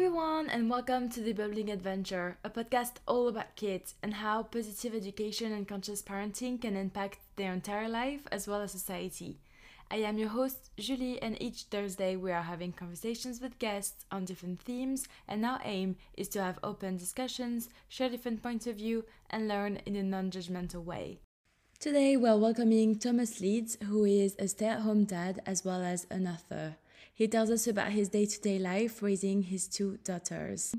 Everyone, 0.00 0.48
and 0.48 0.70
welcome 0.70 1.10
to 1.10 1.20
The 1.20 1.34
Bubbling 1.34 1.68
Adventure, 1.70 2.38
a 2.42 2.48
podcast 2.48 2.92
all 3.06 3.28
about 3.28 3.54
kids 3.54 3.96
and 4.02 4.14
how 4.14 4.44
positive 4.44 4.94
education 4.94 5.52
and 5.52 5.68
conscious 5.68 6.00
parenting 6.00 6.58
can 6.58 6.74
impact 6.74 7.18
their 7.36 7.52
entire 7.52 7.86
life 7.86 8.22
as 8.32 8.48
well 8.48 8.62
as 8.62 8.72
society. 8.72 9.36
I 9.90 9.96
am 9.96 10.16
your 10.16 10.30
host, 10.30 10.70
Julie, 10.78 11.20
and 11.20 11.36
each 11.42 11.64
Thursday 11.64 12.16
we 12.16 12.32
are 12.32 12.40
having 12.40 12.72
conversations 12.72 13.42
with 13.42 13.58
guests 13.58 14.06
on 14.10 14.24
different 14.24 14.62
themes, 14.62 15.06
and 15.28 15.44
our 15.44 15.60
aim 15.64 15.96
is 16.16 16.28
to 16.28 16.42
have 16.42 16.58
open 16.62 16.96
discussions, 16.96 17.68
share 17.90 18.08
different 18.08 18.42
points 18.42 18.66
of 18.66 18.76
view, 18.76 19.04
and 19.28 19.48
learn 19.48 19.82
in 19.84 19.96
a 19.96 20.02
non 20.02 20.30
judgmental 20.30 20.82
way. 20.82 21.20
Today 21.78 22.16
we're 22.16 22.38
welcoming 22.38 22.98
Thomas 22.98 23.38
Leeds, 23.38 23.76
who 23.84 24.06
is 24.06 24.34
a 24.38 24.48
stay 24.48 24.68
at 24.68 24.80
home 24.80 25.04
dad 25.04 25.42
as 25.44 25.62
well 25.62 25.82
as 25.82 26.06
an 26.10 26.26
author. 26.26 26.76
He 27.20 27.28
tells 27.28 27.50
us 27.50 27.66
about 27.66 27.92
his 27.92 28.08
day 28.08 28.24
to 28.24 28.40
day 28.40 28.58
life 28.58 29.02
raising 29.02 29.42
his 29.42 29.68
two 29.68 29.98
daughters. 30.04 30.74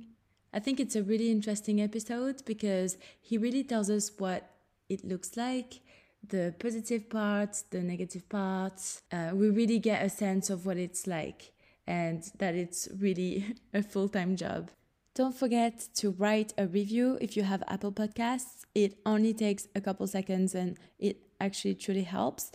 I 0.51 0.59
think 0.59 0.79
it's 0.79 0.95
a 0.95 1.03
really 1.03 1.29
interesting 1.29 1.79
episode 1.79 2.43
because 2.45 2.97
he 3.21 3.37
really 3.37 3.63
tells 3.63 3.91
us 3.91 4.11
what 4.17 4.49
it 4.89 5.05
looks 5.05 5.37
like, 5.37 5.81
the 6.27 6.55
positive 6.57 7.11
parts, 7.11 7.61
the 7.69 7.83
negative 7.83 8.27
parts. 8.27 9.03
Uh, 9.11 9.29
we 9.35 9.51
really 9.51 9.77
get 9.77 10.03
a 10.03 10.09
sense 10.09 10.49
of 10.49 10.65
what 10.65 10.77
it's 10.77 11.05
like 11.05 11.51
and 11.85 12.23
that 12.39 12.55
it's 12.55 12.89
really 12.97 13.53
a 13.75 13.83
full 13.83 14.09
time 14.09 14.35
job. 14.35 14.71
Don't 15.13 15.35
forget 15.35 15.89
to 15.97 16.09
write 16.09 16.55
a 16.57 16.65
review 16.65 17.19
if 17.21 17.37
you 17.37 17.43
have 17.43 17.61
Apple 17.67 17.91
Podcasts. 17.91 18.65
It 18.73 18.97
only 19.05 19.35
takes 19.35 19.67
a 19.75 19.81
couple 19.81 20.07
seconds 20.07 20.55
and 20.55 20.79
it 20.97 21.17
actually 21.39 21.75
truly 21.75 22.03
helps. 22.03 22.51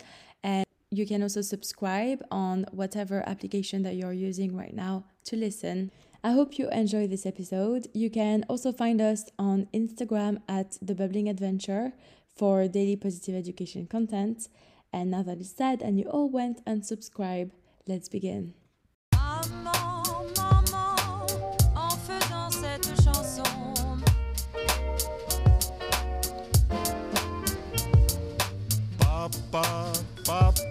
You 0.90 1.06
can 1.06 1.22
also 1.22 1.42
subscribe 1.42 2.24
on 2.30 2.66
whatever 2.70 3.22
application 3.28 3.82
that 3.82 3.96
you're 3.96 4.12
using 4.12 4.56
right 4.56 4.74
now 4.74 5.04
to 5.24 5.36
listen. 5.36 5.90
I 6.22 6.32
hope 6.32 6.58
you 6.58 6.68
enjoy 6.70 7.06
this 7.08 7.26
episode. 7.26 7.88
You 7.92 8.10
can 8.10 8.44
also 8.48 8.72
find 8.72 9.00
us 9.00 9.25
on 9.38 9.69
Instagram 9.75 10.42
at 10.48 10.78
The 10.80 10.94
Bubbling 10.94 11.28
Adventure 11.28 11.92
for 12.36 12.69
daily 12.69 12.96
positive 12.96 13.34
education 13.34 13.86
content. 13.86 14.48
And 14.92 15.10
now 15.10 15.22
that 15.25 15.38
it's 15.38 15.50
said 15.50 15.82
and 15.82 15.98
you 15.98 16.06
all 16.06 16.30
went 16.30 16.62
and 16.66 16.86
subscribe, 16.86 17.52
let's 17.86 18.08
begin. 18.08 18.54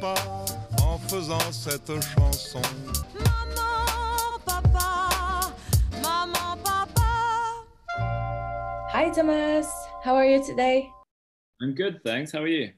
Papa, 0.05 0.45
en 0.81 0.97
faisant 0.97 1.51
cette 1.51 1.99
chanson. 2.01 2.61
Maman, 3.13 4.39
papa, 4.45 5.53
maman, 6.01 6.57
papa. 6.63 7.65
Hi, 8.91 9.09
Thomas. 9.09 9.67
How 10.03 10.15
are 10.15 10.25
you 10.25 10.43
today? 10.45 10.89
I'm 11.61 11.73
good, 11.73 12.01
thanks. 12.03 12.31
How 12.31 12.41
are 12.41 12.47
you? 12.47 12.71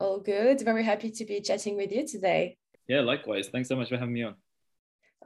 All 0.00 0.18
good. 0.18 0.62
Very 0.62 0.82
happy 0.82 1.10
to 1.10 1.24
be 1.24 1.40
chatting 1.40 1.76
with 1.76 1.92
you 1.92 2.06
today. 2.06 2.56
Yeah, 2.88 3.02
likewise. 3.02 3.48
Thanks 3.48 3.68
so 3.68 3.76
much 3.76 3.88
for 3.88 3.98
having 3.98 4.14
me 4.14 4.24
on. 4.24 4.34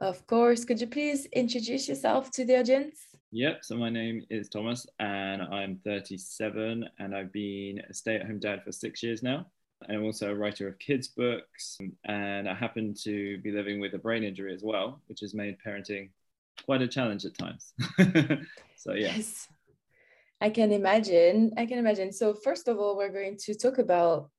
Of 0.01 0.27
course. 0.27 0.65
Could 0.65 0.81
you 0.81 0.87
please 0.87 1.25
introduce 1.27 1.87
yourself 1.87 2.29
to 2.31 2.45
the 2.45 2.59
audience? 2.59 2.99
Yep, 3.31 3.59
so 3.63 3.75
my 3.75 3.89
name 3.89 4.23
is 4.29 4.49
Thomas 4.49 4.85
and 4.99 5.41
I'm 5.41 5.79
37 5.83 6.87
and 6.99 7.15
I've 7.15 7.31
been 7.33 7.81
a 7.89 7.93
stay 7.93 8.15
at 8.15 8.27
home 8.27 8.39
dad 8.39 8.63
for 8.63 8.71
six 8.71 9.01
years 9.01 9.23
now. 9.23 9.47
I'm 9.89 10.03
also 10.03 10.31
a 10.31 10.35
writer 10.35 10.67
of 10.67 10.79
kids' 10.79 11.07
books 11.07 11.77
and 12.05 12.49
I 12.49 12.53
happen 12.53 12.93
to 13.03 13.37
be 13.39 13.51
living 13.51 13.79
with 13.79 13.93
a 13.93 13.97
brain 13.99 14.23
injury 14.23 14.53
as 14.53 14.63
well, 14.63 15.01
which 15.07 15.21
has 15.21 15.33
made 15.33 15.57
parenting 15.65 16.09
quite 16.65 16.81
a 16.81 16.87
challenge 16.87 17.25
at 17.25 17.37
times. 17.37 17.73
so, 18.77 18.93
yeah. 18.93 19.15
Yes. 19.15 19.47
I 20.41 20.49
can 20.49 20.71
imagine. 20.71 21.53
I 21.57 21.65
can 21.65 21.79
imagine. 21.79 22.11
So, 22.11 22.33
first 22.33 22.67
of 22.67 22.77
all, 22.77 22.97
we're 22.97 23.11
going 23.11 23.37
to 23.45 23.55
talk 23.55 23.77
about 23.77 24.29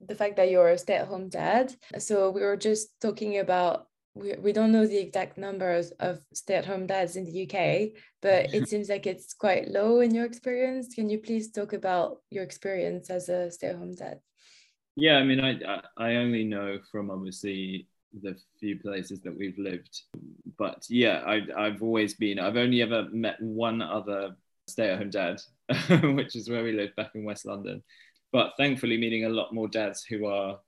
the 0.00 0.14
fact 0.14 0.36
that 0.36 0.50
you're 0.50 0.70
a 0.70 0.78
stay 0.78 0.94
at 0.94 1.08
home 1.08 1.28
dad. 1.28 1.74
So, 1.98 2.30
we 2.30 2.42
were 2.42 2.56
just 2.56 3.00
talking 3.00 3.38
about, 3.38 3.88
we, 4.14 4.34
we 4.34 4.52
don't 4.52 4.72
know 4.72 4.86
the 4.86 4.98
exact 4.98 5.38
numbers 5.38 5.90
of 6.00 6.20
stay 6.32 6.54
at 6.54 6.66
home 6.66 6.86
dads 6.86 7.16
in 7.16 7.24
the 7.24 7.42
UK, 7.44 8.00
but 8.22 8.54
it 8.54 8.68
seems 8.70 8.88
like 8.88 9.06
it's 9.06 9.34
quite 9.34 9.68
low 9.68 10.00
in 10.00 10.14
your 10.14 10.24
experience. 10.24 10.94
Can 10.94 11.10
you 11.10 11.18
please 11.18 11.50
talk 11.50 11.72
about 11.72 12.18
your 12.30 12.44
experience 12.44 13.10
as 13.10 13.28
a 13.28 13.50
stay 13.50 13.68
at 13.68 13.76
home 13.76 13.94
dad? 13.94 14.20
Yeah, 15.00 15.16
I 15.16 15.24
mean, 15.24 15.40
I, 15.40 15.80
I 15.96 16.16
only 16.16 16.44
know 16.44 16.78
from 16.92 17.10
obviously 17.10 17.88
the 18.22 18.36
few 18.58 18.78
places 18.78 19.22
that 19.22 19.34
we've 19.34 19.58
lived, 19.58 20.02
but 20.58 20.84
yeah, 20.90 21.22
I, 21.26 21.40
I've 21.56 21.82
always 21.82 22.12
been. 22.12 22.38
I've 22.38 22.58
only 22.58 22.82
ever 22.82 23.08
met 23.10 23.40
one 23.40 23.80
other 23.80 24.36
stay-at-home 24.68 25.08
dad, 25.08 25.40
which 26.14 26.36
is 26.36 26.50
where 26.50 26.62
we 26.62 26.72
lived 26.72 26.96
back 26.96 27.12
in 27.14 27.24
West 27.24 27.46
London. 27.46 27.82
But 28.30 28.52
thankfully, 28.58 28.98
meeting 28.98 29.24
a 29.24 29.30
lot 29.30 29.54
more 29.54 29.68
dads 29.68 30.04
who 30.04 30.26
are 30.26 30.60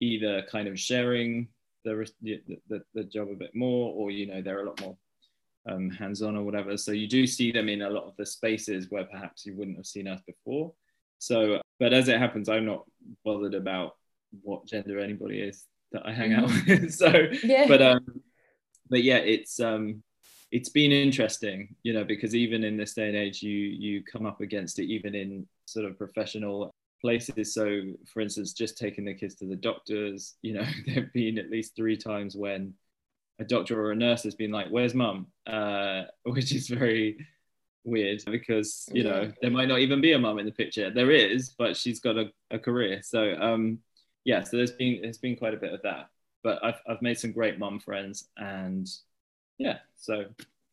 either 0.00 0.42
kind 0.50 0.66
of 0.66 0.78
sharing 0.78 1.46
the 1.84 2.10
the, 2.22 2.42
the, 2.68 2.82
the 2.92 3.04
job 3.04 3.28
a 3.30 3.36
bit 3.36 3.54
more, 3.54 3.94
or 3.94 4.10
you 4.10 4.26
know, 4.26 4.42
they're 4.42 4.64
a 4.64 4.66
lot 4.66 4.80
more 4.80 4.96
um, 5.70 5.90
hands-on 5.90 6.36
or 6.36 6.42
whatever. 6.42 6.76
So 6.76 6.90
you 6.90 7.06
do 7.06 7.24
see 7.24 7.52
them 7.52 7.68
in 7.68 7.82
a 7.82 7.90
lot 7.90 8.04
of 8.04 8.16
the 8.16 8.26
spaces 8.26 8.90
where 8.90 9.04
perhaps 9.04 9.46
you 9.46 9.54
wouldn't 9.54 9.76
have 9.76 9.86
seen 9.86 10.08
us 10.08 10.20
before. 10.26 10.72
So, 11.20 11.60
but 11.80 11.92
as 11.92 12.08
it 12.08 12.18
happens, 12.18 12.48
I'm 12.48 12.66
not 12.66 12.84
bothered 13.24 13.54
about 13.54 13.96
what 14.42 14.66
gender 14.66 15.00
anybody 15.00 15.40
is 15.40 15.64
that 15.92 16.06
I 16.06 16.12
hang 16.12 16.32
out 16.34 16.48
with. 16.68 16.94
so, 17.02 17.12
Yeah. 17.42 17.66
but 17.66 17.82
um, 17.82 18.06
but 18.88 19.02
yeah, 19.02 19.16
it's 19.16 19.58
um, 19.58 20.02
it's 20.52 20.68
been 20.68 20.92
interesting, 20.92 21.74
you 21.82 21.92
know, 21.92 22.04
because 22.04 22.34
even 22.34 22.62
in 22.62 22.76
this 22.76 22.94
day 22.94 23.08
and 23.08 23.16
age, 23.16 23.42
you 23.42 23.50
you 23.56 24.04
come 24.04 24.26
up 24.26 24.40
against 24.40 24.78
it 24.78 24.84
even 24.86 25.14
in 25.16 25.48
sort 25.66 25.86
of 25.86 25.98
professional 25.98 26.70
places. 27.00 27.54
So, 27.54 27.82
for 28.12 28.20
instance, 28.20 28.52
just 28.52 28.76
taking 28.78 29.04
the 29.06 29.14
kids 29.14 29.34
to 29.36 29.46
the 29.46 29.56
doctors, 29.56 30.34
you 30.42 30.54
know, 30.54 30.66
there've 30.86 31.12
been 31.12 31.38
at 31.38 31.50
least 31.50 31.74
three 31.74 31.96
times 31.96 32.36
when 32.36 32.74
a 33.38 33.44
doctor 33.44 33.80
or 33.82 33.92
a 33.92 33.96
nurse 33.96 34.22
has 34.24 34.34
been 34.34 34.52
like, 34.52 34.68
"Where's 34.68 34.94
mum?" 34.94 35.28
Uh, 35.46 36.02
which 36.24 36.54
is 36.54 36.68
very 36.68 37.26
weird 37.84 38.22
because 38.26 38.88
you 38.92 39.04
know 39.04 39.30
there 39.40 39.50
might 39.50 39.68
not 39.68 39.80
even 39.80 40.00
be 40.00 40.12
a 40.12 40.18
mum 40.18 40.38
in 40.38 40.46
the 40.46 40.52
picture. 40.52 40.90
There 40.90 41.10
is, 41.10 41.50
but 41.50 41.76
she's 41.76 42.00
got 42.00 42.16
a, 42.16 42.30
a 42.50 42.58
career. 42.58 43.00
So 43.02 43.34
um, 43.40 43.78
yeah, 44.24 44.42
so 44.42 44.56
there's 44.56 44.72
been 44.72 45.02
there's 45.02 45.18
been 45.18 45.36
quite 45.36 45.54
a 45.54 45.58
bit 45.58 45.72
of 45.72 45.82
that. 45.82 46.08
But 46.42 46.64
I've 46.64 46.80
I've 46.88 47.02
made 47.02 47.18
some 47.18 47.32
great 47.32 47.58
mum 47.58 47.80
friends, 47.80 48.28
and 48.36 48.88
yeah, 49.58 49.78
so 49.96 50.24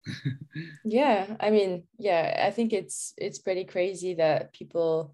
yeah 0.85 1.35
i 1.39 1.49
mean 1.49 1.83
yeah 1.97 2.45
i 2.47 2.51
think 2.51 2.73
it's 2.73 3.13
it's 3.17 3.39
pretty 3.39 3.65
crazy 3.65 4.13
that 4.13 4.53
people 4.53 5.13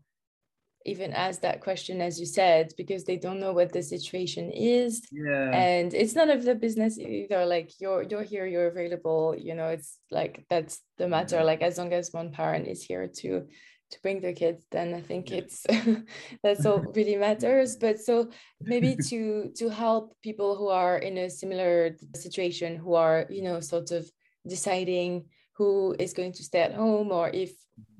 even 0.85 1.13
ask 1.13 1.41
that 1.41 1.61
question 1.61 2.01
as 2.01 2.19
you 2.19 2.25
said 2.25 2.73
because 2.77 3.03
they 3.03 3.17
don't 3.17 3.39
know 3.39 3.53
what 3.53 3.71
the 3.71 3.81
situation 3.81 4.51
is. 4.51 5.01
Yeah, 5.11 5.51
and 5.51 5.93
it's 5.93 6.15
none 6.15 6.29
of 6.29 6.43
the 6.43 6.55
business 6.55 6.99
either. 6.99 7.45
Like 7.45 7.71
you're 7.79 8.03
you're 8.03 8.23
here 8.23 8.45
you're 8.45 8.67
available 8.67 9.35
you 9.37 9.55
know 9.55 9.69
it's 9.69 9.99
like 10.11 10.45
that's 10.49 10.81
the 10.97 11.07
matter. 11.07 11.37
Yeah. 11.37 11.43
like 11.43 11.61
as 11.61 11.77
long 11.77 11.93
as 11.93 12.11
one 12.11 12.31
parent 12.31 12.67
is 12.67 12.83
here 12.83 13.07
to 13.07 13.47
to 13.91 14.01
bring 14.01 14.21
their 14.21 14.33
kids 14.33 14.65
then 14.71 14.91
i 14.95 14.99
think 14.99 15.31
it's 15.31 15.67
that's 16.43 16.65
all 16.65 16.79
really 16.95 17.15
matters. 17.15 17.75
But 17.75 17.99
so 17.99 18.29
maybe 18.59 18.95
to 19.09 19.51
to 19.55 19.69
help 19.69 20.17
people 20.21 20.55
who 20.55 20.69
are 20.69 20.97
in 20.97 21.17
a 21.17 21.29
similar 21.29 21.95
situation 22.15 22.75
who 22.75 22.95
are 22.95 23.25
you 23.29 23.43
know 23.43 23.59
sort 23.59 23.91
of 23.91 24.09
deciding 24.47 25.25
who 25.57 25.95
is 25.99 26.13
going 26.13 26.33
to 26.33 26.43
stay 26.43 26.61
at 26.61 26.73
home 26.73 27.11
or 27.11 27.29
if 27.29 27.51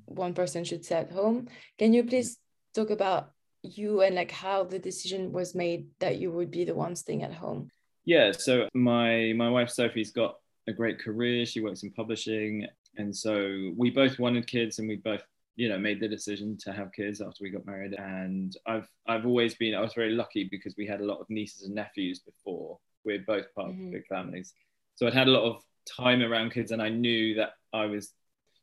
one 0.06 0.34
person 0.34 0.64
should 0.64 0.84
stay 0.84 0.96
at 0.96 1.12
home 1.12 1.48
can 1.78 1.94
you 1.94 2.04
please 2.04 2.38
talk 2.74 2.90
about 2.90 3.32
you 3.62 4.02
and 4.02 4.14
like 4.14 4.30
how 4.30 4.64
the 4.64 4.78
decision 4.78 5.32
was 5.32 5.54
made 5.54 5.86
that 6.00 6.18
you 6.18 6.30
would 6.30 6.50
be 6.50 6.64
the 6.64 6.74
one 6.74 6.94
staying 6.96 7.22
at 7.22 7.32
home? 7.32 7.70
Yeah 8.04 8.32
so 8.32 8.68
my 8.74 9.32
my 9.36 9.48
wife 9.48 9.70
sophie's 9.70 10.12
got 10.12 10.36
a 10.66 10.72
great 10.72 10.98
career. 10.98 11.44
She 11.46 11.60
works 11.60 11.82
in 11.82 11.90
publishing. 11.90 12.66
And 12.96 13.14
so 13.14 13.70
we 13.76 13.90
both 13.90 14.18
wanted 14.18 14.46
kids 14.46 14.78
and 14.78 14.88
we 14.88 14.96
both 14.96 15.22
you 15.56 15.68
know 15.68 15.78
made 15.78 16.00
the 16.00 16.08
decision 16.08 16.56
to 16.64 16.72
have 16.72 16.92
kids 16.92 17.20
after 17.20 17.40
we 17.42 17.50
got 17.50 17.64
married. 17.66 17.94
And 17.94 18.54
i've 18.66 18.88
i've 19.06 19.26
always 19.26 19.54
been 19.54 19.74
i 19.74 19.80
was 19.80 19.94
very 19.94 20.12
lucky 20.12 20.44
because 20.50 20.74
we 20.76 20.86
had 20.86 21.00
a 21.00 21.04
lot 21.04 21.20
of 21.20 21.26
nieces 21.30 21.62
and 21.66 21.74
nephews 21.74 22.18
before. 22.20 22.78
We're 23.04 23.24
both 23.34 23.46
part 23.54 23.68
Mhm. 23.70 23.86
of 23.86 23.92
big 23.92 24.06
families. 24.06 24.52
So 24.96 25.06
i'd 25.06 25.14
had 25.14 25.28
a 25.28 25.36
lot 25.38 25.44
of 25.50 25.62
time 26.02 26.20
around 26.22 26.50
kids 26.52 26.70
and 26.72 26.80
i 26.80 26.88
knew 26.88 27.34
that 27.34 27.50
i 27.74 27.84
was 27.94 28.12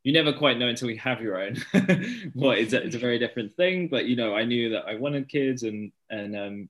you 0.03 0.13
never 0.13 0.33
quite 0.33 0.57
know 0.57 0.67
until 0.67 0.89
you 0.89 0.97
have 0.97 1.21
your 1.21 1.39
own. 1.39 1.55
What 2.33 2.57
it's 2.57 2.73
a, 2.73 2.83
it's 2.83 2.95
a 2.95 2.99
very 2.99 3.19
different 3.19 3.53
thing 3.55 3.87
but 3.87 4.05
you 4.05 4.15
know 4.15 4.35
i 4.35 4.43
knew 4.43 4.69
that 4.69 4.85
i 4.87 4.95
wanted 4.95 5.29
kids 5.29 5.63
and 5.63 5.91
and 6.09 6.35
um 6.35 6.69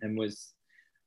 and 0.00 0.16
was 0.16 0.52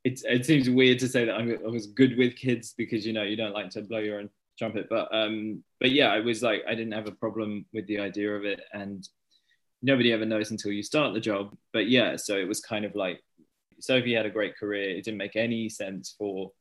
it's 0.03 0.23
it 0.23 0.45
seems 0.45 0.69
weird 0.69 0.99
to 0.99 1.07
say 1.07 1.25
that 1.25 1.35
I'm, 1.35 1.51
i 1.51 1.69
was 1.69 1.87
good 1.87 2.17
with 2.17 2.35
kids 2.35 2.73
because 2.77 3.05
you 3.05 3.13
know 3.13 3.23
you 3.23 3.35
don't 3.35 3.53
like 3.53 3.69
to 3.71 3.81
blow 3.81 3.99
your 3.99 4.19
own 4.19 4.29
trumpet 4.57 4.87
but 4.89 5.13
um 5.13 5.63
but 5.79 5.91
yeah 5.91 6.07
i 6.11 6.19
was 6.19 6.41
like 6.41 6.63
i 6.67 6.75
didn't 6.75 6.93
have 6.93 7.07
a 7.07 7.11
problem 7.11 7.65
with 7.73 7.85
the 7.87 7.99
idea 7.99 8.33
of 8.33 8.45
it 8.45 8.61
and 8.73 9.07
nobody 9.85 10.11
ever 10.11 10.25
knows 10.25 10.51
until 10.51 10.71
you 10.71 10.83
start 10.83 11.13
the 11.13 11.19
job. 11.19 11.55
But 11.71 11.87
yeah 11.87 12.15
so 12.17 12.35
it 12.35 12.47
was 12.47 12.59
kind 12.59 12.85
of 12.85 12.95
like 12.95 13.23
sophie 13.79 14.15
had 14.15 14.25
a 14.25 14.31
great 14.31 14.57
career. 14.57 14.89
It 14.89 15.03
didn't 15.03 15.17
make 15.17 15.35
any 15.35 15.69
sense 15.69 16.15
for 16.17 16.51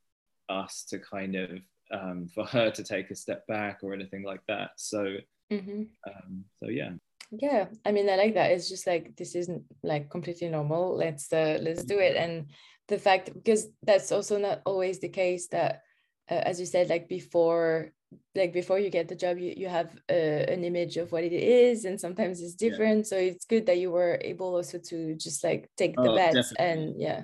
us 0.49 0.85
to 0.91 0.99
kind 0.99 1.35
of 1.37 1.51
um, 1.95 2.29
for 2.35 2.45
her 2.45 2.71
to 2.71 2.85
take 2.85 3.11
a 3.11 3.17
step 3.17 3.47
back 3.47 3.79
or 3.83 3.95
anything 3.95 4.25
like 4.25 4.41
that. 4.49 4.71
So 4.77 5.17
mm-hmm. 5.51 5.83
um, 6.07 6.45
so 6.63 6.69
yeah. 6.69 6.91
Yeah 7.31 7.67
i 7.85 7.91
mean 7.91 8.09
i 8.09 8.17
like 8.17 8.35
that. 8.35 8.51
It's 8.53 8.69
just 8.69 8.87
like 8.87 9.17
this 9.17 9.35
isn't 9.35 9.63
like 9.83 10.11
completely 10.11 10.49
normal. 10.49 10.97
Let's 10.97 11.33
uh, 11.33 11.59
let's 11.61 11.85
do 11.85 11.99
it. 11.99 12.17
And 12.17 12.51
the 12.89 12.99
fact 12.99 13.33
because 13.33 13.69
that's 13.83 14.13
also 14.13 14.39
not 14.39 14.61
always 14.67 15.01
the 15.01 15.09
case 15.09 15.49
that 15.49 15.83
uh, 16.31 16.43
as 16.45 16.61
you 16.61 16.67
said 16.67 16.89
like 16.89 17.09
before 17.09 17.93
like 18.37 18.53
before 18.53 18.79
you 18.79 18.91
get 18.91 19.09
the 19.09 19.17
job 19.17 19.39
you, 19.39 19.53
you 19.57 19.69
have 19.69 19.91
uh, 20.09 20.45
an 20.55 20.63
image 20.63 20.97
of 20.97 21.11
what 21.11 21.25
it 21.25 21.33
is 21.33 21.85
and 21.85 22.01
sometimes 22.01 22.41
it's 22.41 22.55
Yeah. 22.61 22.71
different. 22.71 23.07
So 23.07 23.17
it's 23.17 23.47
good 23.47 23.67
that 23.67 23.79
you 23.79 23.91
were 23.91 24.19
able 24.21 24.55
also 24.55 24.79
to 24.79 25.17
just 25.17 25.43
like 25.43 25.69
take 25.77 25.97
the 25.97 26.11
Oh, 26.11 26.15
bets 26.15 26.37
definitely. 26.37 26.67
and 26.67 27.01
yeah 27.01 27.23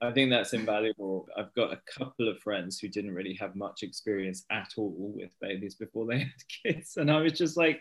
I 0.00 0.12
think 0.12 0.30
that's 0.30 0.52
invaluable. 0.52 1.26
I've 1.36 1.52
got 1.54 1.72
a 1.72 1.80
couple 1.98 2.28
of 2.28 2.38
friends 2.38 2.78
who 2.78 2.88
didn't 2.88 3.14
really 3.14 3.34
have 3.34 3.56
much 3.56 3.82
experience 3.82 4.44
at 4.50 4.72
all 4.76 4.94
with 4.96 5.30
babies 5.40 5.74
before 5.74 6.06
they 6.06 6.18
had 6.20 6.30
kids. 6.64 6.96
And 6.96 7.10
I 7.10 7.20
was 7.20 7.32
just 7.32 7.56
like, 7.56 7.80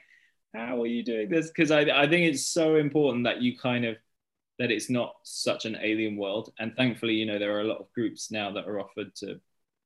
how 0.56 0.82
are 0.82 0.88
you 0.88 1.04
doing 1.04 1.30
this? 1.30 1.48
Because 1.48 1.70
I, 1.70 1.82
I 1.82 2.08
think 2.08 2.26
it's 2.26 2.48
so 2.48 2.76
important 2.76 3.26
that 3.26 3.42
you 3.42 3.58
kind 3.58 3.86
of, 3.86 3.98
that 4.58 4.72
it's 4.72 4.90
not 4.90 5.14
such 5.24 5.66
an 5.66 5.78
alien 5.80 6.18
world. 6.18 6.52
And 6.58 6.76
thankfully, 6.76 7.14
you 7.14 7.28
know, 7.28 7.38
there 7.38 7.56
are 7.56 7.62
a 7.62 7.68
lot 7.68 7.80
of 7.80 7.94
groups 7.94 8.32
now 8.32 8.52
that 8.52 8.68
are 8.68 8.80
offered 8.80 9.14
to 9.18 9.40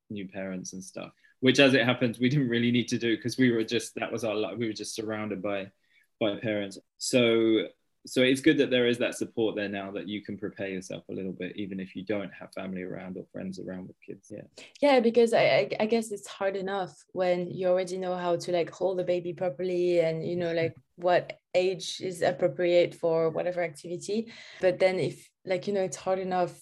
new 0.08 0.26
parents 0.26 0.72
and 0.72 0.82
stuff, 0.82 1.10
which 1.40 1.60
as 1.60 1.74
it 1.74 1.84
happens, 1.84 2.18
we 2.18 2.30
didn't 2.30 2.48
really 2.48 2.70
need 2.70 2.88
to 2.88 2.98
do 2.98 3.14
because 3.14 3.36
we 3.36 3.50
were 3.50 3.64
just, 3.64 3.94
that 3.96 4.10
was 4.10 4.24
our 4.24 4.34
life. 4.34 4.56
We 4.56 4.66
were 4.66 4.72
just 4.72 4.94
surrounded 4.94 5.42
by, 5.42 5.70
by 6.18 6.36
parents. 6.36 6.78
So 6.96 7.66
so 8.04 8.22
it's 8.22 8.40
good 8.40 8.58
that 8.58 8.70
there 8.70 8.86
is 8.88 8.98
that 8.98 9.14
support 9.14 9.54
there 9.54 9.68
now 9.68 9.90
that 9.92 10.08
you 10.08 10.22
can 10.22 10.36
prepare 10.36 10.68
yourself 10.68 11.04
a 11.08 11.12
little 11.12 11.32
bit 11.32 11.56
even 11.56 11.78
if 11.78 11.94
you 11.94 12.04
don't 12.04 12.30
have 12.38 12.52
family 12.52 12.82
around 12.82 13.16
or 13.16 13.24
friends 13.32 13.60
around 13.60 13.86
with 13.86 13.96
kids. 14.04 14.30
Yeah. 14.30 14.64
Yeah 14.80 15.00
because 15.00 15.32
I, 15.32 15.70
I 15.78 15.86
guess 15.86 16.10
it's 16.10 16.26
hard 16.26 16.56
enough 16.56 16.92
when 17.12 17.50
you 17.50 17.68
already 17.68 17.98
know 17.98 18.16
how 18.16 18.36
to 18.36 18.52
like 18.52 18.70
hold 18.70 18.98
the 18.98 19.04
baby 19.04 19.32
properly 19.32 20.00
and 20.00 20.26
you 20.26 20.36
know 20.36 20.52
like 20.52 20.74
what 20.96 21.38
age 21.54 22.00
is 22.00 22.22
appropriate 22.22 22.94
for 22.94 23.30
whatever 23.30 23.62
activity. 23.62 24.32
But 24.60 24.78
then 24.80 24.98
if 24.98 25.28
like 25.44 25.66
you 25.66 25.72
know 25.72 25.82
it's 25.82 25.96
hard 25.96 26.18
enough 26.18 26.58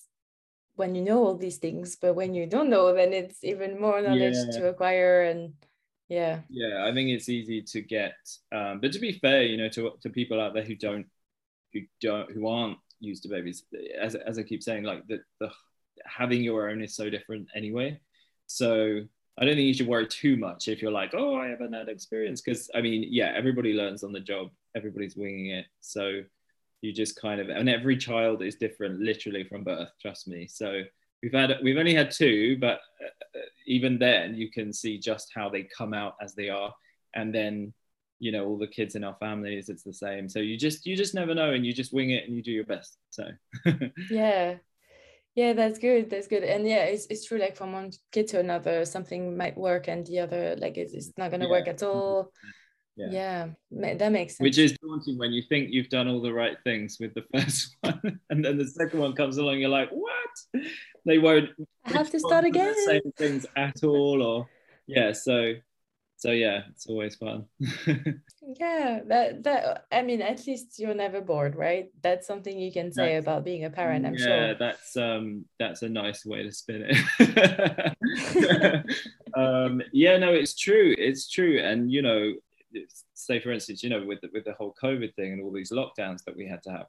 when 0.76 0.94
you 0.94 1.02
know 1.02 1.24
all 1.24 1.36
these 1.36 1.58
things 1.58 1.96
but 2.00 2.14
when 2.14 2.32
you 2.32 2.46
don't 2.46 2.70
know 2.70 2.94
then 2.94 3.12
it's 3.12 3.44
even 3.44 3.78
more 3.80 4.00
knowledge 4.00 4.34
Yeah. 4.34 4.58
to 4.58 4.68
acquire 4.68 5.22
and 5.24 5.52
yeah. 6.08 6.40
Yeah 6.48 6.86
i 6.86 6.94
think 6.94 7.10
it's 7.10 7.28
easy 7.28 7.60
to 7.62 7.82
get 7.82 8.14
um, 8.50 8.80
but 8.80 8.92
to 8.92 8.98
be 8.98 9.12
fair 9.12 9.42
you 9.42 9.58
know 9.58 9.68
to, 9.68 9.90
to 10.00 10.08
people 10.08 10.40
out 10.40 10.54
there 10.54 10.64
who 10.64 10.74
don't 10.74 11.06
who 11.72 11.80
don't 12.00 12.30
who 12.32 12.46
aren't 12.48 12.78
used 13.00 13.22
to 13.22 13.28
babies 13.28 13.64
as, 13.98 14.14
as 14.14 14.38
i 14.38 14.42
keep 14.42 14.62
saying 14.62 14.84
like 14.84 15.06
the, 15.06 15.20
the 15.40 15.50
having 16.04 16.42
your 16.42 16.68
own 16.68 16.82
is 16.82 16.94
so 16.94 17.10
different 17.10 17.48
anyway. 17.54 17.98
So 18.46 19.00
i 19.38 19.44
don't 19.44 19.54
think 19.54 19.66
you 19.66 19.74
should 19.74 19.86
worry 19.86 20.06
too 20.06 20.36
much 20.36 20.68
if 20.68 20.82
you're 20.82 20.90
like 20.90 21.12
oh 21.14 21.36
i 21.36 21.48
haven't 21.48 21.72
had 21.72 21.88
experience 21.88 22.40
because 22.40 22.68
i 22.74 22.80
mean 22.80 23.06
yeah 23.08 23.32
everybody 23.34 23.72
learns 23.72 24.02
on 24.04 24.12
the 24.12 24.20
job. 24.20 24.50
Everybody's 24.76 25.16
winging 25.16 25.50
it. 25.50 25.66
So 25.80 26.22
you 26.80 26.92
just 26.92 27.20
kind 27.20 27.40
of 27.40 27.48
and 27.48 27.68
every 27.68 27.96
child 27.96 28.42
is 28.42 28.56
different 28.56 29.00
literally 29.00 29.44
from 29.44 29.64
birth 29.64 29.90
trust 30.00 30.28
me. 30.28 30.46
So 30.48 30.82
we've 31.22 31.32
had 31.32 31.58
we've 31.62 31.76
only 31.76 31.94
had 31.94 32.10
two 32.10 32.58
but 32.58 32.80
uh, 33.04 33.40
even 33.66 33.98
then 33.98 34.34
you 34.34 34.50
can 34.50 34.72
see 34.72 34.98
just 34.98 35.30
how 35.34 35.48
they 35.48 35.62
come 35.76 35.94
out 35.94 36.14
as 36.22 36.34
they 36.34 36.48
are. 36.48 36.74
And 37.14 37.34
then 37.34 37.72
you 38.20 38.30
know 38.30 38.46
all 38.46 38.58
the 38.58 38.66
kids 38.66 38.94
in 38.94 39.02
our 39.02 39.16
families 39.18 39.68
it's 39.68 39.82
the 39.82 39.92
same. 39.92 40.28
So 40.28 40.38
you 40.38 40.56
just 40.56 40.86
you 40.86 40.94
just 40.96 41.14
never 41.14 41.34
know 41.34 41.52
and 41.52 41.66
you 41.66 41.72
just 41.72 41.92
wing 41.92 42.10
it 42.10 42.24
and 42.26 42.36
you 42.36 42.42
do 42.42 42.52
your 42.52 42.64
best 42.64 42.96
so. 43.10 43.24
Yeah. 44.10 44.56
Yeah 45.34 45.52
that's 45.54 45.78
good 45.78 46.10
that's 46.10 46.28
good. 46.28 46.44
And 46.44 46.68
yeah 46.68 46.84
it's, 46.84 47.06
it's 47.06 47.24
true 47.24 47.38
like 47.38 47.56
from 47.56 47.72
one 47.72 47.90
kid 48.12 48.28
to 48.28 48.40
another 48.40 48.84
something 48.84 49.36
might 49.36 49.56
work 49.56 49.88
and 49.88 50.06
the 50.06 50.20
other 50.20 50.54
like 50.58 50.76
it's, 50.76 50.92
it's 50.92 51.12
not 51.16 51.30
going 51.30 51.40
to 51.40 51.48
work 51.48 51.66
at 51.66 51.82
all. 51.82 52.32
Yeah. 52.96 53.46
yeah, 53.70 53.94
that 53.94 54.12
makes 54.12 54.36
sense. 54.36 54.44
which 54.44 54.58
is 54.58 54.76
daunting 54.82 55.16
when 55.16 55.32
you 55.32 55.42
think 55.48 55.70
you've 55.70 55.88
done 55.88 56.06
all 56.06 56.20
the 56.20 56.34
right 56.34 56.58
things 56.64 56.98
with 57.00 57.14
the 57.14 57.24
first 57.34 57.74
one 57.80 58.20
and 58.28 58.44
then 58.44 58.58
the 58.58 58.66
second 58.66 59.00
one 59.00 59.14
comes 59.14 59.38
along 59.38 59.60
you're 59.60 59.70
like 59.70 59.88
what? 59.90 60.64
They 61.06 61.16
won't 61.16 61.48
I 61.86 61.92
have 61.92 62.10
to 62.10 62.20
start 62.20 62.42
the 62.42 62.48
again. 62.48 62.74
same 62.84 63.12
things 63.16 63.46
at 63.56 63.82
all 63.84 64.20
or 64.20 64.48
yeah 64.86 65.12
so 65.12 65.54
so 66.20 66.30
yeah 66.30 66.60
it's 66.70 66.86
always 66.86 67.16
fun 67.16 67.44
Yeah, 68.58 69.00
that 69.06 69.44
that 69.44 69.84
I 69.92 70.02
mean, 70.02 70.22
at 70.22 70.44
least 70.46 70.78
you're 70.80 70.94
never 70.94 71.20
bored, 71.20 71.54
right? 71.54 71.88
That's 72.02 72.26
something 72.26 72.58
you 72.58 72.72
can 72.72 72.90
say 72.90 73.14
That's- 73.14 73.22
about 73.22 73.44
being 73.44 73.64
a 73.64 73.70
parent, 73.70 74.04
I'm 74.06 74.14
yeah, 74.14 74.24
sure. 74.26 74.54
that's 74.58 74.96
um 74.96 75.44
that's 75.58 75.82
a 75.82 75.88
nice 75.88 76.24
way 76.26 76.42
to 76.42 76.50
spin 76.50 76.82
it. 76.88 77.94
um 79.36 79.82
yeah, 79.92 80.16
no, 80.16 80.32
it's 80.32 80.56
true. 80.58 80.94
It's 80.98 81.30
true. 81.30 81.60
And 81.60 81.92
you 81.92 82.02
know, 82.02 82.32
say 83.14 83.38
for 83.40 83.52
instance, 83.52 83.82
you 83.84 83.90
know, 83.90 84.04
with 84.04 84.20
the, 84.22 84.30
with 84.32 84.44
the 84.44 84.54
whole 84.54 84.74
COVID 84.82 85.14
thing 85.14 85.32
and 85.34 85.42
all 85.42 85.52
these 85.52 85.70
lockdowns 85.70 86.24
that 86.24 86.36
we 86.36 86.46
had 86.46 86.62
to 86.64 86.70
have, 86.70 86.86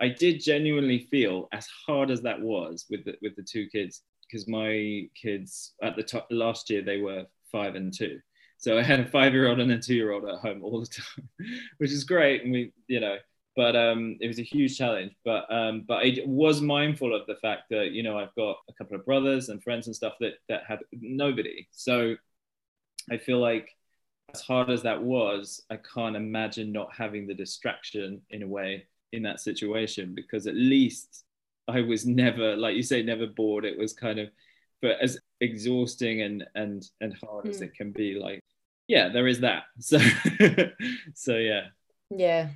I 0.00 0.08
did 0.08 0.40
genuinely 0.42 1.00
feel 1.10 1.48
as 1.52 1.66
hard 1.86 2.10
as 2.10 2.22
that 2.22 2.40
was 2.40 2.86
with 2.88 3.04
the 3.04 3.14
with 3.20 3.36
the 3.36 3.42
two 3.42 3.66
kids, 3.68 4.02
because 4.24 4.48
my 4.48 5.08
kids 5.14 5.74
at 5.82 5.94
the 5.96 6.02
top 6.02 6.26
last 6.30 6.70
year 6.70 6.80
they 6.82 7.00
were 7.00 7.26
five 7.50 7.74
and 7.74 7.92
two. 7.92 8.18
So 8.62 8.78
I 8.78 8.82
had 8.84 9.00
a 9.00 9.06
five-year-old 9.06 9.60
and 9.60 9.72
a 9.72 9.78
two-year-old 9.80 10.24
at 10.28 10.38
home 10.40 10.64
all 10.64 10.80
the 10.80 10.86
time, 10.86 11.28
which 11.78 11.92
is 11.92 12.04
great. 12.04 12.44
And 12.44 12.52
we, 12.52 12.72
you 12.88 13.00
know, 13.00 13.18
but 13.56 13.76
um, 13.76 14.16
it 14.20 14.28
was 14.28 14.38
a 14.40 14.44
huge 14.44 14.78
challenge. 14.78 15.12
But 15.24 15.52
um, 15.52 15.84
but 15.86 16.04
I 16.06 16.18
was 16.26 16.62
mindful 16.62 17.14
of 17.14 17.26
the 17.26 17.36
fact 17.36 17.64
that 17.70 17.92
you 17.92 18.02
know 18.04 18.18
I've 18.18 18.34
got 18.36 18.58
a 18.70 18.74
couple 18.74 18.96
of 18.96 19.04
brothers 19.06 19.50
and 19.50 19.62
friends 19.62 19.88
and 19.88 19.96
stuff 19.96 20.14
that 20.20 20.34
that 20.48 20.64
had 20.68 20.80
nobody. 20.92 21.68
So 21.72 22.16
I 23.10 23.18
feel 23.18 23.40
like 23.40 23.70
as 24.34 24.42
hard 24.42 24.70
as 24.70 24.82
that 24.84 25.02
was, 25.02 25.62
I 25.70 25.76
can't 25.78 26.16
imagine 26.16 26.72
not 26.72 26.94
having 26.96 27.26
the 27.26 27.34
distraction 27.34 28.22
in 28.30 28.42
a 28.44 28.48
way 28.48 28.86
in 29.12 29.22
that 29.24 29.40
situation 29.40 30.14
because 30.14 30.46
at 30.46 30.54
least 30.56 31.24
I 31.68 31.82
was 31.82 32.06
never, 32.06 32.56
like 32.56 32.76
you 32.76 32.82
say, 32.84 33.02
never 33.02 33.26
bored. 33.26 33.64
It 33.64 33.78
was 33.78 33.92
kind 33.92 34.20
of, 34.20 34.30
but 34.82 34.98
as 35.02 35.18
exhausting 35.40 36.22
and 36.22 36.44
and 36.54 36.84
and 37.00 37.14
hard 37.24 37.48
as 37.48 37.60
Mm. 37.60 37.62
it 37.62 37.74
can 37.74 37.92
be, 37.92 38.14
like 38.18 38.41
yeah, 38.88 39.08
there 39.08 39.26
is 39.28 39.40
that. 39.40 39.64
So 39.80 39.98
so 41.14 41.36
yeah. 41.36 41.68
Yeah. 42.10 42.48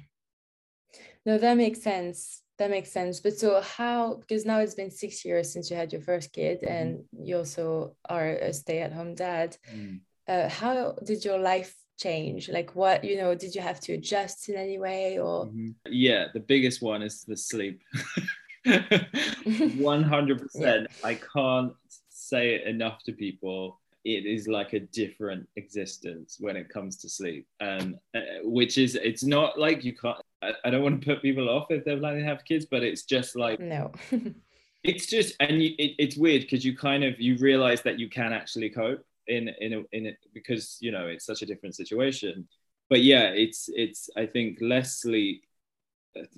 No, 1.25 1.39
that 1.39 1.57
makes 1.57 1.83
sense. 1.83 2.43
That 2.59 2.71
makes 2.71 2.91
sense. 2.93 3.21
But 3.21 3.39
so 3.39 3.61
how, 3.61 4.15
because 4.15 4.45
now 4.47 4.61
it's 4.61 4.75
been 4.75 4.91
six 4.91 5.25
years 5.25 5.53
since 5.53 5.71
you 5.71 5.77
had 5.77 5.93
your 5.93 6.03
first 6.03 6.33
kid 6.33 6.61
Mm-hmm. 6.63 6.73
and 6.73 7.05
you 7.13 7.37
also 7.39 7.97
are 8.09 8.29
a 8.29 8.53
stay-at-home 8.53 9.15
dad. 9.15 9.57
Mm. 9.75 10.01
Uh, 10.29 10.49
how 10.49 10.93
did 11.05 11.25
your 11.25 11.39
life 11.39 11.75
change? 11.99 12.49
Like 12.49 12.75
what, 12.75 13.05
you 13.05 13.17
know, 13.17 13.35
did 13.35 13.55
you 13.55 13.61
have 13.61 13.81
to 13.81 13.95
adjust 13.95 14.49
in 14.49 14.57
any 14.57 14.79
way 14.79 15.19
or 15.19 15.47
Mhm. 15.47 15.75
Yeah, 15.89 16.27
the 16.33 16.41
biggest 16.41 16.83
one 16.83 17.03
is 17.03 17.25
the 17.25 17.37
sleep. 17.37 17.83
100%. 18.67 20.87
I 21.05 21.15
can't 21.15 21.73
say 22.09 22.55
it 22.57 22.67
enough 22.67 23.03
to 23.05 23.13
people. 23.13 23.81
It 24.07 24.25
is 24.27 24.47
like 24.47 24.73
a 24.73 24.81
different 24.81 25.49
existence 25.57 26.37
when 26.39 26.57
it 26.57 26.69
comes 26.69 26.97
to 26.99 27.09
sleep. 27.09 27.47
Um 27.61 27.99
uh, 28.15 28.21
which 28.43 28.79
is 28.79 28.95
it's 28.95 29.25
not 29.25 29.59
like 29.59 29.85
you 29.85 29.95
can't 29.95 30.19
I, 30.43 30.53
I 30.65 30.71
don't 30.71 30.83
want 30.83 31.01
to 31.01 31.07
put 31.07 31.23
people 31.23 31.49
off 31.49 31.71
if 31.71 31.85
they're 31.85 31.99
planning 31.99 32.25
to 32.25 32.29
have 32.29 32.45
kids 32.45 32.67
but 32.67 32.83
it's 32.83 33.05
just 33.05 33.37
like 33.37 33.59
No. 33.61 33.93
it's 34.85 35.07
just 35.07 35.35
and 35.41 35.63
you, 35.63 35.71
it, 35.79 35.93
it's 35.99 36.17
weird 36.17 36.43
because 36.43 36.65
you 36.65 36.77
kind 36.77 37.03
of 37.05 37.21
you 37.21 37.37
realize 37.39 37.83
that 37.83 37.99
you 37.99 38.09
can 38.09 38.33
actually 38.33 38.71
cope 38.71 39.05
in 39.27 39.51
in 39.61 39.73
a, 39.73 39.81
in 39.93 40.07
it 40.07 40.19
because 40.33 40.79
you 40.81 40.93
know 40.93 41.07
it's 41.09 41.27
such 41.27 41.43
a 41.43 41.47
different 41.47 41.75
situation. 41.75 42.47
But 42.89 43.03
yeah 43.03 43.31
it's 43.45 43.69
it's 43.75 44.09
i 44.17 44.27
think 44.27 44.59
less 44.61 45.01
sleep 45.01 45.43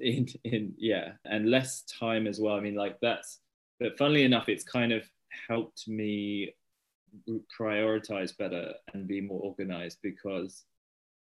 in 0.01 0.27
in 0.45 0.73
yeah 0.79 1.13
and 1.27 1.51
less 1.51 1.83
time 2.01 2.27
as 2.27 2.41
well. 2.41 2.55
I 2.57 2.61
mean 2.61 2.75
like 2.75 2.97
that's 3.03 3.41
but 3.79 3.99
funnily 3.99 4.25
enough 4.25 4.49
it's 4.49 4.65
kind 4.65 4.93
of 4.93 5.03
helped 5.49 5.87
me 5.87 6.55
prioritize 7.59 8.37
better 8.37 8.73
and 8.95 9.07
be 9.07 9.21
more 9.21 9.41
organized 9.41 9.99
because 10.03 10.65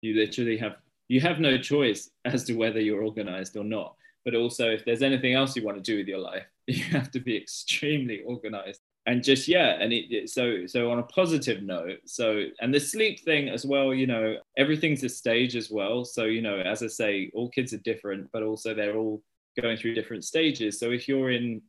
you 0.01 0.15
literally 0.15 0.57
have 0.57 0.77
you 1.07 1.21
have 1.21 1.39
no 1.39 1.57
choice 1.57 2.09
as 2.25 2.43
to 2.43 2.53
whether 2.53 2.81
you're 2.81 3.03
organized 3.03 3.55
or 3.55 3.63
not. 3.63 3.95
But 4.25 4.35
also 4.35 4.69
if 4.69 4.83
there's 4.83 5.01
anything 5.01 5.33
else 5.33 5.55
you 5.55 5.63
want 5.63 5.77
to 5.77 5.91
do 5.91 5.97
with 5.97 6.07
your 6.07 6.19
life 6.19 6.45
you 6.67 6.83
have 6.85 7.11
to 7.11 7.19
be 7.19 7.37
extremely 7.37 8.21
organized. 8.23 8.81
And 9.05 9.23
just 9.23 9.47
yeah 9.47 9.77
and 9.79 9.93
it, 9.93 10.29
so 10.29 10.65
so 10.65 10.91
on 10.91 10.99
a 10.99 11.03
positive 11.03 11.63
note 11.63 11.99
so 12.05 12.43
and 12.59 12.73
the 12.73 12.79
sleep 12.79 13.21
thing 13.21 13.47
as 13.47 13.65
well 13.65 13.93
you 13.93 14.05
know 14.05 14.35
everything's 14.57 15.03
a 15.03 15.09
stage 15.09 15.55
as 15.55 15.71
well. 15.71 16.03
So 16.03 16.25
you 16.25 16.41
know 16.41 16.59
as 16.59 16.83
i 16.83 16.87
say 16.87 17.31
all 17.33 17.49
kids 17.49 17.73
are 17.73 17.77
different 17.77 18.29
but 18.33 18.43
also 18.43 18.73
they're 18.73 18.97
all 18.97 19.21
going 19.59 19.77
through 19.77 19.95
different 19.95 20.25
stages. 20.25 20.79
So 20.79 20.91
if 20.91 21.07
you're 21.07 21.31
in 21.31 21.61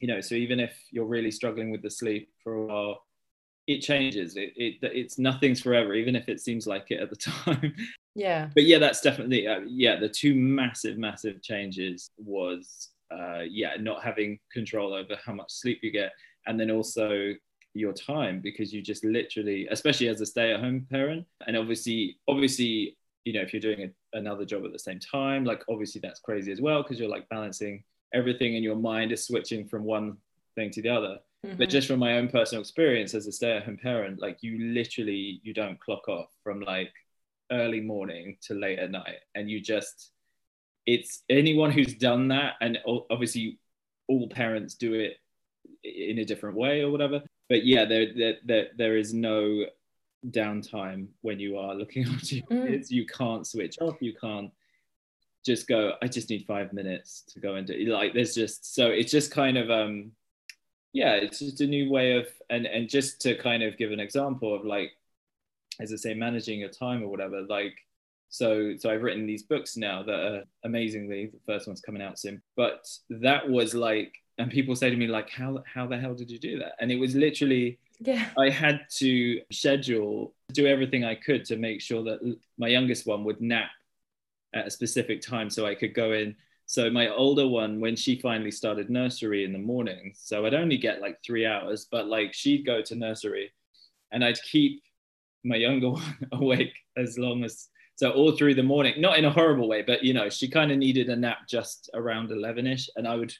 you 0.00 0.08
know 0.08 0.20
so 0.20 0.34
even 0.34 0.60
if 0.60 0.76
you're 0.90 1.06
really 1.06 1.30
struggling 1.30 1.70
with 1.70 1.82
the 1.82 1.90
sleep 1.90 2.28
for 2.42 2.54
a 2.54 2.66
while 2.66 3.02
it 3.66 3.80
changes. 3.80 4.36
It, 4.36 4.52
it 4.56 4.76
it's 4.82 5.18
nothing's 5.18 5.60
forever 5.60 5.94
even 5.94 6.16
if 6.16 6.28
it 6.28 6.40
seems 6.40 6.66
like 6.66 6.90
it 6.90 7.00
at 7.00 7.10
the 7.10 7.16
time. 7.16 7.74
Yeah. 8.14 8.50
but 8.54 8.64
yeah 8.64 8.78
that's 8.78 9.00
definitely 9.00 9.46
uh, 9.46 9.60
yeah 9.66 9.98
the 9.98 10.08
two 10.08 10.34
massive 10.34 10.98
massive 10.98 11.40
changes 11.40 12.10
was 12.18 12.90
uh 13.10 13.40
yeah 13.48 13.76
not 13.80 14.04
having 14.04 14.38
control 14.52 14.92
over 14.92 15.16
how 15.24 15.32
much 15.32 15.50
sleep 15.50 15.78
you 15.82 15.90
get 15.90 16.12
and 16.46 16.60
then 16.60 16.70
also 16.70 17.32
your 17.74 17.94
time 17.94 18.40
because 18.40 18.70
you 18.70 18.82
just 18.82 19.02
literally 19.02 19.66
especially 19.70 20.08
as 20.08 20.20
a 20.20 20.26
stay-at-home 20.26 20.86
parent 20.90 21.24
and 21.46 21.56
obviously 21.56 22.18
obviously 22.28 22.98
you 23.24 23.32
know 23.32 23.40
if 23.40 23.54
you're 23.54 23.60
doing 23.60 23.90
a, 23.90 24.18
another 24.18 24.44
job 24.44 24.62
at 24.66 24.72
the 24.72 24.78
same 24.78 24.98
time 24.98 25.44
like 25.44 25.64
obviously 25.70 26.00
that's 26.02 26.20
crazy 26.20 26.52
as 26.52 26.60
well 26.60 26.82
because 26.82 27.00
you're 27.00 27.08
like 27.08 27.26
balancing 27.30 27.82
everything 28.12 28.56
and 28.56 28.64
your 28.64 28.76
mind 28.76 29.10
is 29.10 29.24
switching 29.26 29.66
from 29.66 29.84
one 29.84 30.18
thing 30.54 30.70
to 30.70 30.82
the 30.82 30.88
other 30.90 31.18
but 31.58 31.68
just 31.68 31.88
from 31.88 31.98
my 31.98 32.18
own 32.18 32.28
personal 32.28 32.60
experience 32.62 33.14
as 33.14 33.26
a 33.26 33.32
stay-at-home 33.32 33.76
parent 33.82 34.20
like 34.20 34.38
you 34.42 34.72
literally 34.72 35.40
you 35.42 35.52
don't 35.52 35.78
clock 35.80 36.08
off 36.08 36.28
from 36.44 36.60
like 36.60 36.92
early 37.50 37.80
morning 37.80 38.36
to 38.40 38.54
late 38.54 38.78
at 38.78 38.90
night. 38.90 39.18
And 39.34 39.50
you 39.50 39.60
just 39.60 40.12
it's 40.86 41.22
anyone 41.28 41.70
who's 41.70 41.94
done 41.94 42.28
that 42.28 42.54
and 42.60 42.78
obviously 43.10 43.58
all 44.08 44.28
parents 44.28 44.74
do 44.74 44.94
it 44.94 45.16
in 45.84 46.18
a 46.18 46.24
different 46.24 46.56
way 46.56 46.82
or 46.82 46.90
whatever. 46.90 47.22
But 47.48 47.66
yeah 47.66 47.84
there 47.84 48.06
there, 48.16 48.36
there, 48.44 48.66
there 48.78 48.96
is 48.96 49.12
no 49.12 49.66
downtime 50.30 51.08
when 51.22 51.40
you 51.40 51.58
are 51.58 51.74
looking 51.74 52.04
after 52.14 52.36
your 52.36 52.46
Mm. 52.46 52.68
kids. 52.68 52.90
You 52.90 53.04
can't 53.04 53.46
switch 53.46 53.78
off. 53.80 53.96
You 54.00 54.14
can't 54.14 54.50
just 55.44 55.66
go 55.66 55.94
i 56.00 56.06
just 56.06 56.30
need 56.30 56.46
five 56.46 56.72
minutes 56.72 57.24
to 57.26 57.40
go 57.40 57.60
do 57.62 57.74
like 57.86 58.14
there's 58.14 58.32
just 58.32 58.76
so 58.76 58.86
it's 58.86 59.10
just 59.10 59.32
kind 59.32 59.58
of 59.58 59.72
um 59.72 60.12
yeah 60.92 61.14
it's 61.14 61.38
just 61.38 61.60
a 61.60 61.66
new 61.66 61.90
way 61.90 62.16
of 62.16 62.26
and 62.50 62.66
and 62.66 62.88
just 62.88 63.20
to 63.20 63.34
kind 63.36 63.62
of 63.62 63.76
give 63.78 63.92
an 63.92 64.00
example 64.00 64.54
of 64.54 64.64
like 64.64 64.92
as 65.80 65.92
i 65.92 65.96
say 65.96 66.14
managing 66.14 66.60
your 66.60 66.68
time 66.68 67.02
or 67.02 67.08
whatever 67.08 67.42
like 67.42 67.76
so 68.28 68.74
so 68.78 68.90
i've 68.90 69.02
written 69.02 69.26
these 69.26 69.42
books 69.42 69.76
now 69.76 70.02
that 70.02 70.20
are 70.20 70.42
amazingly 70.64 71.26
the 71.26 71.40
first 71.46 71.66
one's 71.66 71.80
coming 71.80 72.02
out 72.02 72.18
soon 72.18 72.42
but 72.56 72.86
that 73.10 73.48
was 73.48 73.74
like 73.74 74.12
and 74.38 74.50
people 74.50 74.74
say 74.74 74.90
to 74.90 74.96
me 74.96 75.06
like 75.06 75.30
how 75.30 75.62
how 75.72 75.86
the 75.86 75.98
hell 75.98 76.14
did 76.14 76.30
you 76.30 76.38
do 76.38 76.58
that 76.58 76.72
and 76.80 76.90
it 76.90 76.96
was 76.98 77.14
literally 77.14 77.78
Yeah. 78.00 78.30
I 78.36 78.50
had 78.50 78.80
to 78.98 79.40
schedule, 79.52 80.34
do 80.52 80.66
everything 80.66 81.04
I 81.04 81.14
could 81.14 81.44
to 81.46 81.56
make 81.56 81.80
sure 81.80 82.02
that 82.04 82.18
my 82.58 82.68
youngest 82.68 83.06
one 83.06 83.22
would 83.24 83.40
nap 83.40 83.70
at 84.54 84.66
a 84.66 84.70
specific 84.70 85.20
time 85.20 85.48
so 85.50 85.66
I 85.66 85.74
could 85.76 85.94
go 85.94 86.12
in. 86.12 86.34
So 86.72 86.88
my 86.90 87.08
older 87.08 87.46
one, 87.46 87.80
when 87.80 87.96
she 87.96 88.18
finally 88.18 88.50
started 88.50 88.88
nursery 88.88 89.44
in 89.44 89.52
the 89.52 89.58
morning, 89.58 90.14
so 90.16 90.46
I'd 90.46 90.54
only 90.54 90.78
get 90.78 91.02
like 91.02 91.18
three 91.22 91.44
hours, 91.44 91.86
but 91.90 92.06
like 92.06 92.32
she'd 92.32 92.64
go 92.64 92.80
to 92.80 92.94
nursery 92.94 93.52
and 94.12 94.24
I'd 94.24 94.42
keep 94.42 94.82
my 95.44 95.56
younger 95.56 95.90
one 95.92 96.18
awake 96.32 96.74
as 96.96 97.18
long 97.18 97.44
as 97.44 97.68
so 97.96 98.12
all 98.12 98.32
through 98.32 98.54
the 98.54 98.62
morning, 98.62 99.00
not 99.00 99.18
in 99.18 99.26
a 99.26 99.30
horrible 99.30 99.68
way, 99.68 99.82
but 99.82 100.04
you 100.04 100.14
know, 100.14 100.30
she 100.30 100.48
kind 100.48 100.72
of 100.72 100.78
needed 100.78 101.08
a 101.10 101.16
nap 101.16 101.48
just 101.48 101.90
around 101.94 102.30
11ish 102.30 102.88
and 102.96 103.08
I 103.08 103.16
would 103.16 103.34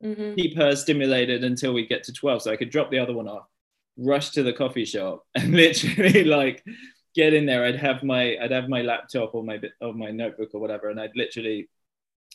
hmm 0.00 0.38
keep 0.38 0.56
her 0.56 0.74
stimulated 0.76 1.44
until 1.44 1.72
we 1.72 1.86
get 1.86 2.04
to 2.04 2.12
12 2.12 2.42
so 2.42 2.52
i 2.52 2.56
could 2.56 2.70
drop 2.70 2.90
the 2.90 2.98
other 2.98 3.12
one 3.14 3.28
off 3.28 3.46
rush 3.96 4.30
to 4.30 4.42
the 4.42 4.52
coffee 4.52 4.84
shop 4.84 5.24
and 5.34 5.52
literally 5.52 6.24
like 6.24 6.64
get 7.14 7.34
in 7.34 7.46
there. 7.46 7.64
I'd 7.64 7.76
have 7.76 8.02
my 8.04 8.36
i'd 8.40 8.52
have 8.52 8.68
my 8.68 8.82
laptop 8.82 9.34
or 9.34 9.42
my 9.42 9.58
bit 9.58 9.72
or 9.80 9.92
my 9.94 10.10
notebook 10.10 10.50
or 10.54 10.60
whatever 10.60 10.90
and 10.90 11.00
i'd 11.00 11.16
literally 11.16 11.68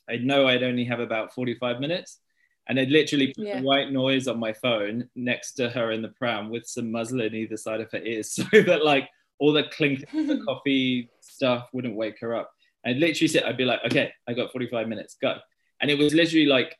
i'd 0.09 0.23
know 0.23 0.47
i'd 0.47 0.63
only 0.63 0.83
have 0.85 0.99
about 0.99 1.33
45 1.33 1.79
minutes 1.79 2.19
and 2.67 2.79
i'd 2.79 2.89
literally 2.91 3.27
put 3.35 3.45
Yeah. 3.45 3.59
the 3.59 3.65
white 3.65 3.91
noise 3.91 4.27
on 4.27 4.39
my 4.39 4.53
phone 4.53 5.09
next 5.15 5.53
to 5.53 5.69
her 5.69 5.91
in 5.91 6.01
the 6.01 6.09
pram 6.09 6.49
with 6.49 6.65
some 6.65 6.91
muslin 6.91 7.33
either 7.33 7.57
side 7.57 7.81
of 7.81 7.91
her 7.91 7.99
ears 7.99 8.31
so 8.35 8.43
that 8.53 8.83
like 8.85 9.09
all 9.39 9.51
the 9.53 9.63
clink 9.63 10.03
of 10.13 10.27
the 10.27 10.41
coffee 10.45 11.09
stuff 11.21 11.67
wouldn't 11.73 11.95
wake 11.95 12.19
her 12.19 12.35
up 12.35 12.51
i'd 12.85 12.97
literally 12.97 13.27
sit 13.27 13.43
i'd 13.45 13.57
be 13.57 13.65
like 13.65 13.79
okay 13.85 14.11
i 14.27 14.33
got 14.33 14.51
45 14.51 14.87
minutes 14.87 15.15
go 15.21 15.35
and 15.81 15.89
it 15.91 15.97
was 15.97 16.13
literally 16.13 16.45
like 16.45 16.77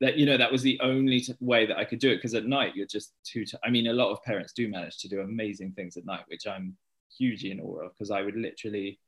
that 0.00 0.16
you 0.16 0.26
know 0.26 0.36
that 0.36 0.52
was 0.52 0.62
the 0.62 0.78
only 0.80 1.18
t- 1.20 1.34
way 1.40 1.66
that 1.66 1.76
I 1.76 1.84
could 1.84 1.98
do 1.98 2.08
it 2.12 2.16
because 2.18 2.32
at 2.34 2.46
night 2.46 2.76
you're 2.76 2.86
just 2.86 3.14
too 3.24 3.44
t- 3.44 3.58
I 3.64 3.68
mean 3.70 3.88
a 3.88 3.92
lot 3.92 4.12
of 4.12 4.22
parents 4.22 4.52
do 4.52 4.68
manage 4.68 4.96
to 4.98 5.08
do 5.08 5.22
amazing 5.22 5.72
things 5.72 5.96
at 5.96 6.06
night 6.06 6.22
which 6.28 6.46
I'm 6.46 6.76
hugely 7.18 7.50
in 7.50 7.58
awe 7.58 7.80
of 7.86 7.92
because 7.94 8.12
I 8.12 8.22
would 8.22 8.36
literally 8.36 9.00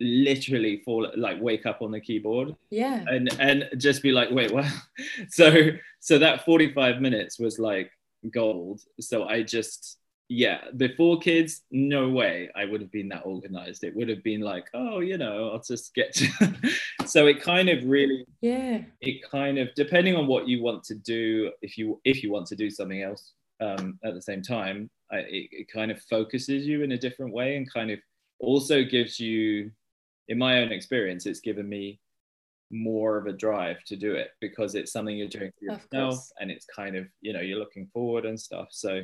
literally 0.00 0.82
fall 0.84 1.10
like 1.16 1.40
wake 1.40 1.66
up 1.66 1.80
on 1.82 1.90
the 1.92 2.00
keyboard 2.00 2.54
Yeah. 2.70 3.04
and 3.08 3.28
and 3.40 3.68
just 3.78 4.02
be 4.02 4.12
like 4.12 4.30
wait 4.30 4.52
what 4.52 4.66
so 5.28 5.68
so 6.00 6.18
that 6.18 6.44
45 6.44 7.00
minutes 7.00 7.38
was 7.38 7.58
like 7.58 7.90
gold 8.32 8.80
so 9.00 9.24
I 9.24 9.42
just 9.42 9.98
yeah 10.28 10.62
before 10.76 11.18
kids 11.20 11.62
no 11.70 12.08
way 12.08 12.48
I 12.56 12.64
would 12.64 12.80
have 12.80 12.90
been 12.90 13.08
that 13.10 13.22
organized 13.26 13.84
it 13.84 13.94
would 13.94 14.08
have 14.08 14.22
been 14.24 14.40
like 14.40 14.66
oh 14.74 15.00
you 15.00 15.16
know 15.18 15.50
I'll 15.50 15.62
just 15.62 15.94
get 15.94 16.12
to 16.14 16.28
so 17.06 17.26
it 17.26 17.40
kind 17.42 17.68
of 17.68 17.84
really 17.84 18.24
Yeah. 18.40 18.80
it 19.00 19.22
kind 19.30 19.58
of 19.58 19.68
depending 19.76 20.16
on 20.16 20.26
what 20.26 20.48
you 20.48 20.62
want 20.62 20.82
to 20.84 20.94
do 20.94 21.52
if 21.62 21.76
you 21.78 22.00
if 22.04 22.22
you 22.22 22.32
want 22.32 22.46
to 22.48 22.56
do 22.56 22.70
something 22.70 23.02
else 23.02 23.32
um, 23.60 23.98
at 24.02 24.14
the 24.14 24.22
same 24.22 24.42
time 24.42 24.90
I, 25.12 25.18
it, 25.18 25.48
it 25.52 25.68
kind 25.72 25.90
of 25.92 26.00
focuses 26.02 26.66
you 26.66 26.82
in 26.82 26.92
a 26.92 26.98
different 26.98 27.32
way 27.32 27.56
and 27.56 27.72
kind 27.72 27.90
of 27.90 28.00
also 28.40 28.82
gives 28.82 29.20
you 29.20 29.70
in 30.28 30.38
my 30.38 30.62
own 30.62 30.72
experience 30.72 31.26
it's 31.26 31.40
given 31.40 31.68
me 31.68 32.00
more 32.70 33.16
of 33.18 33.26
a 33.26 33.32
drive 33.32 33.82
to 33.84 33.96
do 33.96 34.14
it 34.14 34.30
because 34.40 34.74
it's 34.74 34.92
something 34.92 35.16
you're 35.16 35.28
doing 35.28 35.50
for 35.58 35.72
yourself 35.72 36.28
and 36.40 36.50
it's 36.50 36.66
kind 36.66 36.96
of 36.96 37.06
you 37.20 37.32
know 37.32 37.40
you're 37.40 37.58
looking 37.58 37.86
forward 37.92 38.24
and 38.24 38.40
stuff. 38.40 38.68
So 38.70 39.02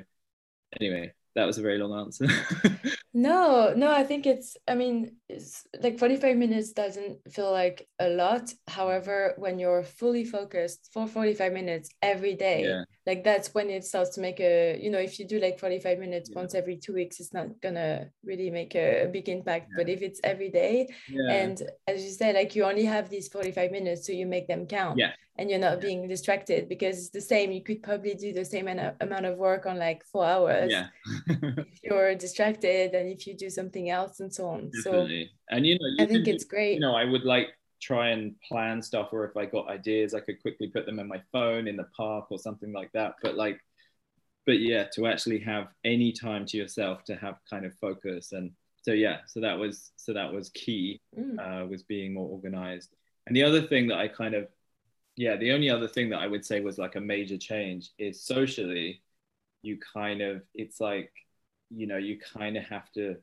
anyway 0.80 1.12
that 1.36 1.44
was 1.46 1.58
a 1.58 1.62
very 1.62 1.78
long 1.78 1.98
answer. 1.98 2.26
No, 3.12 3.74
no, 3.74 3.90
I 3.90 4.04
think 4.04 4.24
it's, 4.24 4.56
I 4.68 4.76
mean, 4.76 5.16
it's 5.28 5.66
like 5.80 5.98
45 5.98 6.36
minutes 6.36 6.70
doesn't 6.70 7.18
feel 7.32 7.50
like 7.50 7.88
a 7.98 8.08
lot. 8.08 8.54
However, 8.68 9.34
when 9.36 9.58
you're 9.58 9.82
fully 9.82 10.24
focused 10.24 10.90
for 10.92 11.08
45 11.08 11.52
minutes 11.52 11.90
every 12.02 12.34
day, 12.34 12.64
yeah 12.64 12.84
like 13.06 13.24
that's 13.24 13.54
when 13.54 13.70
it 13.70 13.84
starts 13.84 14.10
to 14.16 14.20
make 14.20 14.40
a, 14.40 14.78
you 14.80 14.90
know, 14.90 14.98
if 14.98 15.18
you 15.18 15.26
do 15.26 15.38
like 15.40 15.58
45 15.58 15.98
minutes 15.98 16.28
Yeah. 16.30 16.38
once 16.40 16.54
every 16.54 16.76
two 16.76 16.92
weeks, 16.94 17.18
it's 17.20 17.32
not 17.32 17.60
gonna 17.60 18.10
really 18.24 18.50
make 18.50 18.74
a, 18.74 19.04
a 19.04 19.08
big 19.08 19.28
impact. 19.28 19.70
But 19.76 19.88
if 19.88 20.02
it's 20.02 20.20
every 20.22 20.50
day, 20.50 20.88
yeah 21.08 21.32
and 21.32 21.62
as 21.86 22.04
you 22.04 22.10
said, 22.10 22.34
like 22.34 22.54
you 22.54 22.64
only 22.64 22.84
have 22.84 23.08
these 23.08 23.28
45 23.28 23.70
minutes, 23.70 24.06
so 24.06 24.12
you 24.12 24.26
make 24.26 24.46
them 24.48 24.66
count. 24.66 24.98
Yeah. 24.98 25.12
And 25.38 25.48
you're 25.48 25.58
not 25.58 25.80
being 25.80 26.06
distracted 26.06 26.68
because 26.68 26.98
it's 26.98 27.10
the 27.10 27.20
same. 27.22 27.50
You 27.50 27.62
could 27.62 27.82
probably 27.82 28.14
do 28.14 28.34
the 28.34 28.44
same 28.44 28.68
amount 28.68 29.24
of 29.24 29.38
work 29.38 29.64
on 29.64 29.78
like 29.78 30.04
four 30.04 30.26
hours 30.26 30.70
yeah 30.70 30.88
if 31.28 31.80
you're 31.82 32.14
distracted 32.14 32.92
and 32.94 33.08
if 33.10 33.26
you 33.26 33.34
do 33.34 33.48
something 33.48 33.88
else 33.88 34.20
and 34.20 34.32
so 34.32 34.48
on. 34.48 34.70
So 34.82 35.06
and 35.48 35.66
you 35.66 35.78
know 35.78 35.88
you 35.96 36.04
I 36.04 36.06
think 36.06 36.26
do- 36.26 36.32
it's 36.32 36.44
great. 36.44 36.74
you 36.74 36.80
know, 36.80 36.94
I 36.94 37.04
would 37.06 37.24
like 37.24 37.48
try 37.80 38.10
and 38.10 38.34
plan 38.42 38.82
stuff, 38.82 39.08
or 39.12 39.24
if 39.24 39.36
I 39.36 39.46
got 39.46 39.68
ideas, 39.68 40.14
I 40.14 40.20
could 40.20 40.40
quickly 40.42 40.68
put 40.68 40.86
them 40.86 40.98
in 40.98 41.08
my 41.08 41.22
phone 41.32 41.68
in 41.68 41.76
the 41.76 41.88
park 41.96 42.26
or 42.30 42.38
something 42.38 42.72
like 42.72 42.92
that. 42.92 43.16
But 43.22 43.36
like, 43.36 43.60
but 44.46 44.60
yeah, 44.60 44.84
to 44.94 45.06
actually 45.06 45.40
have 45.40 45.68
any 45.84 46.12
time 46.12 46.46
to 46.46 46.56
yourself 46.56 47.04
to 47.04 47.16
have 47.16 47.36
kind 47.48 47.64
of 47.66 47.74
focus 47.80 48.32
and 48.32 48.52
so 48.82 48.92
yeah, 48.92 49.18
so 49.26 49.40
that 49.40 49.58
was 49.58 49.92
so 49.96 50.12
that 50.14 50.32
was 50.32 50.48
key 50.50 51.00
Mm. 51.18 51.38
uh, 51.38 51.66
was 51.66 51.82
being 51.82 52.14
more 52.14 52.28
organized. 52.28 52.94
And 53.26 53.36
the 53.36 53.42
other 53.44 53.62
thing 53.62 53.88
that 53.88 53.98
I 53.98 54.08
kind 54.08 54.34
of, 54.34 54.48
yeah, 55.16 55.36
the 55.36 55.52
only 55.52 55.70
other 55.70 55.88
thing 55.88 56.10
that 56.10 56.20
I 56.20 56.26
would 56.28 56.44
say 56.46 56.60
was 56.60 56.78
like 56.78 56.96
a 56.96 57.00
major 57.00 57.38
change 57.38 57.90
is 57.98 58.22
socially. 58.24 59.02
you 59.62 59.78
kind 59.94 60.22
of 60.22 60.42
it's 60.54 60.80
like 60.80 61.12
you 61.70 61.86
know 61.86 61.98
you 61.98 62.18
kind 62.34 62.56
of 62.56 62.64
have 62.64 62.90
to 62.92 63.16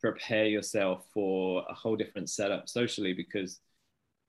prepare 0.00 0.46
yourself 0.46 1.04
for 1.14 1.64
a 1.68 1.74
whole 1.74 1.96
different 1.96 2.30
setup 2.30 2.68
socially 2.68 3.12
because 3.14 3.60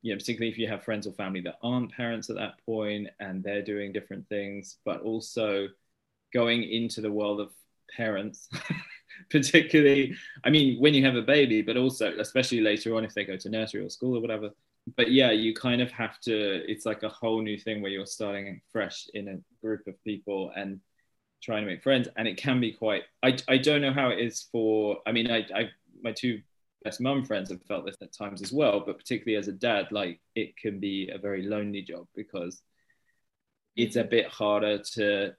you 0.01 0.13
know 0.13 0.17
particularly 0.17 0.51
if 0.51 0.57
you 0.57 0.67
have 0.67 0.83
friends 0.83 1.07
or 1.07 1.11
family 1.13 1.41
that 1.41 1.57
aren't 1.63 1.91
parents 1.91 2.29
at 2.29 2.35
that 2.35 2.53
point 2.65 3.07
and 3.19 3.43
they're 3.43 3.61
doing 3.61 3.91
different 3.91 4.27
things 4.29 4.77
but 4.85 5.01
also 5.01 5.67
going 6.33 6.63
into 6.63 7.01
the 7.01 7.11
world 7.11 7.39
of 7.39 7.51
parents 7.95 8.49
particularly 9.29 10.15
i 10.43 10.49
mean 10.49 10.79
when 10.79 10.93
you 10.93 11.03
have 11.03 11.15
a 11.15 11.21
baby 11.21 11.61
but 11.61 11.77
also 11.77 12.13
especially 12.19 12.61
later 12.61 12.95
on 12.95 13.03
if 13.03 13.13
they 13.13 13.25
go 13.25 13.37
to 13.37 13.49
nursery 13.49 13.83
or 13.83 13.89
school 13.89 14.17
or 14.17 14.21
whatever. 14.21 14.51
But 14.95 15.11
yeah 15.11 15.31
you 15.31 15.53
kind 15.53 15.81
of 15.81 15.91
have 15.91 16.19
to 16.21 16.63
it's 16.71 16.85
like 16.85 17.03
a 17.03 17.09
whole 17.09 17.41
new 17.41 17.57
thing 17.57 17.81
where 17.81 17.91
you're 17.91 18.05
starting 18.05 18.61
fresh 18.71 19.07
in 19.13 19.27
a 19.27 19.37
group 19.61 19.85
of 19.87 20.01
people 20.03 20.51
and 20.55 20.79
trying 21.41 21.63
to 21.63 21.69
make 21.69 21.83
friends. 21.83 22.07
And 22.15 22.27
it 22.27 22.37
can 22.37 22.61
be 22.61 22.71
quite 22.71 23.03
i, 23.21 23.35
I 23.49 23.57
don't 23.57 23.81
know 23.81 23.91
how 23.91 24.09
it 24.09 24.19
is 24.19 24.47
for 24.51 24.99
i 25.05 25.11
mean 25.11 25.29
I, 25.29 25.45
I 25.53 25.69
my 26.01 26.13
two 26.13 26.41
best 26.87 27.01
mum 27.01 27.23
friends 27.25 27.49
have 27.49 27.61
felt 27.63 27.85
this 27.85 27.97
at 28.01 28.13
times 28.13 28.41
as 28.41 28.53
well 28.53 28.83
but 28.85 28.97
particularly 28.97 29.37
as 29.37 29.47
a 29.47 29.51
dad 29.67 29.87
like 29.91 30.19
it 30.35 30.55
can 30.57 30.79
be 30.79 31.09
a 31.13 31.17
very 31.17 31.43
lonely 31.43 31.81
job 31.81 32.05
because 32.15 32.61
it's 33.75 33.97
a 33.97 34.03
bit 34.03 34.27
harder 34.27 34.77
to 34.79 35.33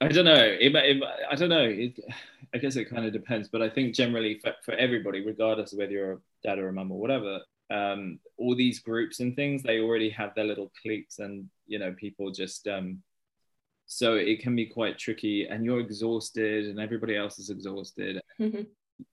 I 0.00 0.08
don't 0.08 0.24
know. 0.24 0.34
It, 0.34 0.74
it, 0.74 1.02
I 1.30 1.34
don't 1.34 1.48
know. 1.48 1.64
It, 1.64 1.98
I 2.54 2.58
guess 2.58 2.76
it 2.76 2.90
kind 2.90 3.06
of 3.06 3.12
depends, 3.12 3.48
but 3.48 3.62
I 3.62 3.70
think 3.70 3.94
generally 3.94 4.38
for, 4.42 4.52
for 4.64 4.74
everybody, 4.74 5.24
regardless 5.24 5.72
of 5.72 5.78
whether 5.78 5.92
you're 5.92 6.12
a 6.12 6.18
dad 6.42 6.58
or 6.58 6.68
a 6.68 6.72
mum 6.72 6.92
or 6.92 7.00
whatever, 7.00 7.40
um, 7.70 8.18
all 8.36 8.54
these 8.54 8.80
groups 8.80 9.20
and 9.20 9.34
things, 9.34 9.62
they 9.62 9.80
already 9.80 10.10
have 10.10 10.34
their 10.34 10.44
little 10.44 10.70
cliques, 10.82 11.20
and 11.20 11.48
you 11.66 11.78
know, 11.78 11.94
people 11.98 12.30
just. 12.30 12.66
Um, 12.68 13.02
so 13.86 14.14
it 14.14 14.40
can 14.40 14.56
be 14.56 14.66
quite 14.66 14.98
tricky, 14.98 15.46
and 15.46 15.64
you're 15.64 15.80
exhausted, 15.80 16.66
and 16.66 16.80
everybody 16.80 17.16
else 17.16 17.38
is 17.38 17.50
exhausted. 17.50 18.20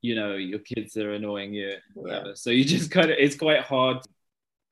You 0.02 0.16
know, 0.16 0.36
your 0.36 0.60
kids 0.60 0.98
are 0.98 1.14
annoying 1.14 1.54
you, 1.54 1.74
whatever. 1.94 2.30
Yeah. 2.30 2.34
So 2.36 2.50
you 2.52 2.64
just 2.66 2.92
kind 2.92 3.12
of, 3.12 3.18
it's 3.20 3.36
quite 3.36 3.62
hard 3.62 4.04
to 4.04 4.10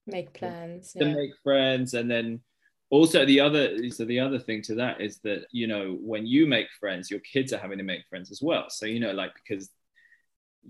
Make 0.07 0.33
plans. 0.33 0.93
to 0.93 1.05
Yeah. 1.05 1.13
make 1.13 1.31
friends 1.43 1.93
and 1.93 2.09
then 2.09 2.41
also 2.89 3.25
the 3.25 3.39
other 3.39 3.89
so 3.91 4.05
the 4.05 4.19
other 4.19 4.39
thing 4.39 4.61
to 4.63 4.75
that 4.75 4.99
is 5.01 5.19
that 5.19 5.45
you 5.51 5.67
know 5.67 5.97
when 6.01 6.25
you 6.25 6.47
make 6.47 6.67
friends 6.79 7.11
your 7.11 7.19
kids 7.19 7.53
are 7.53 7.59
having 7.59 7.77
to 7.77 7.83
make 7.83 8.01
friends 8.09 8.31
as 8.31 8.41
well 8.41 8.65
so 8.69 8.87
you 8.87 8.99
know 8.99 9.11
like 9.11 9.31
because 9.35 9.69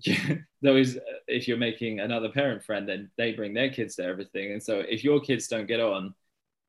those 0.62 0.98
if 1.28 1.48
you're 1.48 1.58
making 1.58 2.00
another 2.00 2.30
parent 2.30 2.64
friend 2.64 2.88
then 2.88 3.10
they 3.18 3.34
bring 3.34 3.54
their 3.54 3.70
kids 3.70 3.96
to 3.96 4.04
everything 4.04 4.52
and 4.52 4.62
so 4.64 4.80
if 4.80 5.04
your 5.04 5.20
kids 5.20 5.48
don't 5.48 5.68
get 5.68 5.80
on 5.80 6.14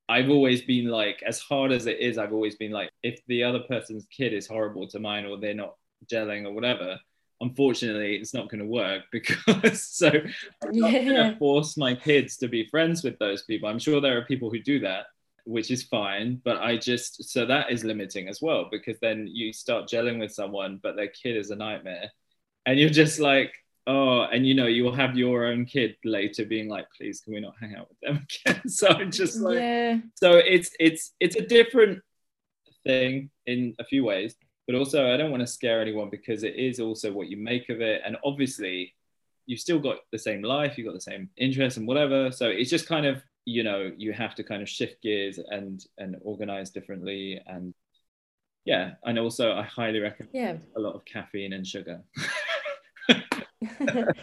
i've 0.09 0.31
always 0.31 0.63
been 0.63 0.87
like 0.87 1.23
as 1.27 1.39
hard 1.41 1.71
as 1.73 1.87
it 1.87 1.99
is 2.01 2.19
i've 2.19 2.33
always 2.33 2.57
been 2.57 2.73
like 2.73 2.91
if 3.03 3.21
the 3.27 3.45
other 3.45 3.61
person's 3.61 4.07
kid 4.07 4.33
is 4.33 4.47
horrible 4.47 4.89
to 4.89 4.99
mine 4.99 5.27
or 5.27 5.39
they're 5.39 5.55
not 5.55 5.75
gelling 6.11 6.45
or 6.47 6.53
whatever 6.53 6.99
unfortunately 7.41 8.17
it's 8.17 8.35
not 8.35 8.49
going 8.49 8.61
to 8.61 8.67
work 8.67 9.03
because 9.13 9.83
so 9.85 10.09
i'm 10.09 10.71
not 10.73 10.93
going 10.93 11.07
Yeah. 11.07 11.31
to 11.31 11.37
force 11.39 11.77
my 11.77 11.95
kids 11.95 12.37
to 12.39 12.49
be 12.49 12.67
friends 12.67 13.03
with 13.03 13.19
those 13.19 13.43
people 13.43 13.69
i'm 13.69 13.79
sure 13.79 14.01
there 14.01 14.19
are 14.19 14.25
people 14.25 14.51
who 14.51 14.61
do 14.61 14.81
that 14.81 15.07
which 15.45 15.71
is 15.71 15.83
fine 15.85 16.41
but 16.45 16.59
i 16.59 16.77
just 16.77 17.25
so 17.31 17.47
that 17.47 17.71
is 17.73 17.83
limiting 17.83 18.29
as 18.29 18.41
well 18.43 18.69
because 18.71 18.99
then 19.01 19.27
you 19.31 19.53
start 19.53 19.89
gelling 19.89 20.19
with 20.21 20.33
someone 20.33 20.79
but 20.83 20.97
their 20.97 21.09
kid 21.09 21.37
is 21.37 21.51
a 21.51 21.57
nightmare 21.57 22.11
and 22.67 22.79
you're 22.79 22.91
just 22.91 23.19
like 23.21 23.53
oh 23.87 24.21
and 24.25 24.47
you 24.47 24.55
know 24.55 24.67
you'll 24.67 24.95
have 24.95 25.17
your 25.17 25.47
own 25.47 25.65
kid 25.65 25.97
later 26.05 26.45
being 26.45 26.69
like 26.69 26.87
please 26.95 27.23
can 27.23 27.33
we 27.33 27.41
not 27.41 27.55
hang 27.59 27.75
out 27.75 27.89
with 27.89 27.99
them 28.01 28.27
again 28.47 28.69
so 28.69 28.89
i'm 28.89 29.11
just 29.11 29.41
like 29.41 29.57
yeah. 29.57 29.97
so 30.15 30.33
it's 30.37 30.71
it's 30.79 31.13
it's 31.19 31.37
a 31.37 31.43
different 31.47 32.01
thing 32.85 33.31
in 33.47 33.75
a 33.79 33.85
few 33.85 34.05
ways 34.05 34.37
but 34.71 34.79
also 34.79 35.13
i 35.13 35.17
don't 35.17 35.33
want 35.33 35.41
to 35.41 35.47
scare 35.59 35.81
anyone 35.83 36.09
because 36.11 36.45
it 36.45 36.55
is 36.55 36.79
also 36.79 37.11
what 37.13 37.27
you 37.29 37.37
make 37.37 37.69
of 37.71 37.81
it. 37.81 38.03
And 38.07 38.17
obviously 38.31 38.95
you've 39.47 39.59
still 39.67 39.81
got 39.81 39.97
the 40.13 40.19
same 40.29 40.43
life 40.43 40.73
you've 40.79 40.87
got 40.87 40.95
the 40.95 41.01
same 41.13 41.29
interests 41.37 41.77
and 41.79 41.89
whatever. 41.89 42.31
So 42.31 42.45
it's 42.59 42.71
just 42.71 42.87
kind 42.87 43.05
of 43.05 43.17
you 43.47 43.63
know 43.65 43.91
you 43.97 44.13
have 44.13 44.35
to 44.37 44.45
kind 44.45 44.63
of 44.63 44.69
shift 44.69 45.03
gears 45.03 45.37
and 45.57 45.85
and 45.99 46.11
organize 46.23 46.71
differently. 46.71 47.41
And 47.47 47.75
yeah 48.65 48.87
and 49.07 49.19
also 49.19 49.45
i 49.63 49.63
highly 49.79 50.01
recommend 50.09 50.35
Yeah. 50.45 50.57
a 50.77 50.81
lot 50.87 50.95
of 50.95 51.05
caffeine 51.05 51.53
and 51.57 51.67
sugar. 51.67 51.99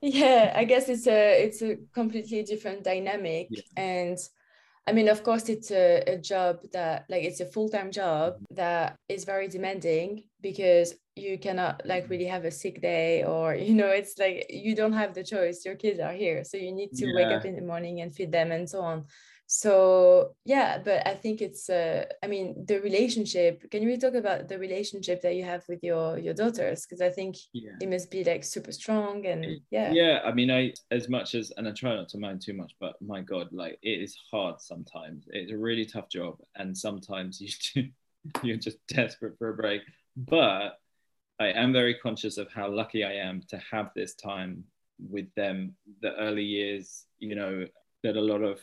Yeah 0.00 0.52
i 0.56 0.64
guess 0.64 0.88
it's 0.88 1.06
a 1.06 1.44
it's 1.44 1.62
a 1.62 1.76
completely 1.92 2.42
different 2.42 2.82
dynamic. 2.82 3.46
Yeah. 3.50 3.62
and 3.76 4.18
i 4.86 4.92
mean 4.92 5.08
of 5.08 5.22
course 5.22 5.48
it's 5.48 5.70
a, 5.70 6.02
a 6.06 6.16
job 6.18 6.58
that 6.72 7.04
like 7.08 7.24
it's 7.24 7.40
a 7.40 7.46
full-time 7.46 7.90
job 7.90 8.34
Mm-hmm. 8.34 8.54
that 8.56 8.96
is 9.08 9.24
very 9.24 9.48
demanding 9.48 10.24
because 10.40 10.94
you 11.16 11.38
cannot 11.38 11.80
like 11.84 12.08
really 12.08 12.26
have 12.26 12.44
a 12.44 12.50
sick 12.50 12.80
day 12.80 13.22
or 13.24 13.54
you 13.66 13.74
know 13.74 13.88
it's 13.88 14.18
like 14.18 14.46
you 14.50 14.74
don't 14.74 14.92
have 14.92 15.14
the 15.14 15.22
choice. 15.22 15.64
Your 15.64 15.76
kids 15.76 16.00
are 16.00 16.12
here 16.12 16.44
so 16.44 16.56
you 16.56 16.72
need 16.72 16.92
to 16.94 17.06
wake 17.14 17.28
up 17.28 17.44
in 17.44 17.54
the 17.56 17.62
morning 17.62 18.00
and 18.00 18.14
feed 18.14 18.32
them 18.32 18.50
and 18.52 18.68
so 18.68 18.80
on 18.80 19.04
so 19.46 20.34
yeah 20.46 20.78
but 20.82 21.06
i 21.06 21.14
think 21.14 21.42
it's 21.42 21.68
uh 21.68 22.04
i 22.22 22.26
mean 22.26 22.64
the 22.66 22.80
relationship 22.80 23.70
can 23.70 23.82
you 23.82 23.88
really 23.88 24.00
talk 24.00 24.14
about 24.14 24.48
the 24.48 24.58
relationship 24.58 25.20
that 25.20 25.34
you 25.34 25.44
have 25.44 25.62
with 25.68 25.82
your 25.82 26.18
your 26.18 26.32
daughters? 26.32 26.86
Because 26.86 27.02
i 27.02 27.10
think 27.10 27.36
yeah. 27.52 27.72
it 27.80 27.88
must 27.88 28.10
be 28.10 28.24
like 28.24 28.42
super 28.42 28.72
strong 28.72 29.26
and 29.26 29.60
yeah. 29.70 29.92
Yeah 29.92 30.20
i 30.24 30.32
mean 30.32 30.50
i 30.50 30.72
as 30.90 31.08
much 31.08 31.34
as 31.34 31.52
and 31.56 31.68
i 31.68 31.72
try 31.72 31.94
not 31.94 32.08
to 32.10 32.18
mind 32.18 32.40
too 32.40 32.54
much 32.54 32.72
but 32.80 32.94
my 33.02 33.20
god 33.20 33.48
like 33.52 33.78
it 33.82 34.00
is 34.02 34.16
hard 34.30 34.60
sometimes. 34.60 35.24
It's 35.28 35.52
a 35.52 35.58
really 35.58 35.84
tough 35.84 36.08
job 36.08 36.38
and 36.56 36.76
sometimes 36.76 37.40
you 37.40 37.50
do, 37.74 37.88
you're 38.42 38.56
just 38.56 38.78
desperate 38.88 39.36
for 39.38 39.50
a 39.50 39.54
break. 39.54 39.82
But 40.16 40.78
i 41.38 41.48
am 41.48 41.72
very 41.72 41.94
conscious 41.94 42.38
of 42.38 42.50
how 42.50 42.70
lucky 42.70 43.04
i 43.04 43.12
am 43.12 43.42
to 43.48 43.60
have 43.70 43.90
this 43.94 44.14
time 44.14 44.64
with 45.10 45.26
them 45.34 45.74
the 46.02 46.14
early 46.14 46.44
years 46.44 47.06
you 47.18 47.34
know 47.34 47.66
that 48.04 48.16
a 48.16 48.20
lot 48.20 48.42
of 48.42 48.60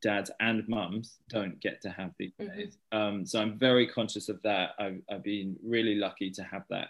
dads 0.00 0.30
and 0.40 0.68
mums 0.68 1.18
don't 1.28 1.58
get 1.60 1.80
to 1.82 1.90
have 1.90 2.12
these 2.18 2.32
Mhm. 2.38 2.54
days 2.56 2.78
um, 2.92 3.26
so 3.26 3.40
i'm 3.40 3.58
very 3.58 3.86
conscious 3.86 4.28
of 4.28 4.40
that 4.42 4.70
I've, 4.78 5.00
I've 5.10 5.22
been 5.22 5.56
really 5.64 5.94
lucky 5.94 6.30
to 6.32 6.42
have 6.42 6.64
that 6.70 6.88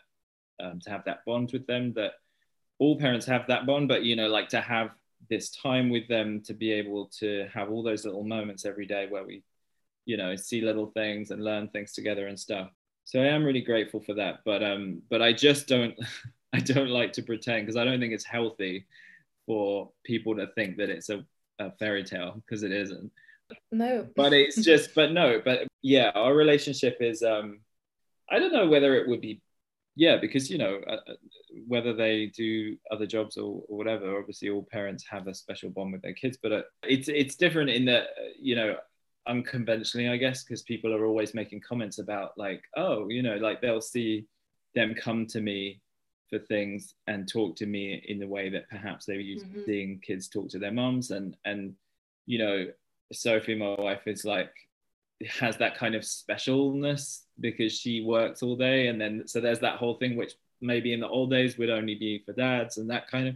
um, 0.60 0.80
to 0.80 0.90
have 0.90 1.04
that 1.04 1.24
bond 1.24 1.52
with 1.52 1.66
them 1.66 1.92
that 1.94 2.14
all 2.78 2.98
parents 2.98 3.26
have 3.26 3.46
that 3.48 3.66
bond, 3.66 3.88
but 3.88 4.04
you 4.04 4.14
know, 4.16 4.28
like 4.28 4.48
to 4.50 4.60
have 4.60 4.90
this 5.28 5.50
time 5.50 5.90
with 5.90 6.06
them 6.08 6.40
to 6.42 6.54
be 6.54 6.72
able 6.72 7.06
to 7.18 7.48
have 7.52 7.70
all 7.70 7.82
those 7.82 8.04
little 8.04 8.22
moments 8.24 8.64
every 8.64 8.86
day 8.86 9.06
where 9.08 9.24
we, 9.24 9.42
you 10.04 10.16
know, 10.16 10.36
see 10.36 10.60
little 10.60 10.86
things 10.86 11.30
and 11.30 11.42
learn 11.44 11.68
things 11.68 11.92
together 11.92 12.28
and 12.28 12.38
stuff. 12.38 12.70
So 13.04 13.20
I 13.20 13.26
am 13.26 13.44
really 13.44 13.62
grateful 13.62 14.00
for 14.00 14.14
that. 14.14 14.40
But 14.44 14.62
um, 14.62 15.02
but 15.10 15.22
I 15.22 15.32
just 15.32 15.66
don't 15.66 15.94
I 16.52 16.60
don't 16.60 16.90
like 16.90 17.12
to 17.14 17.22
pretend 17.22 17.66
because 17.66 17.76
I 17.76 17.84
don't 17.84 18.00
think 18.00 18.12
it's 18.14 18.24
healthy 18.24 18.86
for 19.46 19.90
people 20.04 20.36
to 20.36 20.46
think 20.54 20.76
that 20.76 20.90
it's 20.90 21.08
a, 21.10 21.24
a 21.58 21.70
fairy 21.72 22.04
tale 22.04 22.42
because 22.44 22.62
it 22.62 22.72
isn't. 22.72 23.10
No. 23.72 24.06
But 24.16 24.32
it's 24.32 24.56
just 24.64 24.94
but 24.94 25.12
no 25.12 25.40
but 25.44 25.66
yeah 25.82 26.10
our 26.14 26.34
relationship 26.34 26.98
is 27.00 27.22
um 27.22 27.60
i 28.30 28.38
don't 28.38 28.52
know 28.52 28.68
whether 28.68 28.96
it 28.96 29.08
would 29.08 29.20
be 29.20 29.40
yeah 29.96 30.16
because 30.16 30.50
you 30.50 30.58
know 30.58 30.80
uh, 30.86 30.96
uh, 31.08 31.14
whether 31.66 31.92
they 31.92 32.26
do 32.26 32.76
other 32.90 33.06
jobs 33.06 33.36
or, 33.36 33.62
or 33.68 33.78
whatever 33.78 34.18
obviously 34.18 34.50
all 34.50 34.66
parents 34.70 35.04
have 35.08 35.26
a 35.26 35.34
special 35.34 35.70
bond 35.70 35.92
with 35.92 36.02
their 36.02 36.14
kids 36.14 36.38
but 36.42 36.52
uh, 36.52 36.62
it's 36.82 37.08
it's 37.08 37.36
different 37.36 37.70
in 37.70 37.84
that 37.84 38.02
uh, 38.02 38.30
you 38.40 38.54
know 38.54 38.76
unconventionally 39.26 40.08
i 40.08 40.16
guess 40.16 40.42
because 40.42 40.62
people 40.62 40.94
are 40.94 41.04
always 41.04 41.34
making 41.34 41.60
comments 41.60 41.98
about 41.98 42.32
like 42.36 42.62
oh 42.76 43.08
you 43.08 43.22
know 43.22 43.36
like 43.36 43.60
they'll 43.60 43.80
see 43.80 44.24
them 44.74 44.94
come 44.94 45.26
to 45.26 45.40
me 45.40 45.80
for 46.30 46.38
things 46.38 46.94
and 47.06 47.28
talk 47.28 47.56
to 47.56 47.66
me 47.66 48.02
in 48.08 48.18
the 48.18 48.26
way 48.26 48.48
that 48.50 48.68
perhaps 48.68 49.06
they 49.06 49.14
were 49.14 49.20
used 49.20 49.46
to 49.50 49.56
Mhm. 49.56 49.64
seeing 49.64 50.00
kids 50.00 50.28
talk 50.28 50.48
to 50.50 50.58
their 50.58 50.72
moms 50.72 51.10
and 51.10 51.36
and 51.44 51.74
you 52.26 52.38
know 52.38 52.66
sophie 53.12 53.54
my 53.54 53.74
wife 53.78 54.06
is 54.06 54.24
like 54.24 54.52
has 55.40 55.56
that 55.56 55.76
kind 55.76 55.94
of 55.94 56.02
specialness 56.02 57.22
because 57.40 57.72
she 57.76 58.02
works 58.02 58.42
all 58.42 58.56
day 58.56 58.88
and 58.88 59.00
then 59.00 59.26
so 59.26 59.40
there's 59.40 59.58
that 59.60 59.76
whole 59.76 59.94
thing 59.94 60.16
which 60.16 60.34
maybe 60.60 60.92
in 60.92 61.00
the 61.00 61.08
old 61.08 61.30
days 61.30 61.58
would 61.58 61.70
only 61.70 61.94
be 61.94 62.22
for 62.24 62.32
dads 62.32 62.78
and 62.78 62.88
that 62.90 63.08
kind 63.10 63.26
of 63.28 63.34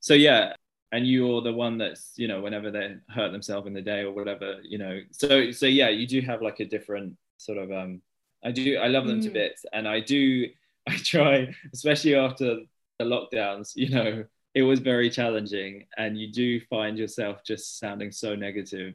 so 0.00 0.14
yeah 0.14 0.52
and 0.92 1.06
you're 1.06 1.40
the 1.42 1.52
one 1.52 1.78
that's 1.78 2.12
you 2.16 2.26
know 2.26 2.40
whenever 2.40 2.70
they 2.70 2.96
hurt 3.08 3.30
themselves 3.30 3.66
in 3.66 3.72
the 3.74 3.80
day 3.82 4.00
or 4.00 4.12
whatever 4.12 4.58
you 4.64 4.78
know 4.78 5.00
so 5.12 5.50
so 5.52 5.66
yeah 5.66 5.88
you 5.88 6.06
do 6.06 6.20
have 6.20 6.42
like 6.42 6.60
a 6.60 6.64
different 6.64 7.14
sort 7.36 7.58
of 7.58 7.70
um 7.70 8.00
i 8.44 8.50
do 8.50 8.76
i 8.78 8.88
love 8.88 9.06
them 9.06 9.20
to 9.20 9.30
Mm. 9.30 9.34
bits 9.34 9.64
and 9.72 9.86
i 9.86 10.00
do 10.00 10.48
i 10.90 10.96
try 10.96 11.54
especially 11.72 12.14
after 12.14 12.56
the 12.98 13.04
lockdowns 13.04 13.72
you 13.74 13.88
know 13.88 14.24
it 14.54 14.62
was 14.62 14.80
very 14.80 15.08
challenging 15.08 15.86
and 15.96 16.18
you 16.18 16.30
do 16.32 16.60
find 16.68 16.98
yourself 16.98 17.42
just 17.44 17.78
sounding 17.78 18.10
so 18.10 18.34
negative 18.34 18.94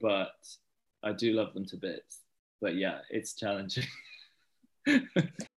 but 0.00 0.32
i 1.02 1.12
do 1.12 1.32
love 1.32 1.54
them 1.54 1.64
to 1.64 1.76
bits. 1.76 2.18
But 2.60 2.74
yeah 2.76 2.98
it's 3.08 3.34
challenging 3.34 3.86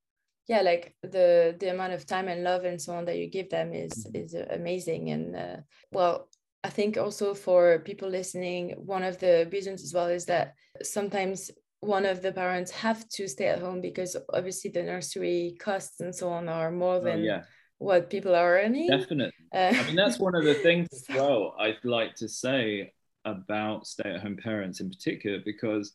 yeah, 0.47 0.61
like 0.61 0.95
the 1.01 1.55
the 1.59 1.69
amount 1.69 1.93
of 1.93 2.05
time 2.05 2.27
and 2.27 2.43
love 2.43 2.63
and 2.65 2.81
so 2.81 2.93
on 2.93 3.05
that 3.05 3.17
you 3.17 3.29
give 3.29 3.49
them 3.49 3.73
is 3.73 3.91
Mm-hmm. 4.07 4.15
is 4.15 4.33
amazing 4.33 5.09
and 5.11 5.35
uh, 5.35 5.57
well, 5.91 6.27
I 6.63 6.69
think 6.69 6.97
also 6.97 7.33
for 7.33 7.79
people 7.79 8.09
listening, 8.09 8.75
one 8.77 9.03
of 9.03 9.19
the 9.19 9.47
reasons 9.51 9.83
as 9.83 9.93
well 9.93 10.07
is 10.07 10.25
that 10.25 10.53
sometimes 10.83 11.51
one 11.79 12.05
of 12.05 12.21
the 12.21 12.31
parents 12.31 12.69
have 12.71 13.07
to 13.09 13.27
stay 13.27 13.47
at 13.47 13.59
home 13.59 13.81
because 13.81 14.15
obviously 14.33 14.69
the 14.69 14.83
nursery 14.83 15.57
costs 15.59 15.99
and 15.99 16.13
so 16.13 16.29
on 16.29 16.47
are 16.47 16.71
more 16.71 16.97
Oh, 16.97 17.03
than 17.03 17.23
yeah, 17.23 17.41
what 17.79 18.09
people 18.09 18.35
are 18.35 18.59
earning. 18.59 18.87
definitely. 18.87 19.33
Uh, 19.53 19.73
I 19.73 19.83
mean, 19.83 19.95
that's 19.95 20.19
one 20.19 20.35
of 20.35 20.43
the 20.43 20.53
things 20.55 20.87
as 20.93 21.07
well 21.15 21.55
I'd 21.59 21.83
like 21.83 22.13
to 22.15 22.29
say 22.29 22.93
about 23.25 23.87
stay 23.87 24.11
at 24.11 24.21
home 24.21 24.37
parents 24.37 24.79
in 24.79 24.89
particular, 24.89 25.39
because 25.43 25.93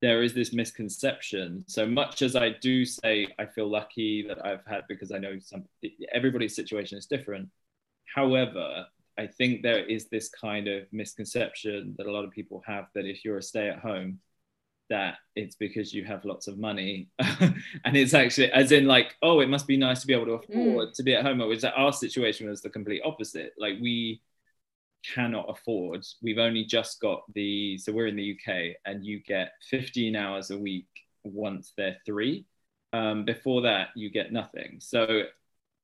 there 0.00 0.22
is 0.22 0.34
this 0.34 0.52
misconception. 0.52 1.64
So 1.66 1.86
much 1.86 2.22
as 2.22 2.36
I 2.36 2.50
do 2.50 2.84
say 2.84 3.28
I 3.38 3.46
feel 3.46 3.68
lucky 3.68 4.24
that 4.28 4.44
I've 4.44 4.64
had, 4.66 4.84
because 4.88 5.12
I 5.12 5.18
know 5.18 5.38
some 5.40 5.64
everybody's 6.12 6.54
situation 6.54 6.98
is 6.98 7.06
different. 7.06 7.48
However, 8.14 8.86
I 9.18 9.26
think 9.26 9.62
there 9.62 9.84
is 9.84 10.08
this 10.08 10.28
kind 10.28 10.68
of 10.68 10.84
misconception 10.92 11.94
that 11.98 12.06
a 12.06 12.12
lot 12.12 12.24
of 12.24 12.30
people 12.30 12.62
have 12.66 12.86
that 12.94 13.04
if 13.04 13.24
you're 13.24 13.38
a 13.38 13.42
stay 13.42 13.68
at 13.68 13.80
home, 13.80 14.20
that 14.88 15.16
it's 15.36 15.56
because 15.56 15.92
you 15.92 16.04
have 16.04 16.24
lots 16.24 16.48
of 16.48 16.58
money 16.58 17.08
and 17.18 17.96
it's 17.96 18.14
actually 18.14 18.50
as 18.52 18.72
in 18.72 18.86
like 18.86 19.16
oh 19.22 19.40
it 19.40 19.48
must 19.48 19.66
be 19.66 19.76
nice 19.76 20.00
to 20.00 20.06
be 20.06 20.14
able 20.14 20.24
to 20.24 20.46
mm. 20.46 20.70
afford 20.70 20.94
to 20.94 21.02
be 21.02 21.14
at 21.14 21.24
home 21.24 21.46
which 21.46 21.64
our 21.64 21.92
situation 21.92 22.48
was 22.48 22.62
the 22.62 22.70
complete 22.70 23.02
opposite 23.04 23.52
like 23.58 23.74
we 23.80 24.20
cannot 25.04 25.46
afford. 25.48 26.04
We've 26.22 26.38
only 26.38 26.64
just 26.64 27.00
got 27.00 27.22
the 27.34 27.78
so 27.78 27.92
we're 27.92 28.06
in 28.06 28.16
the 28.16 28.36
uk 28.36 28.54
and 28.84 29.04
you 29.04 29.20
get 29.20 29.52
15 29.70 30.16
hours 30.16 30.50
a 30.50 30.58
week 30.58 30.88
once 31.24 31.72
they're 31.76 31.98
three. 32.04 32.44
Um, 32.94 33.26
before 33.26 33.60
that 33.62 33.88
you 33.96 34.10
get 34.10 34.32
nothing. 34.32 34.78
So 34.80 35.24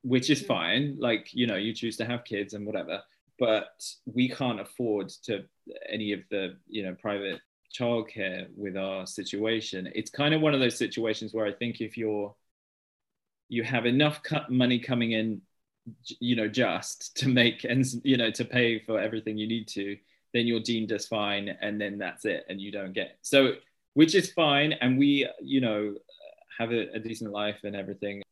which 0.02 0.30
is 0.30 0.42
fine 0.42 0.96
like 0.98 1.30
you 1.32 1.46
know 1.46 1.56
you 1.56 1.72
choose 1.72 1.96
to 1.96 2.04
have 2.04 2.24
kids 2.24 2.52
and 2.52 2.66
whatever 2.66 3.00
but 3.38 3.82
we 4.04 4.28
can't 4.28 4.60
afford 4.60 5.08
to 5.08 5.44
any 5.88 6.12
of 6.12 6.20
the 6.30 6.56
you 6.68 6.82
know 6.82 6.94
private 6.94 7.40
childcare 7.74 8.46
with 8.56 8.76
our 8.76 9.06
situation. 9.06 9.90
It's 9.94 10.10
kind 10.10 10.34
of 10.34 10.40
one 10.40 10.54
of 10.54 10.60
those 10.60 10.78
situations 10.78 11.34
where 11.34 11.46
i 11.46 11.52
think 11.52 11.80
if 11.80 11.96
you're 11.96 12.34
you 13.48 13.62
have 13.62 13.86
enough 13.86 14.22
cut 14.22 14.50
money 14.50 14.78
coming 14.78 15.12
in 15.12 15.40
you 16.18 16.34
know 16.34 16.48
just 16.48 17.16
to 17.16 17.28
make 17.28 17.64
and 17.64 17.84
you 18.04 18.16
know 18.16 18.30
to 18.30 18.44
pay 18.44 18.78
for 18.78 18.98
everything 18.98 19.36
you 19.36 19.46
need 19.46 19.68
to 19.68 19.96
then 20.32 20.46
you're 20.46 20.60
deemed 20.60 20.90
as 20.92 21.06
fine 21.06 21.56
and 21.60 21.80
then 21.80 21.98
that's 21.98 22.24
it 22.24 22.44
and 22.48 22.60
you 22.60 22.72
don't 22.72 22.92
get 22.92 23.18
so 23.22 23.52
which 23.94 24.14
is 24.14 24.32
fine 24.32 24.72
and 24.80 24.98
we 24.98 25.28
you 25.42 25.60
know 25.60 25.94
have 26.58 26.70
a, 26.72 26.88
a 26.94 26.98
decent 26.98 27.32
life 27.32 27.58
and 27.64 27.74
everything. 27.74 28.22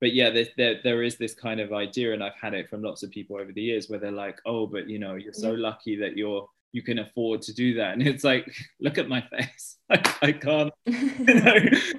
But 0.00 0.14
yeah 0.14 0.30
there, 0.30 0.46
there, 0.56 0.80
there 0.82 1.02
is 1.02 1.16
this 1.16 1.34
kind 1.34 1.58
of 1.58 1.72
idea 1.72 2.12
and 2.12 2.22
i've 2.22 2.34
had 2.34 2.52
it 2.52 2.68
from 2.68 2.82
lots 2.82 3.02
of 3.02 3.10
people 3.10 3.36
over 3.38 3.50
the 3.50 3.62
years 3.62 3.88
where 3.88 3.98
they're 3.98 4.10
like 4.10 4.38
oh 4.44 4.66
but 4.66 4.90
you 4.90 4.98
know 4.98 5.14
you're 5.14 5.32
so 5.32 5.52
lucky 5.52 5.96
that 5.96 6.18
you're 6.18 6.46
you 6.72 6.82
can 6.82 6.98
afford 6.98 7.40
to 7.40 7.54
do 7.54 7.74
that. 7.74 7.94
And 7.94 8.06
it's 8.06 8.22
like 8.22 8.54
look 8.80 8.98
at 8.98 9.08
my 9.08 9.22
face. 9.22 9.78
I, 9.90 10.14
I 10.20 10.32
can't 10.32 10.72
you 10.84 11.34
know 11.34 11.56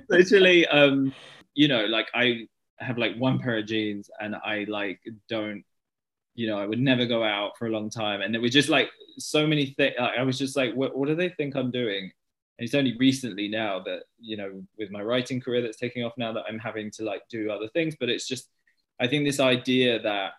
literally 0.10 0.67
um 0.67 1.13
you 1.56 1.67
know 1.67 1.86
like 1.86 2.08
i 2.13 2.46
have 2.79 2.97
like 2.97 3.15
one 3.17 3.39
pair 3.39 3.57
of 3.57 3.65
jeans 3.65 4.09
and 4.19 4.35
i 4.45 4.65
like 4.67 4.99
don't 5.29 5.63
you 6.35 6.47
know 6.47 6.59
i 6.59 6.65
would 6.65 6.79
never 6.79 7.05
go 7.05 7.23
out 7.23 7.57
for 7.57 7.65
a 7.67 7.71
long 7.71 7.89
time. 7.89 8.21
And 8.21 8.33
there 8.33 8.41
was 8.41 8.51
just 8.51 8.69
like 8.69 8.89
so 9.17 9.47
many 9.47 9.67
things 9.77 9.95
i 9.99 10.21
was 10.21 10.37
just 10.37 10.55
like 10.55 10.73
what, 10.75 10.95
what 10.95 11.07
do 11.07 11.15
they 11.15 11.29
think 11.29 11.55
i'm 11.55 11.71
doing? 11.71 12.11
And 12.59 12.65
it's 12.65 12.75
only 12.75 12.95
recently 12.97 13.47
now 13.47 13.79
that 13.81 14.03
you 14.19 14.37
know 14.37 14.63
with 14.77 14.91
my 14.91 15.01
writing 15.01 15.39
career 15.39 15.61
that's 15.61 15.77
taking 15.77 16.03
off 16.03 16.13
now 16.17 16.31
that 16.33 16.43
i'm 16.47 16.59
having 16.59 16.91
to 16.91 17.03
like 17.03 17.21
do 17.29 17.49
other 17.51 17.67
things. 17.69 17.95
But 17.99 18.09
it's 18.09 18.27
just 18.27 18.49
i 18.99 19.07
think 19.07 19.25
this 19.25 19.39
idea 19.39 19.99
that 20.01 20.33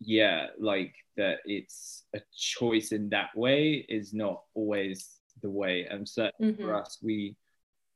yeah 0.00 0.46
like 0.58 0.94
that 1.16 1.38
it's 1.44 2.04
a 2.14 2.20
choice 2.36 2.92
in 2.92 3.08
that 3.10 3.30
way 3.34 3.84
is 3.88 4.12
not 4.14 4.42
always 4.54 5.18
the 5.42 5.50
way. 5.50 5.86
And 5.90 6.08
certainly 6.08 6.54
for 6.54 6.68
Mhm. 6.72 6.80
us 6.82 6.98
we 7.02 7.36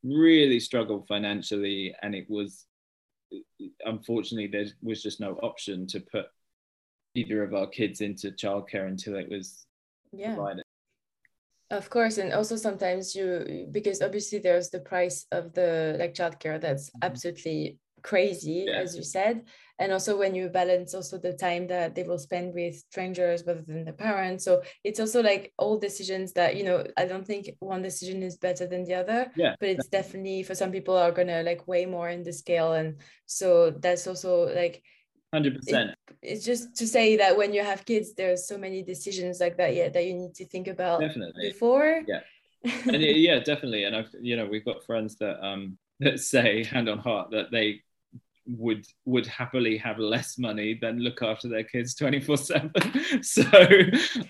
really 0.03 0.59
struggled 0.61 1.07
financially 1.07 1.95
and 2.03 2.15
it 2.15 2.29
was 2.29 2.67
unfortunately 3.85 4.49
there 4.49 4.67
was 4.83 5.03
just 5.03 5.21
no 5.21 5.35
option 5.43 5.87
to 5.87 6.01
put 6.01 6.27
either 7.15 7.43
of 7.43 7.55
our 7.55 7.67
kids 7.67 8.01
into 8.01 8.31
childcare 8.31 8.87
until 8.89 9.17
it 9.17 9.29
was 9.29 9.67
yeah. 10.13 10.35
provided 10.35 10.65
Of 11.71 11.89
course, 11.89 12.19
and 12.19 12.35
also 12.35 12.57
sometimes 12.57 13.15
you 13.17 13.67
because 13.73 14.03
obviously 14.03 14.39
there's 14.39 14.69
the 14.69 14.81
price 14.81 15.25
of 15.33 15.55
the 15.55 15.97
like 15.99 16.13
childcare 16.13 16.61
that's 16.61 16.91
mm-hmm. 16.91 17.07
absolutely 17.09 17.79
crazy, 18.03 18.65
Yeah. 18.69 18.81
as 18.81 18.97
you 18.97 19.03
said, 19.03 19.45
and 19.79 19.93
also 19.93 20.17
when 20.19 20.35
you 20.35 20.49
balance 20.49 20.95
also 20.95 21.19
the 21.19 21.33
time 21.33 21.67
that 21.69 21.95
they 21.95 22.03
will 22.03 22.19
spend 22.19 22.55
with 22.55 22.75
strangers 22.91 23.43
rather 23.47 23.63
than 23.63 23.85
the 23.85 23.93
parents. 23.93 24.45
So 24.45 24.63
it's 24.85 25.01
also 25.01 25.23
like 25.23 25.53
all 25.59 25.79
decisions 25.79 26.33
that 26.35 26.57
you 26.57 26.65
know. 26.65 26.85
I 26.97 27.05
don't 27.07 27.27
think 27.27 27.51
one 27.61 27.83
decision 27.83 28.23
is 28.23 28.37
better 28.37 28.67
than 28.67 28.85
the 28.85 28.95
other, 28.95 29.31
yeah 29.37 29.55
but 29.61 29.69
it's 29.69 29.89
definitely 29.89 30.43
for 30.43 30.55
some 30.55 30.71
people 30.73 30.97
are 30.97 31.13
gonna 31.13 31.43
like 31.43 31.67
weigh 31.67 31.87
more 31.87 32.11
in 32.11 32.23
the 32.23 32.33
scale, 32.33 32.73
and 32.75 33.01
so 33.27 33.71
that's 33.71 34.07
also 34.07 34.53
like 34.55 34.83
100% 35.35 35.95
it's 36.21 36.45
just 36.45 36.77
to 36.77 36.87
say 36.87 37.17
that 37.17 37.37
when 37.37 37.55
you 37.55 37.63
have 37.65 37.85
kids, 37.87 38.15
there's 38.15 38.47
so 38.47 38.59
many 38.59 38.83
decisions 38.83 39.41
like 39.41 39.57
that, 39.57 39.75
yeah, 39.75 39.89
that 39.89 40.05
you 40.05 40.15
need 40.15 40.35
to 40.35 40.47
think 40.47 40.69
about 40.69 41.01
definitely 41.01 41.49
before. 41.51 42.03
Yeah. 42.07 42.21
and 42.87 42.97
it- 43.03 43.17
yeah 43.17 43.41
definitely 43.41 43.83
and 43.85 43.97
i've 43.97 44.11
you 44.21 44.37
know 44.37 44.47
we've 44.47 44.65
got 44.65 44.85
friends 44.85 45.17
that 45.17 45.45
um 45.45 45.77
that 46.01 46.21
say 46.21 46.63
hand 46.65 46.89
on 46.89 46.99
heart 46.99 47.31
that 47.33 47.51
they 47.51 47.81
would 48.47 48.85
would 49.05 49.27
happily 49.27 49.77
have 49.77 49.99
less 49.99 50.37
money 50.39 50.79
than 50.81 50.99
look 50.99 51.23
after 51.23 51.49
their 51.49 51.63
kids 51.63 51.95
24 51.95 52.37
7 52.37 52.73
so 53.23 53.43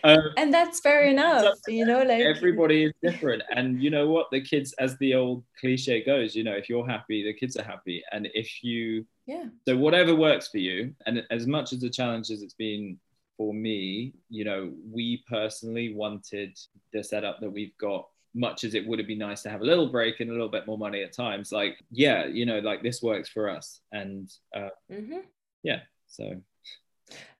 um, 0.04 0.18
and 0.36 0.52
that's 0.52 0.80
fair 0.80 1.04
enough 1.04 1.56
you 1.66 1.86
know 1.86 2.02
like 2.02 2.20
everybody 2.20 2.84
is 2.84 2.92
different. 3.02 3.42
And 3.54 3.82
you 3.82 3.90
know 3.90 4.08
what? 4.08 4.30
The 4.30 4.40
kids 4.40 4.74
as 4.78 4.96
the 4.98 5.14
old 5.14 5.44
cliche 5.58 6.04
goes 6.04 6.34
you 6.34 6.44
know 6.44 6.52
if 6.52 6.68
you're 6.68 6.86
happy 6.86 7.24
the 7.24 7.32
kids 7.32 7.56
are 7.56 7.64
happy. 7.64 8.02
And 8.12 8.28
if 8.34 8.62
you 8.62 9.06
yeah. 9.26 9.44
so 9.66 9.76
whatever 9.76 10.14
works 10.14 10.48
for 10.48 10.58
you 10.58 10.94
and 11.06 11.22
as 11.30 11.46
much 11.46 11.72
as 11.72 11.80
the 11.80 11.90
challenge 11.90 12.30
as 12.30 12.42
it's 12.42 12.54
been 12.54 12.98
for 13.36 13.54
me 13.54 14.12
you 14.28 14.44
know 14.44 14.72
we 14.90 15.22
personally 15.28 15.94
wanted 15.94 16.58
the 16.92 17.02
setup 17.02 17.40
that 17.40 17.50
we've 17.50 17.76
got 17.78 18.08
much 18.34 18.64
as 18.64 18.74
it 18.74 18.86
would 18.86 18.98
have 18.98 19.08
been 19.08 19.18
nice 19.18 19.42
to 19.42 19.50
have 19.50 19.60
a 19.60 19.64
little 19.64 19.90
break 19.90 20.20
and 20.20 20.30
a 20.30 20.32
little 20.32 20.48
bit 20.48 20.66
more 20.66 20.78
money 20.78 21.02
at 21.02 21.12
times 21.12 21.52
like 21.52 21.78
yeah 21.90 22.24
you 22.26 22.46
know 22.46 22.58
like 22.60 22.82
this 22.82 23.02
works 23.02 23.28
for 23.28 23.48
us. 23.48 23.80
And 23.92 24.30
uh, 24.54 24.70
mm-hmm. 24.90 25.18
yeah 25.62 25.80
so. 26.06 26.40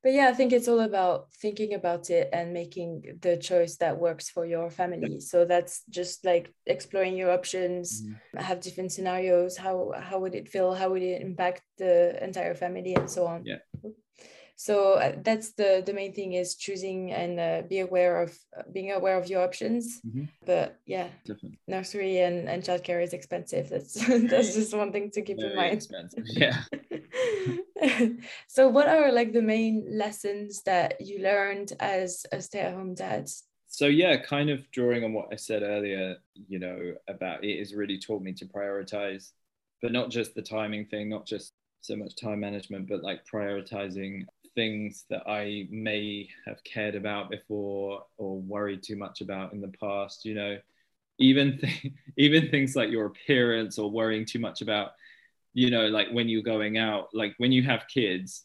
But 0.02 0.12
yeah 0.12 0.28
i 0.28 0.35
think 0.35 0.52
it's 0.52 0.68
all 0.68 0.81
about 0.81 1.33
thinking 1.40 1.72
about 1.74 2.11
it 2.11 2.28
and 2.33 2.52
making 2.52 3.18
the 3.22 3.38
choice 3.38 3.76
that 3.76 3.98
works 3.98 4.28
for 4.28 4.44
your 4.44 4.70
family. 4.70 5.20
So 5.20 5.44
that's 5.46 5.83
just 5.88 6.24
like 6.24 6.52
exploring 6.66 7.16
your 7.16 7.31
options 7.31 8.02
mm-hmm. 8.02 8.38
have 8.38 8.61
different 8.61 8.92
scenarios 8.92 9.57
how 9.57 9.92
how 9.98 10.18
would 10.18 10.35
it 10.35 10.48
feel 10.48 10.74
how 10.74 10.90
would 10.90 11.02
it 11.02 11.22
impact 11.22 11.62
the 11.78 12.22
entire 12.22 12.55
family 12.55 12.94
and 12.94 13.09
so 13.09 13.26
on. 13.26 13.44
Yeah 13.46 13.59
so 14.62 14.92
uh, 14.92 15.12
that's 15.25 15.55
the 15.55 15.83
the 15.85 15.92
main 15.92 16.12
thing 16.14 16.35
is 16.35 16.55
choosing 16.55 17.11
and 17.11 17.40
uh, 17.40 17.62
be 17.68 17.81
aware 17.81 18.22
of 18.22 18.31
uh, 18.57 18.62
being 18.72 18.92
aware 18.92 19.18
of 19.18 19.29
your 19.29 19.42
options 19.42 20.01
mm-hmm. 20.07 20.25
but 20.46 20.79
yeah 20.87 21.09
Definitely. 21.27 21.59
nursery 21.66 22.18
and 22.20 22.48
and 22.48 22.62
childcare 22.62 23.03
is 23.03 23.12
expensive 23.12 23.68
that's 23.68 23.94
that's 24.31 24.55
just 24.55 24.72
one 24.72 24.92
thing 24.92 25.11
to 25.11 25.22
keep 25.22 25.40
Very 25.40 25.51
in 25.51 25.57
mind 25.57 25.72
expensive. 25.75 26.25
yeah 26.29 26.62
so 28.46 28.68
what 28.68 28.87
are 28.87 29.11
like 29.11 29.33
the 29.33 29.42
main 29.42 29.85
lessons 29.90 30.62
that 30.62 31.01
you 31.01 31.20
learned 31.20 31.72
as 31.81 32.25
a 32.31 32.40
stay-at-home 32.40 32.94
dad 32.94 33.29
so 33.66 33.87
yeah 33.87 34.16
kind 34.16 34.48
of 34.48 34.70
drawing 34.70 35.03
on 35.03 35.12
what 35.12 35.27
i 35.33 35.37
said 35.37 35.62
earlier 35.64 36.18
you 36.35 36.61
know 36.61 36.94
about 37.09 37.42
it 37.42 37.59
has 37.59 37.75
really 37.75 37.98
taught 37.98 38.22
me 38.22 38.33
to 38.33 38.46
prioritize 38.46 39.33
but 39.83 39.90
not 39.90 40.09
just 40.09 40.37
the 40.37 40.42
timing 40.57 40.87
thing 40.87 41.09
not 41.09 41.27
just 41.27 41.53
so 41.81 41.96
much 41.96 42.14
time 42.14 42.38
management 42.38 42.88
but 42.88 43.03
like 43.03 43.27
prioritizing 43.27 44.25
things 44.55 45.05
that 45.11 45.29
I 45.29 45.67
may 45.71 46.29
have 46.47 46.62
cared 46.65 46.95
about 46.95 47.31
before 47.31 48.05
or 48.17 48.38
worried 48.41 48.83
too 48.83 48.97
much 48.97 49.21
about 49.21 49.53
in 49.53 49.61
the 49.61 49.73
past. 49.81 50.25
You 50.25 50.35
know, 50.35 50.59
even 51.19 51.59
th- 51.62 51.93
even 52.17 52.51
things 52.51 52.77
like 52.77 52.91
your 52.91 53.07
appearance 53.07 53.79
or 53.79 53.91
worrying 53.91 54.25
too 54.25 54.38
much 54.38 54.62
about, 54.62 54.93
you 55.55 55.71
know, 55.71 55.87
like 55.87 56.09
when 56.11 56.29
you're 56.29 56.43
going 56.43 56.79
out, 56.79 57.09
like 57.12 57.35
when 57.38 57.53
you 57.53 57.62
have 57.62 57.87
kids. 57.88 58.45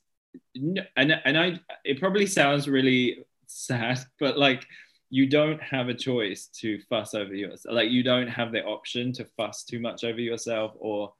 And 0.56 1.14
and 1.26 1.38
I, 1.38 1.60
it 1.84 2.00
probably 2.00 2.26
sounds 2.26 2.68
really 2.68 3.26
sad, 3.48 4.00
but 4.20 4.38
like 4.38 4.66
you 5.10 5.28
don't 5.28 5.62
have 5.62 5.88
a 5.88 5.94
choice 5.94 6.48
to 6.48 6.80
fuss 6.90 7.14
over 7.14 7.34
yourself. 7.34 7.74
Like 7.74 7.90
you 7.90 8.04
don't 8.04 8.28
have 8.28 8.52
the 8.52 8.64
option 8.64 9.14
to 9.14 9.26
fuss 9.38 9.64
too 9.64 9.80
much 9.80 10.04
over 10.04 10.20
yourself 10.20 10.74
or 10.80 11.14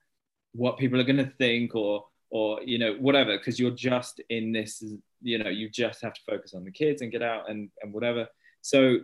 what 0.52 0.78
people 0.78 1.00
are 1.00 1.06
going 1.06 1.18
to 1.18 1.32
think 1.38 1.74
or 1.76 2.06
or 2.30 2.62
you 2.64 2.78
know 2.78 2.94
whatever 3.00 3.38
because 3.38 3.60
you're 3.60 3.72
just 3.72 4.22
in 4.30 4.52
this 4.52 4.84
you 5.22 5.38
know 5.38 5.50
you 5.50 5.70
just 5.70 6.02
have 6.02 6.14
to 6.14 6.22
focus 6.30 6.54
on 6.54 6.64
the 6.64 6.72
kids 6.72 7.02
and 7.02 7.12
get 7.12 7.22
out 7.22 7.50
and 7.50 7.70
and 7.82 7.94
whatever 7.94 8.28
so 8.62 8.98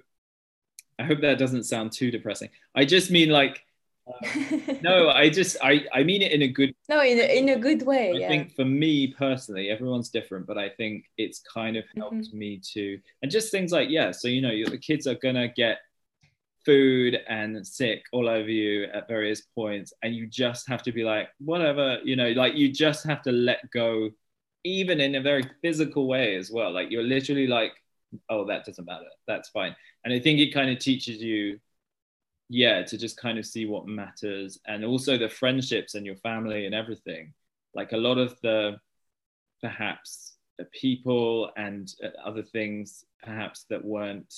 i 1.00 1.04
hope 1.04 1.22
that 1.22 1.38
doesn't 1.38 1.64
sound 1.64 1.92
too 1.92 2.12
depressing 2.12 2.50
i 2.76 2.84
just 2.84 3.12
mean 3.12 3.30
like 3.30 3.64
uh, 4.08 4.58
no 4.82 5.10
i 5.10 5.30
just 5.30 5.56
i 5.64 5.86
i 5.94 6.04
mean 6.04 6.22
it 6.22 6.34
in 6.34 6.42
a 6.42 6.48
good 6.48 6.76
no 6.90 7.02
in 7.02 7.18
a, 7.18 7.38
in 7.38 7.50
a 7.50 7.58
good 7.58 7.84
way 7.84 8.12
i 8.12 8.18
yeah. 8.18 8.28
think 8.28 8.54
for 8.54 8.66
me 8.66 9.08
personally 9.08 9.70
everyone's 9.70 10.10
different 10.10 10.46
but 10.46 10.58
i 10.58 10.68
think 10.68 11.06
it's 11.18 11.40
kind 11.40 11.78
of 11.78 11.86
helped 11.96 12.16
mm-hmm. 12.16 12.38
me 12.38 12.62
to 12.62 13.00
and 13.22 13.32
just 13.32 13.52
things 13.52 13.72
like 13.72 13.90
yeah 13.90 14.12
so 14.12 14.28
you 14.28 14.42
know 14.42 14.52
the 14.70 14.78
kids 14.78 15.08
are 15.08 15.16
gonna 15.16 15.48
get 15.48 15.78
food 16.66 17.20
and 17.28 17.66
sick 17.66 18.04
all 18.12 18.30
over 18.30 18.50
you 18.50 18.86
at 18.94 19.08
various 19.08 19.42
points 19.42 19.94
and 20.02 20.16
you 20.16 20.28
just 20.28 20.68
have 20.68 20.82
to 20.84 20.92
be 20.92 21.04
like 21.04 21.28
whatever 21.40 22.00
you 22.04 22.16
know 22.16 22.30
like 22.30 22.56
you 22.56 22.72
just 22.72 23.06
have 23.06 23.22
to 23.22 23.32
let 23.32 23.70
go 23.72 24.10
even 24.64 25.02
in 25.02 25.16
a 25.16 25.22
very 25.22 25.44
physical 25.62 26.08
way 26.08 26.36
as 26.36 26.50
well. 26.52 26.72
Like 26.72 26.90
you're 26.90 27.04
literally 27.04 27.48
like 27.48 27.74
oh 28.30 28.46
that 28.46 28.66
doesn't 28.66 28.86
matter. 28.86 29.06
That's 29.28 29.50
fine. 29.50 29.76
And 30.06 30.14
i 30.14 30.20
think 30.20 30.40
it 30.40 30.54
kind 30.54 30.70
of 30.70 30.80
teaches 30.80 31.22
you 31.22 31.60
yeah 32.50 32.84
to 32.84 32.98
just 32.98 33.18
kind 33.18 33.40
of 33.40 33.46
see 33.46 33.66
what 33.66 33.88
matters 33.88 34.60
and 34.68 34.84
also 34.86 35.18
the 35.18 35.30
friendships 35.30 35.96
and 35.96 36.06
your 36.06 36.16
family 36.18 36.66
and 36.66 36.76
everything. 36.76 37.34
Like 37.74 37.92
a 37.92 37.98
lot 37.98 38.18
of 38.18 38.40
the 38.42 38.78
perhaps 39.62 40.36
the 40.58 40.66
people 40.66 41.50
and 41.58 41.92
uh, 42.04 42.10
other 42.24 42.44
things 42.44 43.06
perhaps 43.24 43.66
that 43.70 43.84
weren't 43.84 44.34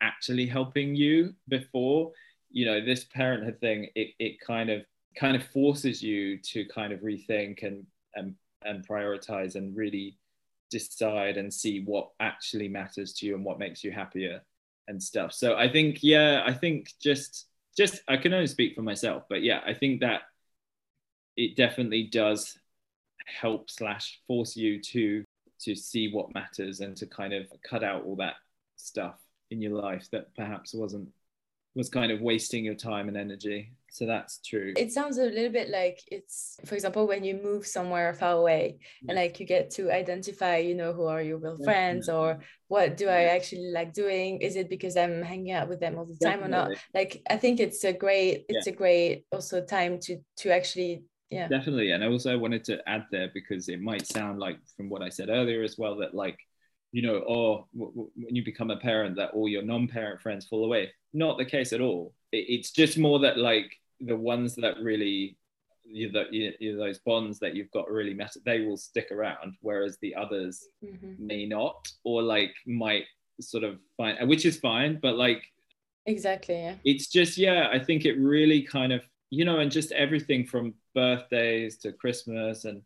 actually 0.00 0.46
helping 0.46 0.94
you 0.94 1.34
before 1.48 2.12
you 2.50 2.64
know 2.66 2.84
this 2.84 3.04
parenthood 3.04 3.58
thing 3.60 3.88
it, 3.94 4.10
it 4.18 4.40
kind 4.40 4.70
of 4.70 4.82
kind 5.18 5.36
of 5.36 5.42
forces 5.44 6.02
you 6.02 6.38
to 6.38 6.64
kind 6.66 6.92
of 6.92 7.00
rethink 7.00 7.62
and 7.62 7.86
and 8.14 8.34
and 8.64 8.86
prioritize 8.86 9.56
and 9.56 9.76
really 9.76 10.16
decide 10.70 11.36
and 11.36 11.52
see 11.52 11.82
what 11.84 12.10
actually 12.20 12.68
matters 12.68 13.12
to 13.12 13.26
you 13.26 13.34
and 13.34 13.44
what 13.44 13.58
makes 13.58 13.84
you 13.84 13.90
happier 13.90 14.40
and 14.88 15.02
stuff. 15.02 15.32
So 15.32 15.56
i 15.56 15.70
think 15.70 15.98
yeah 16.02 16.42
i 16.46 16.52
think 16.52 16.90
just 17.00 17.46
just 17.76 18.00
i 18.08 18.16
can 18.16 18.32
only 18.34 18.46
speak 18.46 18.74
for 18.74 18.82
myself 18.82 19.22
but 19.28 19.42
yeah 19.42 19.60
i 19.66 19.72
think 19.72 20.00
that 20.00 20.22
it 21.36 21.56
definitely 21.56 22.04
does 22.04 22.58
help 23.26 23.70
slash 23.70 24.20
force 24.26 24.56
you 24.56 24.80
to 24.80 25.24
to 25.60 25.74
see 25.74 26.12
what 26.12 26.34
matters 26.34 26.80
and 26.80 26.96
to 26.96 27.06
kind 27.06 27.32
of 27.32 27.46
cut 27.68 27.84
out 27.84 28.04
all 28.04 28.16
that 28.16 28.34
stuff 28.76 29.21
in 29.52 29.60
your 29.60 29.80
life 29.80 30.08
that 30.12 30.34
perhaps 30.34 30.74
wasn't 30.74 31.08
was 31.74 31.88
kind 31.88 32.12
of 32.12 32.20
wasting 32.20 32.64
your 32.64 32.74
time 32.74 33.08
and 33.08 33.16
energy. 33.16 33.72
So 33.90 34.04
that's 34.06 34.40
true. 34.40 34.74
It 34.76 34.92
sounds 34.92 35.16
a 35.18 35.24
little 35.24 35.52
bit 35.52 35.70
like 35.70 36.00
it's 36.06 36.58
for 36.66 36.74
example 36.74 37.06
when 37.06 37.24
you 37.24 37.40
move 37.42 37.66
somewhere 37.66 38.12
far 38.14 38.32
away 38.32 38.78
and 39.08 39.16
like 39.16 39.40
you 39.40 39.46
get 39.46 39.70
to 39.72 39.90
identify 39.90 40.56
you 40.58 40.74
know 40.74 40.92
who 40.92 41.06
are 41.06 41.22
your 41.22 41.38
real 41.38 41.58
friends 41.62 42.08
or 42.08 42.40
what 42.68 42.96
do 42.96 43.08
i 43.08 43.24
actually 43.24 43.70
like 43.70 43.92
doing? 43.92 44.40
Is 44.40 44.56
it 44.56 44.68
because 44.68 44.96
i'm 44.96 45.22
hanging 45.22 45.52
out 45.52 45.68
with 45.68 45.80
them 45.80 45.98
all 45.98 46.06
the 46.06 46.16
time 46.24 46.40
Definitely. 46.40 46.46
or 46.46 46.68
not? 46.68 46.78
Like 46.94 47.22
i 47.28 47.36
think 47.36 47.60
it's 47.60 47.84
a 47.84 47.92
great 47.92 48.44
it's 48.48 48.66
yeah. 48.66 48.72
a 48.72 48.76
great 48.76 49.24
also 49.32 49.62
time 49.64 49.98
to 50.00 50.18
to 50.38 50.50
actually 50.50 51.04
yeah. 51.32 51.48
Definitely. 51.48 51.92
And 51.92 52.04
I 52.04 52.08
also 52.08 52.36
wanted 52.36 52.62
to 52.64 52.86
add 52.86 53.06
there 53.10 53.30
because 53.32 53.70
it 53.70 53.80
might 53.80 54.06
sound 54.06 54.38
like 54.38 54.58
from 54.76 54.90
what 54.90 55.00
I 55.00 55.08
said 55.08 55.30
earlier 55.30 55.62
as 55.62 55.78
well 55.78 55.96
that 55.96 56.14
like 56.14 56.38
you 56.92 57.02
know, 57.02 57.16
or 57.18 57.66
w- 57.74 57.92
w- 57.92 58.10
when 58.14 58.36
you 58.36 58.44
become 58.44 58.70
a 58.70 58.76
parent, 58.76 59.16
that 59.16 59.30
all 59.30 59.48
your 59.48 59.62
non-parent 59.62 60.20
friends 60.20 60.46
fall 60.46 60.64
away. 60.64 60.90
Not 61.12 61.38
the 61.38 61.44
case 61.44 61.72
at 61.72 61.80
all. 61.80 62.14
It, 62.30 62.44
it's 62.48 62.70
just 62.70 62.98
more 62.98 63.18
that 63.20 63.38
like 63.38 63.72
the 64.00 64.16
ones 64.16 64.54
that 64.56 64.76
really, 64.80 65.36
you, 65.84 66.10
you, 66.30 66.76
those 66.76 66.98
bonds 66.98 67.38
that 67.40 67.56
you've 67.56 67.70
got 67.70 67.90
really 67.90 68.14
matter, 68.14 68.40
they 68.44 68.60
will 68.60 68.76
stick 68.76 69.10
around, 69.10 69.56
whereas 69.60 69.98
the 70.00 70.14
others 70.14 70.66
mm-hmm. 70.84 71.26
may 71.26 71.46
not, 71.46 71.88
or 72.04 72.22
like 72.22 72.54
might 72.66 73.04
sort 73.40 73.64
of 73.64 73.78
find, 73.96 74.28
which 74.28 74.44
is 74.44 74.58
fine, 74.58 74.98
but 75.02 75.16
like 75.16 75.42
exactly, 76.06 76.56
yeah. 76.56 76.74
It's 76.84 77.08
just 77.08 77.38
yeah, 77.38 77.68
I 77.72 77.78
think 77.78 78.04
it 78.04 78.18
really 78.18 78.62
kind 78.62 78.92
of 78.92 79.02
you 79.32 79.46
know, 79.46 79.60
and 79.60 79.70
just 79.70 79.92
everything 79.92 80.44
from 80.44 80.74
birthdays 80.94 81.78
to 81.78 81.92
Christmas 81.92 82.66
and 82.66 82.82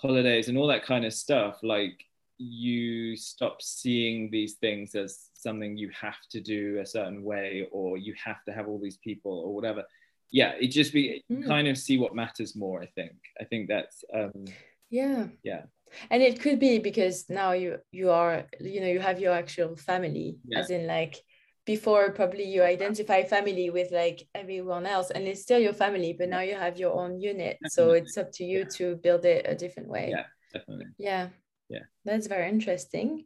holidays 0.00 0.46
and 0.46 0.56
all 0.56 0.68
that 0.68 0.84
kind 0.84 1.04
of 1.04 1.12
stuff, 1.12 1.58
like 1.64 2.04
you 2.42 3.16
stop 3.16 3.62
seeing 3.62 4.30
these 4.30 4.54
things 4.54 4.94
as 4.94 5.28
something 5.34 5.76
you 5.76 5.90
have 5.98 6.18
to 6.30 6.40
do 6.40 6.78
a 6.80 6.86
certain 6.86 7.22
way 7.22 7.68
or 7.72 7.96
you 7.96 8.14
have 8.22 8.42
to 8.44 8.52
have 8.52 8.68
all 8.68 8.80
these 8.80 8.98
people 8.98 9.32
or 9.44 9.54
whatever. 9.54 9.84
Yeah 10.30 10.52
it 10.60 10.68
just 10.68 10.92
be 10.92 11.22
mm. 11.30 11.46
kind 11.46 11.68
of 11.68 11.76
see 11.76 11.98
what 11.98 12.14
matters 12.14 12.56
more 12.56 12.82
i 12.82 12.86
think. 12.86 13.12
I 13.40 13.44
think 13.44 13.68
that's 13.68 14.04
um 14.14 14.44
yeah. 14.90 15.28
yeah. 15.42 15.62
And 16.10 16.22
it 16.22 16.40
could 16.40 16.58
be 16.58 16.78
because 16.78 17.26
now 17.28 17.52
you 17.52 17.78
you 17.92 18.10
are 18.10 18.46
you 18.60 18.80
know 18.80 18.86
you 18.86 19.00
have 19.00 19.20
your 19.20 19.32
actual 19.32 19.76
family 19.76 20.38
yeah. 20.46 20.60
as 20.60 20.70
in 20.70 20.86
like 20.86 21.16
before 21.64 22.10
probably 22.10 22.44
you 22.44 22.62
identify 22.62 23.22
family 23.22 23.70
with 23.70 23.92
like 23.92 24.26
everyone 24.34 24.84
else 24.84 25.10
and 25.10 25.28
it's 25.28 25.42
still 25.42 25.60
your 25.60 25.72
family 25.72 26.12
but 26.18 26.28
now 26.28 26.40
you 26.40 26.54
have 26.54 26.78
your 26.78 26.92
own 26.92 27.20
unit. 27.20 27.58
Definitely. 27.62 27.70
so 27.70 27.90
it's 27.90 28.16
up 28.18 28.32
to 28.32 28.44
you 28.44 28.60
yeah. 28.60 28.76
to 28.76 28.96
build 28.96 29.24
it 29.24 29.46
a 29.48 29.54
different 29.54 29.88
way. 29.88 30.08
Yeah 30.10 30.24
definitely. 30.52 30.86
Yeah 30.98 31.28
yeah. 31.72 31.84
That's 32.04 32.26
very 32.26 32.48
interesting. 32.48 33.24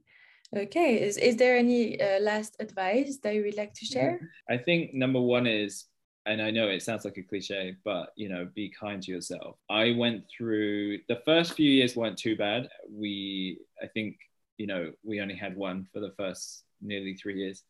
Okay 0.57 1.03
is, 1.03 1.17
is 1.17 1.37
there 1.37 1.57
any 1.57 2.01
uh, 2.01 2.21
last 2.21 2.57
advice 2.61 3.19
that 3.23 3.35
you 3.35 3.43
would 3.43 3.57
like 3.57 3.75
to 3.75 3.85
share? 3.85 4.21
I 4.49 4.57
think 4.57 4.95
number 4.95 5.21
one 5.21 5.47
is 5.47 5.87
and 6.27 6.43
i 6.43 6.51
know 6.51 6.69
it 6.69 6.83
sounds 6.83 7.05
like 7.05 7.17
a 7.19 7.23
cliche 7.23 7.77
but 7.85 8.11
you 8.17 8.29
know 8.29 8.49
be 8.55 8.69
kind 8.69 9.03
to 9.03 9.13
yourself. 9.13 9.57
I 9.71 9.95
went 9.97 10.25
through 10.31 10.99
the 11.09 11.21
first 11.25 11.55
few 11.55 11.71
years 11.71 11.97
weren't 11.97 12.19
too 12.19 12.37
bad. 12.37 12.69
We 12.91 13.59
i 13.83 13.87
think 13.87 14.17
you 14.57 14.67
know 14.67 14.93
we 15.03 15.21
only 15.21 15.37
had 15.37 15.57
one 15.57 15.89
for 15.93 16.01
the 16.01 16.15
first 16.17 16.65
nearly 16.81 17.15
three 17.15 17.39
years. 17.43 17.63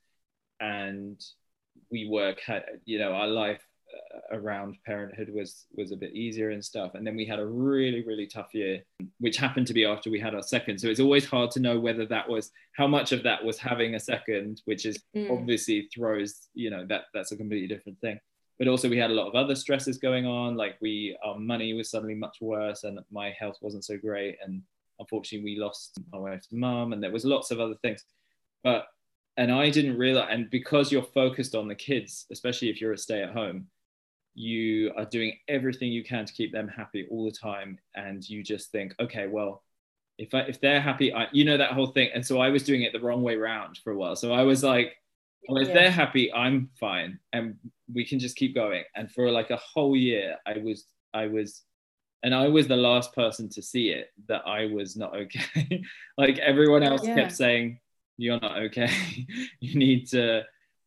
And 0.60 1.20
we 1.90 2.08
work 2.08 2.40
you 2.84 2.98
know 2.98 3.12
our 3.12 3.26
life 3.28 3.62
around 4.32 4.76
parenthood 4.84 5.30
was 5.32 5.66
was 5.74 5.92
a 5.92 5.96
bit 5.96 6.12
easier 6.12 6.50
and 6.50 6.64
stuff. 6.64 6.94
And 6.94 7.06
then 7.06 7.16
we 7.16 7.24
had 7.24 7.38
a 7.38 7.46
really 7.46 8.02
really 8.04 8.26
tough 8.26 8.54
year 8.54 8.82
which 9.18 9.36
happened 9.36 9.66
to 9.68 9.74
be 9.74 9.84
after 9.84 10.10
we 10.10 10.20
had 10.20 10.34
our 10.34 10.42
second. 10.42 10.78
So 10.78 10.88
it's 10.88 11.00
always 11.00 11.24
hard 11.24 11.50
to 11.52 11.60
know 11.60 11.78
whether 11.78 12.06
that 12.06 12.28
was 12.28 12.50
how 12.72 12.86
much 12.86 13.12
of 13.12 13.22
that 13.22 13.44
was 13.44 13.58
having 13.58 13.94
a 13.94 14.00
second 14.00 14.62
which 14.64 14.86
is 14.86 14.98
Mm. 15.14 15.30
obviously 15.30 15.88
throws 15.94 16.48
you 16.54 16.70
know 16.70 16.84
that 16.86 17.04
that's 17.14 17.32
a 17.32 17.36
completely 17.36 17.68
different 17.68 18.00
thing. 18.00 18.18
But 18.58 18.68
also 18.68 18.88
we 18.88 18.98
had 18.98 19.10
a 19.10 19.14
lot 19.14 19.28
of 19.28 19.34
other 19.34 19.54
stresses 19.54 19.98
going 19.98 20.26
on 20.26 20.56
like 20.56 20.76
we 20.80 21.16
our 21.24 21.38
money 21.38 21.72
was 21.74 21.90
suddenly 21.90 22.14
much 22.14 22.38
worse 22.40 22.84
and 22.84 22.98
my 23.10 23.30
health 23.38 23.58
wasn't 23.60 23.84
so 23.84 23.96
great. 23.96 24.36
And 24.44 24.62
unfortunately 24.98 25.44
we 25.44 25.60
lost 25.60 25.98
my 26.12 26.18
wife's 26.18 26.52
mum 26.52 26.92
and 26.92 27.02
there 27.02 27.12
was 27.12 27.24
lots 27.24 27.50
of 27.50 27.60
other 27.60 27.76
things. 27.82 28.04
But 28.64 28.88
and 29.38 29.52
i 29.52 29.68
didn't 29.68 29.98
realize 29.98 30.28
and 30.30 30.48
because 30.48 30.90
you're 30.90 31.02
focused 31.02 31.54
on 31.54 31.68
the 31.68 31.74
kids 31.74 32.24
especially 32.32 32.70
if 32.70 32.80
you're 32.80 32.94
a 32.94 32.98
stay 32.98 33.22
at 33.22 33.34
home 33.34 33.66
you 34.38 34.92
are 34.98 35.06
doing 35.06 35.32
everything 35.48 35.90
you 35.90 36.04
can 36.04 36.26
to 36.26 36.32
keep 36.34 36.52
them 36.52 36.68
happy 36.68 37.06
all 37.10 37.24
the 37.24 37.30
time 37.32 37.78
and 37.94 38.28
you 38.28 38.42
just 38.42 38.70
think 38.70 38.94
okay 39.00 39.26
well 39.26 39.62
if 40.18 40.34
I, 40.34 40.40
if 40.40 40.60
they're 40.60 40.80
happy 40.80 41.12
I, 41.12 41.26
you 41.32 41.44
know 41.46 41.56
that 41.56 41.72
whole 41.72 41.86
thing 41.88 42.10
and 42.14 42.24
so 42.24 42.38
i 42.38 42.50
was 42.50 42.62
doing 42.62 42.82
it 42.82 42.92
the 42.92 43.00
wrong 43.00 43.22
way 43.22 43.36
round 43.36 43.78
for 43.82 43.92
a 43.92 43.96
while 43.96 44.14
so 44.14 44.32
i 44.34 44.42
was 44.42 44.62
like 44.62 44.94
well 45.48 45.62
if 45.62 45.68
Yeah. 45.68 45.74
they're 45.74 45.90
happy 45.90 46.30
i'm 46.34 46.68
fine 46.78 47.18
and 47.32 47.56
we 47.92 48.04
can 48.04 48.18
just 48.18 48.36
keep 48.36 48.54
going 48.54 48.84
and 48.94 49.10
for 49.10 49.30
like 49.30 49.50
a 49.50 49.56
whole 49.56 49.96
year 49.96 50.36
i 50.46 50.58
was 50.58 50.84
i 51.14 51.26
was 51.26 51.62
and 52.22 52.34
i 52.34 52.46
was 52.46 52.66
the 52.68 52.76
last 52.76 53.14
person 53.14 53.48
to 53.50 53.62
see 53.62 53.88
it 53.88 54.10
that 54.28 54.42
i 54.46 54.66
was 54.66 54.96
not 54.96 55.16
okay 55.24 55.82
like 56.18 56.38
everyone 56.40 56.82
else 56.82 57.06
Yeah. 57.06 57.14
kept 57.14 57.32
saying 57.32 57.80
you're 58.18 58.40
not 58.40 58.58
okay 58.64 58.90
you 59.60 59.78
need 59.78 60.08
to 60.08 60.42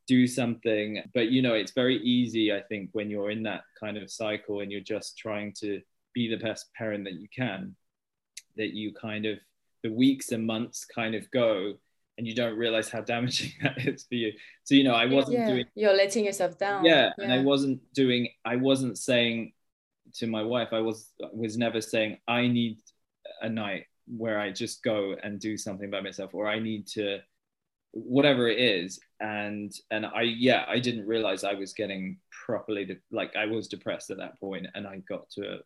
do 0.09 0.25
something 0.25 1.03
but 1.13 1.29
you 1.29 1.39
know 1.39 1.53
it's 1.53 1.71
very 1.71 1.97
easy 1.97 2.51
i 2.51 2.59
think 2.59 2.89
when 2.93 3.11
you're 3.11 3.29
in 3.29 3.43
that 3.43 3.61
kind 3.79 3.95
of 3.95 4.09
cycle 4.09 4.61
and 4.61 4.71
you're 4.71 4.81
just 4.81 5.15
trying 5.15 5.53
to 5.53 5.79
be 6.15 6.27
the 6.27 6.43
best 6.43 6.73
parent 6.73 7.03
that 7.03 7.13
you 7.13 7.27
can 7.29 7.75
that 8.57 8.73
you 8.73 8.91
kind 8.91 9.27
of 9.27 9.37
the 9.83 9.93
weeks 9.93 10.31
and 10.31 10.47
months 10.47 10.83
kind 10.83 11.13
of 11.13 11.29
go 11.29 11.75
and 12.17 12.25
you 12.25 12.33
don't 12.33 12.57
realize 12.57 12.89
how 12.89 13.01
damaging 13.13 13.51
that 13.61 13.77
is 13.85 14.05
for 14.05 14.15
you 14.15 14.31
so 14.63 14.73
you 14.73 14.83
know 14.83 14.95
i 14.95 15.05
wasn't 15.05 15.37
yeah. 15.37 15.47
doing 15.47 15.65
You're 15.75 15.95
letting 15.95 16.25
yourself 16.25 16.57
down. 16.57 16.83
yeah, 16.83 17.11
and 17.19 17.31
i 17.31 17.43
wasn't 17.43 17.79
doing 17.93 18.29
i 18.43 18.55
wasn't 18.55 18.97
saying 18.97 19.53
to 20.15 20.25
my 20.25 20.41
wife 20.41 20.69
i 20.71 20.79
was 20.79 21.11
was 21.31 21.55
never 21.55 21.81
saying 21.81 22.17
i 22.27 22.47
need 22.47 22.79
a 23.43 23.49
night 23.49 23.85
where 24.07 24.39
i 24.39 24.49
just 24.49 24.81
go 24.81 25.15
and 25.21 25.39
do 25.39 25.55
something 25.55 25.91
by 25.91 26.01
myself 26.01 26.33
or 26.33 26.47
i 26.47 26.57
need 26.57 26.87
to 26.87 27.19
whatever 27.91 28.47
it 28.47 28.60
is. 28.60 28.99
And 29.21 29.71
and 29.91 30.06
i 30.06 30.21
yeah 30.21 30.63
i 30.69 30.80
didn't 30.80 31.06
realize 31.06 31.43
i 31.43 31.54
was 31.54 31.73
getting 31.73 32.17
properly 32.45 32.86
de- 32.86 32.97
like 33.12 33.36
i 33.36 33.45
was 33.45 33.67
depressed 33.67 34.12
at 34.12 34.17
that 34.17 34.39
point 34.39 34.65
and 34.75 34.88
i 34.88 34.97
got 35.10 35.30
to 35.32 35.41
a, 35.41 35.58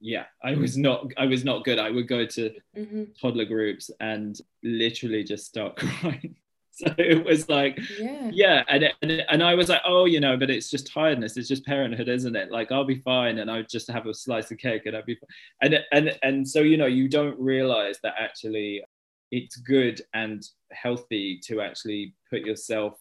yeah 0.00 0.24
i 0.42 0.54
was 0.54 0.76
not 0.76 1.06
i 1.18 1.26
was 1.26 1.44
not 1.44 1.64
good. 1.64 1.78
I 1.78 1.90
would 1.90 2.08
go 2.08 2.24
to 2.26 2.50
hmm 2.74 3.04
toddler 3.20 3.44
groups 3.44 3.90
and 4.00 4.38
literally 4.62 5.22
just 5.24 5.46
start 5.46 5.76
crying. 5.82 6.36
So 6.72 6.94
it 6.98 7.24
was 7.24 7.48
like 7.48 7.78
Yeah. 7.98 8.30
yeah 8.32 8.62
and, 8.68 8.92
and 9.02 9.10
and 9.30 9.42
i 9.42 9.54
was 9.54 9.68
like 9.70 9.80
oh 9.86 10.04
you 10.04 10.20
know 10.20 10.36
but 10.36 10.50
it's 10.50 10.70
just 10.70 10.90
tiredness. 10.92 11.36
It's 11.36 11.48
just 11.48 11.64
parenthood 11.66 12.08
isn't 12.08 12.36
it? 12.36 12.50
Like 12.50 12.70
i'll 12.72 12.84
be 12.84 13.00
fine 13.00 13.38
and 13.38 13.50
i 13.50 13.62
just 13.62 13.90
have 13.90 14.06
a 14.06 14.14
slice 14.14 14.50
of 14.50 14.58
cake 14.58 14.84
and 14.86 14.94
i'd 14.96 15.06
be 15.06 15.16
fine. 15.16 15.28
and 15.62 15.84
and 15.92 16.18
and 16.22 16.48
so 16.48 16.60
you 16.60 16.76
know 16.76 16.86
you 16.86 17.08
don't 17.08 17.38
realize 17.38 17.98
that 18.02 18.14
actually 18.18 18.82
it's 19.30 19.56
good 19.56 20.00
and 20.14 20.42
healthy 20.72 21.40
to 21.44 21.60
actually 21.60 22.14
put 22.30 22.40
yourself 22.42 22.94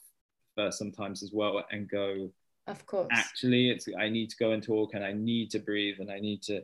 first 0.55 0.77
sometimes 0.77 1.21
as 1.23 1.31
well 1.33 1.63
and 1.71 1.89
go 1.89 2.31
Of 2.67 2.85
course. 2.85 3.07
actually 3.11 3.69
it's 3.69 3.87
i 3.99 4.09
need 4.09 4.29
to 4.29 4.37
go 4.37 4.51
and 4.51 4.63
talk 4.63 4.93
and 4.93 5.03
i 5.03 5.13
need 5.13 5.51
to 5.51 5.59
breathe 5.59 5.95
and 5.99 6.11
i 6.11 6.19
need 6.19 6.41
to 6.43 6.61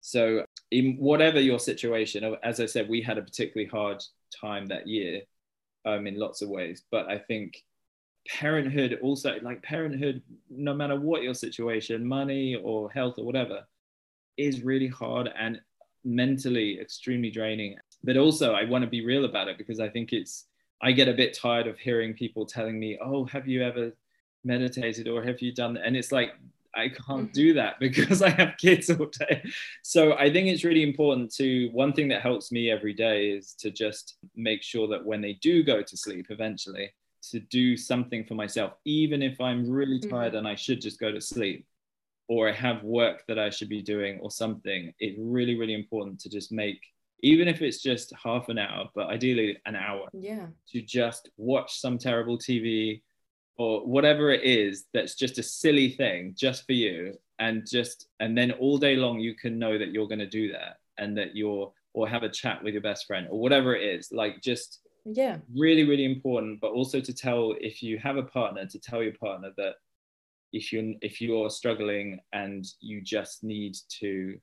so 0.00 0.44
in 0.70 0.96
whatever 0.98 1.40
your 1.40 1.58
situation 1.58 2.36
as 2.42 2.60
i 2.60 2.66
said 2.66 2.88
we 2.88 3.02
had 3.02 3.18
a 3.18 3.22
particularly 3.22 3.68
hard 3.68 4.02
time 4.40 4.66
that 4.66 4.86
year 4.86 5.20
um, 5.86 6.06
in 6.06 6.18
lots 6.18 6.42
of 6.42 6.48
ways 6.48 6.84
but 6.90 7.06
i 7.08 7.18
think 7.18 7.62
parenthood 8.28 8.98
also 9.02 9.36
like 9.42 9.62
parenthood 9.62 10.22
no 10.50 10.74
matter 10.74 10.94
what 11.00 11.22
your 11.22 11.34
situation 11.34 12.06
money 12.06 12.54
or 12.62 12.90
health 12.92 13.14
or 13.18 13.24
whatever 13.24 13.66
is 14.36 14.62
really 14.62 14.86
hard 14.86 15.28
and 15.38 15.60
mentally 16.04 16.78
extremely 16.80 17.30
draining 17.30 17.76
but 18.04 18.16
also 18.16 18.54
i 18.54 18.64
want 18.64 18.82
to 18.82 18.90
be 18.90 19.04
real 19.04 19.24
about 19.24 19.48
it 19.48 19.58
because 19.58 19.80
i 19.80 19.88
think 19.88 20.12
it's 20.12 20.46
i 20.82 20.92
get 20.92 21.08
a 21.08 21.12
bit 21.12 21.36
tired 21.36 21.66
of 21.66 21.78
hearing 21.78 22.14
people 22.14 22.46
telling 22.46 22.78
me 22.78 22.98
oh 23.02 23.24
have 23.24 23.46
you 23.46 23.62
ever 23.62 23.92
meditated 24.44 25.08
or 25.08 25.22
have 25.22 25.40
you 25.40 25.52
done 25.52 25.74
That? 25.74 25.86
and 25.86 25.96
it's 25.96 26.12
like 26.12 26.32
i 26.74 26.88
can't 26.88 27.24
mm-hmm. 27.24 27.32
do 27.32 27.54
that 27.54 27.74
because 27.80 28.22
i 28.22 28.30
have 28.30 28.54
kids 28.58 28.90
all 28.90 29.06
day 29.06 29.42
so 29.82 30.14
i 30.14 30.32
think 30.32 30.48
it's 30.48 30.64
really 30.64 30.82
important 30.82 31.32
to 31.34 31.68
one 31.68 31.92
thing 31.92 32.08
that 32.08 32.22
helps 32.22 32.50
me 32.52 32.70
every 32.70 32.94
day 32.94 33.30
is 33.30 33.54
to 33.54 33.70
just 33.70 34.16
make 34.36 34.62
sure 34.62 34.88
that 34.88 35.04
when 35.04 35.20
they 35.20 35.34
do 35.34 35.62
go 35.62 35.82
to 35.82 35.96
sleep 35.96 36.26
eventually 36.30 36.90
to 37.22 37.38
do 37.38 37.76
something 37.76 38.24
for 38.24 38.34
myself 38.34 38.72
even 38.86 39.20
if 39.22 39.38
i'm 39.40 39.68
really 39.68 39.98
mm-hmm. 39.98 40.10
tired 40.10 40.34
and 40.34 40.48
i 40.48 40.54
should 40.54 40.80
just 40.80 40.98
go 40.98 41.12
to 41.12 41.20
sleep 41.20 41.66
or 42.30 42.48
I 42.48 42.52
have 42.52 42.84
work 42.84 43.24
that 43.26 43.40
I 43.40 43.50
should 43.50 43.68
be 43.68 43.82
doing 43.82 44.20
or 44.20 44.30
something, 44.30 44.94
it's 45.00 45.18
really, 45.18 45.58
really 45.58 45.74
important 45.74 46.20
to 46.20 46.28
just 46.30 46.52
make, 46.52 46.80
even 47.22 47.48
if 47.48 47.62
it's 47.62 47.82
just 47.82 48.12
half 48.22 48.48
an 48.48 48.58
hour, 48.58 48.88
but 48.94 49.08
ideally 49.08 49.58
an 49.66 49.76
hour, 49.76 50.08
Yeah. 50.12 50.48
to 50.72 50.80
just 50.82 51.30
watch 51.36 51.78
some 51.78 51.98
terrible 51.98 52.38
TV 52.38 53.02
or 53.56 53.86
whatever 53.86 54.30
it 54.30 54.42
is 54.42 54.86
that's 54.94 55.14
just 55.14 55.38
a 55.38 55.42
silly 55.42 55.90
thing 55.90 56.34
just 56.36 56.64
for 56.66 56.72
you. 56.72 57.14
And 57.38 57.66
just, 57.66 58.08
and 58.20 58.36
then 58.36 58.52
all 58.52 58.78
day 58.78 58.96
long, 58.96 59.18
you 59.18 59.34
can 59.34 59.58
know 59.58 59.78
that 59.78 59.92
you're 59.92 60.08
going 60.08 60.18
to 60.18 60.26
do 60.26 60.52
that 60.52 60.76
and 60.98 61.16
that 61.18 61.34
you're, 61.36 61.72
or 61.92 62.08
have 62.08 62.22
a 62.22 62.28
chat 62.28 62.62
with 62.62 62.74
your 62.74 62.82
best 62.82 63.06
friend 63.06 63.26
or 63.30 63.38
whatever 63.40 63.74
it 63.74 63.82
is. 63.82 64.12
Like 64.12 64.40
just 64.42 64.80
Yeah. 65.04 65.38
really, 65.54 65.84
really 65.84 66.04
important, 66.04 66.60
but 66.60 66.72
also 66.72 67.00
to 67.00 67.12
tell 67.12 67.54
if 67.60 67.82
you 67.82 67.98
have 67.98 68.16
a 68.16 68.22
partner, 68.22 68.66
to 68.66 68.78
tell 68.78 69.02
your 69.02 69.14
partner 69.14 69.52
that 69.56 69.76
if 70.52 70.72
you're 70.72 70.94
if 71.00 71.20
you're 71.20 71.48
struggling 71.48 72.18
and 72.32 72.66
you 72.80 73.00
just 73.00 73.44
need 73.44 73.76
to 74.00 74.38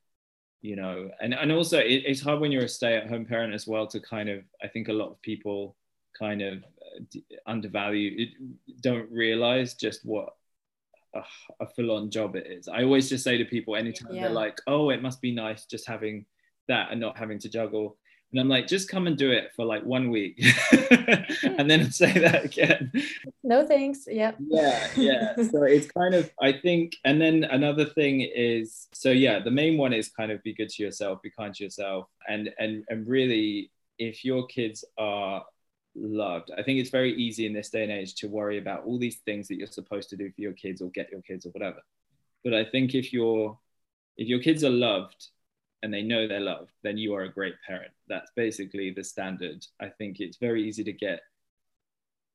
you 0.62 0.76
know 0.76 1.10
and 1.22 1.34
and 1.34 1.52
also 1.52 1.78
it, 1.78 2.04
it's 2.06 2.22
hard 2.22 2.40
when 2.40 2.52
you're 2.52 2.64
a 2.66 2.68
stay-at-home 2.70 3.26
parent 3.26 3.54
as 3.54 3.68
well 3.68 3.86
to 3.88 4.00
kind 4.00 4.28
of 4.30 4.44
i 4.64 4.68
think 4.68 4.88
a 4.88 4.94
lot 4.94 5.10
of 5.12 5.22
people 5.22 5.76
kind 6.18 6.42
of 6.42 6.64
uh, 6.64 7.20
undervalue 7.46 8.28
don't 8.82 9.10
realize 9.12 9.76
just 9.76 10.04
what 10.06 10.30
a, 11.14 11.22
a 11.62 11.68
full-on 11.68 12.10
job 12.10 12.36
it 12.36 12.48
is 12.48 12.68
i 12.68 12.82
always 12.84 13.08
just 13.08 13.24
say 13.24 13.38
to 13.38 13.46
people 13.46 13.76
anytime 13.76 14.14
Yeah. 14.14 14.24
they're 14.24 14.32
like 14.32 14.60
oh 14.68 14.90
it 14.90 15.02
must 15.02 15.22
be 15.22 15.32
nice 15.34 15.66
just 15.66 15.88
having 15.88 16.26
that 16.68 16.92
and 16.92 17.00
not 17.00 17.18
having 17.18 17.40
to 17.40 17.50
juggle 17.50 17.98
and 18.32 18.42
i'm 18.42 18.50
like 18.50 18.68
just 18.68 18.90
come 18.90 19.08
and 19.08 19.18
do 19.18 19.32
it 19.32 19.52
for 19.56 19.66
like 19.66 19.84
one 19.84 20.10
week. 20.10 20.40
Hmm. 20.72 21.14
And 21.58 21.70
then 21.70 21.92
say 21.92 22.12
that 22.20 22.46
again. 22.46 22.92
No 23.44 23.66
thanks. 23.66 24.08
Yeah. 24.10 24.34
yeah 24.40 24.88
yeah. 24.96 25.36
So 25.36 25.64
it's 25.64 25.90
kind 25.90 26.14
of 26.14 26.32
i 26.42 26.52
think 26.52 26.96
and 27.04 27.20
then 27.20 27.44
another 27.46 27.86
thing 27.86 28.22
is 28.22 28.88
so 28.94 29.10
yeah 29.10 29.40
the 29.40 29.52
main 29.52 29.78
one 29.78 29.94
is 29.94 30.10
kind 30.10 30.32
of 30.32 30.44
be 30.44 30.54
good 30.54 30.70
to 30.70 30.84
yourself 30.84 31.22
be 31.22 31.32
kind 31.32 31.54
to 31.56 31.64
yourself. 31.64 32.08
And 32.28 32.50
and 32.60 32.84
and 32.90 33.08
really 33.08 33.72
if 33.98 34.24
your 34.24 34.46
kids 34.48 34.86
are 34.98 35.44
loved 35.96 36.52
i 36.56 36.62
think 36.62 36.80
it's 36.80 36.92
very 36.92 37.14
easy 37.16 37.48
in 37.48 37.54
this 37.54 37.70
day 37.70 37.82
and 37.82 37.92
age 37.92 38.14
to 38.16 38.28
worry 38.28 38.60
about 38.60 38.84
all 38.86 39.00
these 39.00 39.18
things 39.26 39.48
that 39.48 39.56
you're 39.56 39.68
supposed 39.68 40.10
to 40.10 40.16
do 40.16 40.32
for 40.32 40.42
your 40.42 40.54
kids 40.54 40.80
or 40.80 40.92
get 40.92 41.10
your 41.12 41.22
kids 41.22 41.46
or 41.46 41.50
whatever. 41.50 41.82
But 42.44 42.54
i 42.54 42.64
think 42.64 42.94
if 42.94 43.12
you're 43.14 43.58
if 44.18 44.28
your 44.28 44.40
kids 44.40 44.64
are 44.64 44.70
loved 44.70 45.30
and 45.84 45.94
they 45.94 46.02
know 46.02 46.28
they're 46.28 46.40
loved 46.40 46.72
then 46.84 46.98
you 46.98 47.14
are 47.14 47.24
a 47.24 47.32
great 47.32 47.56
parent 47.66 47.92
that's 48.08 48.32
basically 48.36 48.92
the 48.92 49.04
standard 49.04 49.66
i 49.80 49.88
think 49.88 50.20
it's 50.20 50.38
very 50.38 50.68
easy 50.68 50.84
to 50.84 50.94
get 50.94 51.22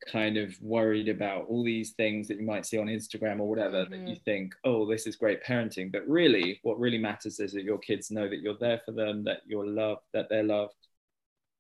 kind 0.07 0.37
of 0.37 0.55
worried 0.61 1.09
about 1.09 1.47
all 1.49 1.63
these 1.65 1.91
things 1.93 2.29
that 2.29 2.39
you 2.39 2.47
might 2.47 2.67
see 2.67 2.79
on 2.79 2.87
Instagram 2.87 3.41
or 3.41 3.49
whatever 3.49 3.85
that 3.85 4.09
you 4.09 4.17
think, 4.25 4.55
oh, 4.65 4.89
this 4.89 5.07
is 5.07 5.17
great 5.17 5.43
parenting. 5.45 5.93
But 5.93 6.07
really, 6.09 6.59
what 6.63 6.79
really 6.79 6.99
matters 6.99 7.39
is 7.41 7.53
that 7.53 7.63
your 7.63 7.79
kids 7.79 8.11
know 8.11 8.29
that 8.29 8.41
you're 8.41 8.59
there 8.59 8.81
for 8.85 8.93
them, 8.93 9.25
that 9.25 9.41
you're 9.47 9.67
loved, 9.67 10.03
that 10.13 10.29
they're 10.29 10.43
loved. 10.43 10.75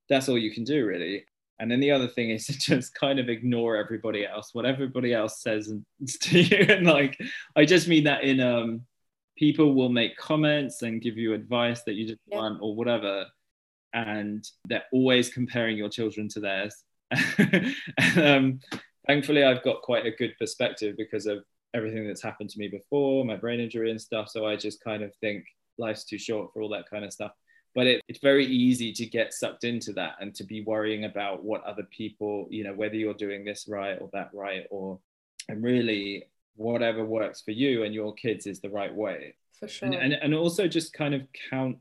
That's 0.09 0.29
all 0.29 0.39
you 0.39 0.53
can 0.53 0.65
do, 0.65 0.85
really. 0.85 1.25
And 1.61 1.71
then 1.71 1.81
the 1.81 1.93
other 1.93 2.09
thing 2.09 2.31
is 2.31 2.47
to 2.49 2.59
just 2.59 2.95
kind 2.95 3.19
of 3.19 3.29
ignore 3.29 3.77
everybody 3.77 4.27
else, 4.27 4.51
what 4.53 4.67
everybody 4.67 5.13
else 5.15 5.41
says 5.41 5.69
and- 5.69 5.85
to 6.23 6.41
you. 6.41 6.67
And 6.69 6.87
like, 6.87 7.21
I 7.55 7.65
just 7.65 7.89
mean 7.89 8.05
that 8.05 8.25
in 8.25 8.41
um, 8.41 8.83
people 9.43 9.75
will 9.75 9.89
make 9.89 10.17
comments 10.17 10.83
and 10.83 11.03
give 11.03 11.19
you 11.19 11.35
advice 11.35 11.83
that 11.83 11.95
you 11.95 12.07
just 12.07 12.21
Yeah. 12.29 12.37
want 12.37 12.63
or 12.63 12.77
whatever. 12.77 13.27
And 13.93 14.49
they're 14.69 14.85
always 14.93 15.35
comparing 15.35 15.77
your 15.77 15.89
children 15.89 16.29
to 16.29 16.39
theirs. 16.39 16.85
um, 18.17 18.61
thankfully, 19.09 19.43
I've 19.43 19.65
got 19.65 19.83
quite 19.83 20.07
a 20.07 20.13
good 20.13 20.37
perspective 20.39 20.97
because 20.97 21.27
of 21.27 21.45
everything 21.75 22.07
that's 22.07 22.23
happened 22.23 22.51
to 22.51 22.59
me 22.61 22.69
before, 22.69 23.25
my 23.25 23.35
brain 23.35 23.59
injury 23.59 23.91
and 23.91 24.01
stuff. 24.01 24.29
So 24.29 24.47
I 24.47 24.55
just 24.55 24.81
kind 24.81 25.03
of 25.03 25.13
think 25.17 25.45
life's 25.77 26.05
too 26.05 26.19
short 26.19 26.53
for 26.53 26.63
all 26.63 26.69
that 26.69 26.89
kind 26.89 27.05
of 27.05 27.13
stuff. 27.13 27.33
But 27.75 27.89
it, 27.89 28.01
it's 28.07 28.21
very 28.21 28.47
easy 28.47 28.93
to 28.93 29.07
get 29.07 29.35
sucked 29.35 29.65
into 29.65 29.93
that 29.95 30.15
and 30.21 30.33
to 30.37 30.45
be 30.45 30.63
worrying 30.63 31.05
about 31.05 31.43
what 31.43 31.65
other 31.65 31.89
people, 31.91 32.47
you 32.49 32.63
know, 32.63 32.75
whether 32.75 32.95
you're 32.95 33.13
doing 33.13 33.45
this 33.45 33.67
right 33.67 33.99
or 34.01 34.09
that 34.13 34.31
right, 34.33 34.69
or 34.71 35.01
and 35.49 35.65
really 35.65 36.27
whatever 36.57 37.05
works 37.05 37.41
for 37.41 37.51
you 37.53 37.85
and 37.85 37.95
your 37.95 38.13
kids 38.15 38.47
is 38.47 38.61
the 38.61 38.71
right 38.71 38.95
way 38.95 39.35
For 39.59 39.69
sure. 39.69 39.87
and, 39.87 39.95
and 39.95 40.13
and 40.15 40.35
also 40.35 40.69
just 40.69 40.93
kind 40.93 41.15
of 41.15 41.23
count 41.51 41.79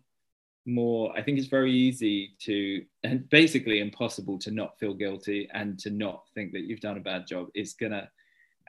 more 0.66 1.12
i 1.18 1.22
think 1.22 1.38
it's 1.40 1.48
very 1.48 1.74
easy 1.74 2.36
to 2.40 2.84
and 3.04 3.28
basically 3.30 3.80
impossible 3.80 4.38
to 4.40 4.52
not 4.52 4.78
feel 4.80 4.94
guilty 4.94 5.50
and 5.54 5.78
to 5.80 5.90
not 5.90 6.24
think 6.36 6.52
that 6.54 6.62
you've 6.62 6.80
done 6.80 6.98
a 6.98 7.02
bad 7.02 7.26
job 7.28 7.48
it's 7.56 7.74
gonna 7.74 8.10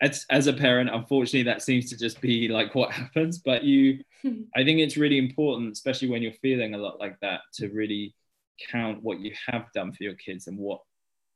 as, 0.00 0.24
as 0.30 0.46
a 0.46 0.52
parent 0.52 0.88
unfortunately 0.90 1.42
that 1.42 1.62
seems 1.62 1.90
to 1.90 1.96
just 1.96 2.20
be 2.20 2.48
like 2.48 2.74
what 2.74 2.90
happens 3.02 3.38
but 3.38 3.62
you 3.62 4.02
i 4.56 4.64
think 4.64 4.80
it's 4.80 4.96
really 4.96 5.18
important 5.18 5.72
especially 5.72 6.08
when 6.08 6.22
you're 6.22 6.32
feeling 6.40 6.74
a 6.74 6.78
lot 6.78 6.98
like 6.98 7.18
that 7.20 7.40
to 7.52 7.68
really 7.68 8.14
count 8.70 9.02
what 9.02 9.20
you 9.20 9.32
have 9.46 9.70
done 9.72 9.92
for 9.92 10.02
your 10.04 10.14
kids 10.14 10.46
and 10.46 10.56
what 10.58 10.80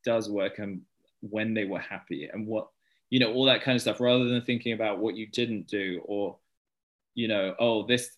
does 0.04 0.30
work 0.30 0.58
and 0.58 0.80
when 1.20 1.52
they 1.54 1.64
were 1.64 1.78
happy 1.80 2.28
and 2.32 2.46
what 2.46 2.68
you 3.10 3.20
know 3.20 3.32
all 3.32 3.44
that 3.44 3.62
kind 3.62 3.76
of 3.76 3.82
stuff 3.82 4.00
rather 4.00 4.24
than 4.24 4.42
thinking 4.42 4.72
about 4.72 4.98
what 4.98 5.16
you 5.16 5.26
didn't 5.26 5.66
do 5.66 6.00
or 6.04 6.36
you 7.14 7.28
know 7.28 7.54
oh 7.58 7.86
this 7.86 8.10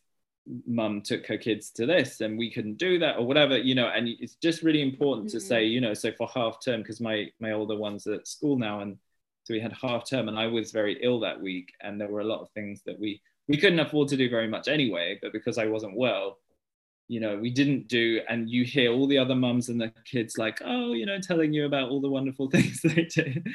mum 0.66 1.02
took 1.02 1.26
her 1.26 1.36
kids 1.36 1.70
to 1.70 1.84
this 1.84 2.20
and 2.22 2.38
we 2.38 2.50
couldn't 2.50 2.78
do 2.78 2.98
that 2.98 3.16
or 3.18 3.26
whatever 3.26 3.58
you 3.58 3.74
know 3.74 3.88
and 3.88 4.08
it's 4.08 4.36
just 4.36 4.62
really 4.62 4.80
important 4.80 5.28
to 5.28 5.38
say 5.38 5.64
you 5.64 5.80
know 5.80 5.92
so 5.92 6.10
for 6.12 6.26
half 6.34 6.56
term 6.64 6.80
because 6.80 7.00
my 7.00 7.26
my 7.38 7.52
older 7.52 7.76
ones 7.76 8.06
are 8.06 8.14
at 8.14 8.26
school 8.26 8.56
now 8.58 8.80
and 8.80 8.96
so 9.44 9.52
we 9.52 9.60
had 9.60 9.72
half 9.74 10.08
term 10.08 10.26
and 10.28 10.38
i 10.38 10.46
was 10.46 10.72
very 10.72 10.98
ill 11.02 11.20
that 11.20 11.40
week 11.40 11.74
and 11.82 12.00
there 12.00 12.08
were 12.08 12.20
a 12.20 12.24
lot 12.24 12.40
of 12.40 12.50
things 12.52 12.80
that 12.86 12.98
we 12.98 13.20
we 13.46 13.58
couldn't 13.58 13.80
afford 13.80 14.08
to 14.08 14.16
do 14.16 14.30
very 14.30 14.48
much 14.48 14.68
anyway 14.68 15.18
but 15.20 15.32
because 15.32 15.58
i 15.58 15.66
wasn't 15.66 15.94
well 15.94 16.38
you 17.08 17.20
know 17.20 17.36
we 17.36 17.50
didn't 17.50 17.88
do 17.88 18.20
and 18.28 18.48
you 18.48 18.64
hear 18.64 18.92
all 18.92 19.06
the 19.06 19.18
other 19.18 19.34
mums 19.34 19.68
and 19.68 19.80
the 19.80 19.92
kids 20.04 20.38
like 20.38 20.60
oh 20.64 20.92
you 20.92 21.04
know 21.04 21.18
telling 21.18 21.52
you 21.52 21.66
about 21.66 21.88
all 21.90 22.00
the 22.00 22.08
wonderful 22.08 22.50
things 22.50 22.80
they 22.82 23.04
did. 23.04 23.46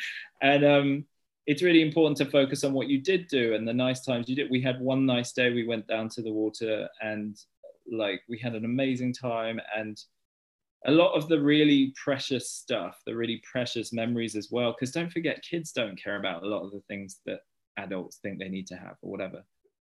And 0.42 0.66
um 0.66 1.06
it's 1.46 1.62
really 1.64 1.82
important 1.82 2.18
to 2.18 2.26
focus 2.26 2.64
on 2.64 2.74
what 2.74 2.88
you 2.88 3.02
did 3.02 3.28
do 3.28 3.54
and 3.54 3.68
the 3.68 3.74
nice 3.74 4.02
times 4.06 4.30
you 4.30 4.36
did 4.36 4.50
we 4.50 4.62
had 4.62 4.80
one 4.82 5.06
nice 5.06 5.34
day 5.34 5.52
we 5.54 5.66
went 5.66 5.88
down 5.88 6.10
to 6.10 6.22
the 6.22 6.32
water 6.32 6.88
and 7.02 7.38
like 7.92 8.22
we 8.30 8.40
had 8.40 8.56
an 8.56 8.66
amazing 8.66 9.14
time 9.14 9.60
and 9.76 10.04
a 10.86 10.92
lot 10.92 11.14
of 11.14 11.28
the 11.30 11.42
really 11.42 11.94
precious 12.02 12.50
stuff 12.52 13.02
the 13.06 13.16
really 13.16 13.42
precious 13.52 13.94
memories 13.94 14.36
as 14.36 14.50
well 14.52 14.74
because 14.74 14.92
don't 14.92 15.12
forget 15.12 15.44
kids 15.44 15.72
don't 15.72 16.02
care 16.02 16.18
about 16.18 16.44
a 16.44 16.48
lot 16.48 16.64
of 16.66 16.72
the 16.72 16.82
things 16.88 17.22
that 17.26 17.42
adults 17.78 18.18
think 18.20 18.40
they 18.40 18.50
need 18.50 18.68
to 18.68 18.76
have 18.76 18.98
or 19.02 19.12
whatever 19.12 19.46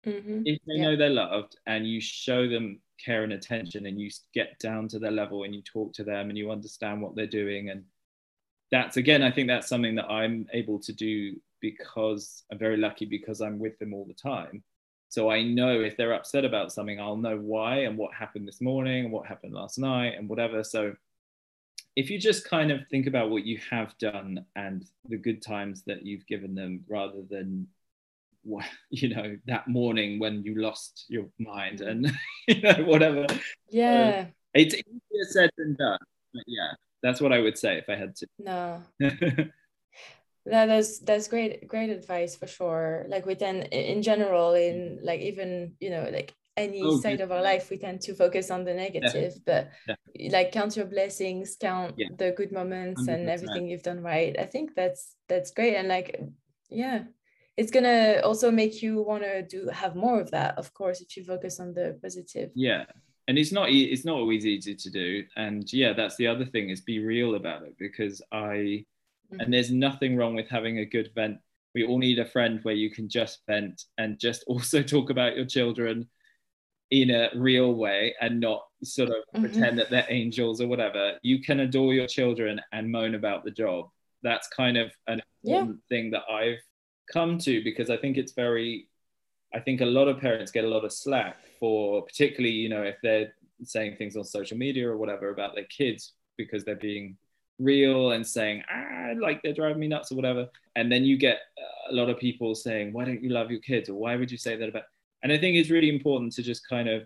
Mhm. 0.06 0.46
if 0.46 0.60
they 0.68 0.78
Yeah. 0.78 0.86
know 0.86 0.96
they're 0.96 1.10
loved 1.10 1.58
and 1.68 1.88
you 1.88 2.02
show 2.02 2.48
them 2.48 2.82
care 3.04 3.24
and 3.24 3.34
attention 3.34 3.86
and 3.86 4.00
you 4.00 4.10
get 4.34 4.58
down 4.60 4.88
to 4.90 5.00
their 5.00 5.12
level 5.12 5.44
and 5.44 5.56
you 5.56 5.62
talk 5.62 5.94
to 5.94 6.04
them 6.04 6.30
and 6.30 6.38
you 6.38 6.52
understand 6.52 7.02
what 7.02 7.16
they're 7.16 7.28
doing 7.28 7.70
and 7.70 7.86
that's 8.74 8.98
again 8.98 9.22
i 9.22 9.30
think 9.30 9.48
that's 9.48 9.70
something 9.70 9.94
that 9.94 10.10
i'm 10.10 10.48
able 10.52 10.80
to 10.80 10.92
do 10.92 11.40
because 11.62 12.44
i'm 12.52 12.58
very 12.58 12.76
lucky 12.76 13.06
because 13.06 13.40
i'm 13.40 13.60
with 13.60 13.78
them 13.78 13.94
all 13.94 14.06
the 14.06 14.14
time. 14.16 14.64
So 15.10 15.30
i 15.30 15.44
know 15.44 15.82
if 15.82 15.96
they're 15.96 16.14
upset 16.14 16.44
about 16.44 16.72
something 16.72 17.00
i'll 17.00 17.16
know 17.16 17.38
why 17.38 17.84
and 17.84 18.00
what 18.00 18.16
happened 18.16 18.48
this 18.48 18.62
morning 18.62 19.06
and 19.06 19.14
what 19.14 19.28
happened 19.28 19.54
last 19.54 19.78
night 19.78 20.16
and 20.18 20.28
whatever. 20.28 20.64
So 20.64 20.96
if 21.96 22.10
you 22.10 22.18
just 22.18 22.50
kind 22.50 22.72
of 22.72 22.80
think 22.90 23.06
about 23.06 23.30
what 23.30 23.46
you 23.46 23.60
have 23.70 23.96
done 24.00 24.44
and 24.56 24.84
the 25.08 25.18
good 25.18 25.44
times 25.44 25.84
that 25.84 26.04
you've 26.04 26.26
given 26.26 26.56
them 26.56 26.84
rather 26.90 27.22
than 27.30 27.68
you 28.90 29.10
know 29.16 29.38
that 29.46 29.68
morning 29.68 30.18
when 30.18 30.42
you 30.44 30.56
lost 30.56 31.06
your 31.10 31.28
mind 31.38 31.82
and 31.82 32.12
you 32.48 32.60
know 32.62 32.84
whatever. 32.86 33.28
Yeah. 33.70 34.26
it's 34.56 34.74
easier 34.74 35.26
said 35.30 35.52
than 35.58 35.76
done 35.76 36.00
but 36.34 36.44
yeah 36.48 36.74
that's 37.04 37.22
what 37.22 37.32
i 37.34 37.40
would 37.40 37.58
say 37.58 37.78
if 37.78 37.90
i 37.90 37.96
had 37.96 38.16
to. 38.16 38.28
No. 38.40 38.82
to 39.02 39.52
That 40.46 40.70
is 40.70 41.00
that's 41.00 41.30
great 41.30 41.68
great 41.70 41.90
advice 41.90 42.36
for 42.36 42.48
sure. 42.48 43.06
Like 43.08 43.26
we 43.26 43.36
tend 43.36 43.64
in 43.72 44.02
general 44.02 44.54
in 44.54 45.00
like 45.02 45.22
even 45.22 45.76
you 45.80 45.90
know 45.90 46.10
like 46.12 46.34
any 46.58 46.84
Oh, 46.84 47.00
side 47.02 47.22
of 47.22 47.32
our 47.32 47.42
life 47.42 47.70
we 47.70 47.78
tend 47.78 48.02
to 48.02 48.14
focus 48.14 48.52
on 48.52 48.66
the 48.66 48.74
negative, 48.74 49.34
but 49.46 49.72
like 50.32 50.52
count 50.52 50.76
your 50.76 50.86
blessings, 50.86 51.56
count 51.56 51.96
Yeah. 51.98 52.10
the 52.18 52.32
good 52.32 52.52
moments 52.52 53.08
and 53.08 53.30
100%. 53.30 53.30
everything 53.30 53.68
you've 53.70 53.84
done 53.84 54.02
right. 54.04 54.36
I 54.38 54.46
think 54.46 54.76
that's 54.76 55.16
that's 55.30 55.52
great 55.52 55.76
and 55.76 55.88
like 55.88 56.20
yeah. 56.70 57.06
It's 57.56 57.72
gonna 57.72 58.20
also 58.24 58.52
make 58.52 58.82
you 58.82 59.02
want 59.02 59.24
to 59.24 59.44
do 59.44 59.68
have 59.70 59.96
more 59.96 60.20
of 60.20 60.32
that, 60.32 60.58
of 60.58 60.74
course, 60.74 61.02
if 61.02 61.16
you 61.16 61.24
focus 61.24 61.60
on 61.60 61.74
the 61.74 61.98
positive. 62.02 62.50
yeah 62.56 62.86
and 63.28 63.38
it's 63.38 63.52
not 63.52 63.70
it's 63.70 64.06
not 64.06 64.16
always 64.18 64.46
easy 64.46 64.76
to 64.76 64.90
do. 64.90 65.24
And 65.38 65.72
yeah 65.72 65.94
that's 65.94 66.16
the 66.18 66.28
other 66.28 66.46
thing 66.46 66.70
is 66.70 66.82
be 66.82 67.00
real 67.00 67.36
about 67.36 67.64
it 67.64 67.76
because 67.78 68.22
i 68.32 68.86
and 69.40 69.52
there's 69.52 69.72
nothing 69.72 70.16
wrong 70.16 70.36
with 70.36 70.48
having 70.50 70.78
a 70.80 70.86
good 70.86 71.10
vent. 71.16 71.40
We 71.74 71.84
all 71.86 71.98
need 71.98 72.20
a 72.20 72.26
friend 72.26 72.60
where 72.62 72.76
you 72.76 72.92
can 72.92 73.10
just 73.10 73.40
vent 73.48 73.86
and 73.98 74.20
just 74.20 74.44
also 74.48 74.84
talk 74.84 75.10
about 75.10 75.36
your 75.36 75.46
children 75.46 76.08
in 76.92 77.10
a 77.10 77.30
real 77.36 77.74
way 77.74 78.14
and 78.22 78.40
not 78.40 78.68
sort 78.84 79.10
of 79.10 79.16
Mhm. 79.34 79.42
pretend 79.42 79.80
that 79.80 79.90
they're 79.90 80.06
angels 80.10 80.62
or 80.62 80.68
whatever. 80.68 81.18
You 81.24 81.42
can 81.42 81.62
adore 81.62 81.96
your 81.96 82.06
children 82.06 82.62
and 82.72 82.92
moan 82.92 83.16
about 83.16 83.44
the 83.44 83.50
job. 83.52 83.90
That's 84.22 84.48
kind 84.50 84.78
of 84.78 84.92
an 85.08 85.22
Yeah. 85.42 85.56
important 85.62 85.82
thing 85.90 86.12
that 86.12 86.24
i've 86.30 86.62
come 87.12 87.38
to 87.38 87.62
because 87.64 87.90
i 87.90 87.98
think 87.98 88.18
it's 88.18 88.34
very 88.34 88.88
I 89.56 89.60
think 89.60 89.82
a 89.82 89.86
lot 89.86 90.08
of 90.08 90.20
parents 90.20 90.52
get 90.52 90.64
a 90.64 90.68
lot 90.76 90.84
of 90.86 90.92
slack 90.92 91.38
for 91.64 92.02
particularly, 92.02 92.54
you 92.54 92.68
know, 92.68 92.84
if 92.84 92.98
they're 93.02 93.34
saying 93.64 93.96
things 93.96 94.18
on 94.18 94.26
social 94.26 94.58
media 94.58 94.86
or 94.86 94.98
whatever 94.98 95.30
about 95.30 95.56
their 95.56 95.64
kids 95.64 96.12
because 96.36 96.66
they're 96.66 96.76
being 96.76 97.16
real 97.58 98.12
and 98.12 98.28
saying, 98.28 98.62
ah, 98.70 99.12
like 99.18 99.42
they're 99.42 99.54
driving 99.54 99.80
me 99.80 99.88
nuts 99.88 100.12
or 100.12 100.16
whatever. 100.16 100.50
And 100.76 100.92
then 100.92 101.06
you 101.06 101.16
get 101.16 101.38
a 101.90 101.94
lot 101.94 102.10
of 102.10 102.20
people 102.20 102.54
saying, 102.54 102.92
why 102.92 103.06
don't 103.06 103.24
you 103.24 103.30
love 103.30 103.50
your 103.50 103.62
kids? 103.62 103.88
Or 103.88 103.94
why 103.94 104.18
would 104.18 104.30
you 104.30 104.38
say 104.38 104.58
that 104.58 104.68
about? 104.68 104.84
And 105.22 105.32
I 105.32 105.38
think 105.38 105.56
it's 105.56 105.70
really 105.70 105.88
important 105.88 106.34
to 106.34 106.44
just 106.44 106.68
kind 106.68 106.90
of 106.90 107.04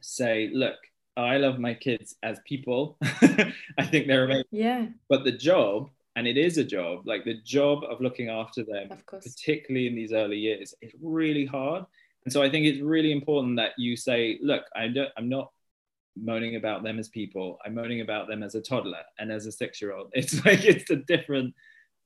say, 0.00 0.48
look, 0.54 0.76
I 1.16 1.38
love 1.38 1.58
my 1.58 1.74
kids 1.74 2.14
as 2.22 2.38
people. 2.46 2.98
I 3.02 3.84
think 3.84 4.06
they're 4.06 4.26
amazing. 4.26 4.44
Yeah, 4.52 4.86
But 5.08 5.24
the 5.24 5.32
job, 5.32 5.90
and 6.14 6.28
it 6.28 6.36
is 6.36 6.56
a 6.56 6.64
job, 6.64 7.04
like 7.04 7.24
the 7.24 7.40
job 7.42 7.82
of 7.82 8.00
looking 8.00 8.28
after 8.28 8.62
them 8.62 8.92
of 8.92 9.04
course. 9.06 9.24
particularly 9.26 9.88
in 9.88 9.96
these 9.96 10.12
early 10.12 10.38
years, 10.38 10.72
is 10.80 10.92
really 11.02 11.46
hard. 11.46 11.84
And 12.26 12.32
so 12.32 12.42
I 12.42 12.50
think 12.50 12.66
it's 12.66 12.80
really 12.80 13.12
important 13.12 13.56
that 13.58 13.70
you 13.78 13.96
say, 13.96 14.40
look, 14.42 14.64
I 14.74 14.88
don't, 14.88 15.10
I'm 15.16 15.28
not 15.28 15.52
moaning 16.16 16.56
about 16.56 16.82
them 16.82 16.98
as 16.98 17.08
people. 17.08 17.56
I'm 17.64 17.76
moaning 17.76 18.00
about 18.00 18.26
them 18.26 18.42
as 18.42 18.56
a 18.56 18.60
toddler 18.60 19.04
and 19.20 19.30
as 19.30 19.46
a 19.46 19.52
six 19.52 19.80
year 19.80 19.94
old. 19.94 20.10
It's 20.12 20.44
like, 20.44 20.64
it's 20.64 20.90
a 20.90 20.96
different 20.96 21.54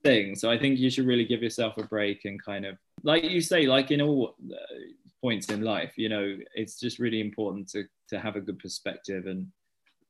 thing. 0.04 0.34
So 0.34 0.50
I 0.50 0.58
think 0.58 0.78
you 0.78 0.90
should 0.90 1.06
really 1.06 1.24
give 1.24 1.42
yourself 1.42 1.78
a 1.78 1.84
break 1.84 2.26
and 2.26 2.42
kind 2.44 2.66
of, 2.66 2.76
like 3.02 3.24
you 3.24 3.40
say, 3.40 3.66
like 3.66 3.90
in 3.92 4.02
all 4.02 4.34
uh, 4.52 4.56
points 5.22 5.48
in 5.48 5.62
life, 5.62 5.94
you 5.96 6.10
know, 6.10 6.36
it's 6.54 6.78
just 6.78 6.98
really 6.98 7.22
important 7.22 7.70
to, 7.70 7.84
to 8.08 8.20
have 8.20 8.36
a 8.36 8.42
good 8.42 8.58
perspective 8.58 9.24
and 9.24 9.46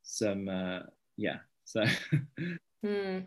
some, 0.03 0.49
uh, 0.49 0.81
yeah. 1.17 1.37
So, 1.67 1.85
Hmm. 2.83 3.19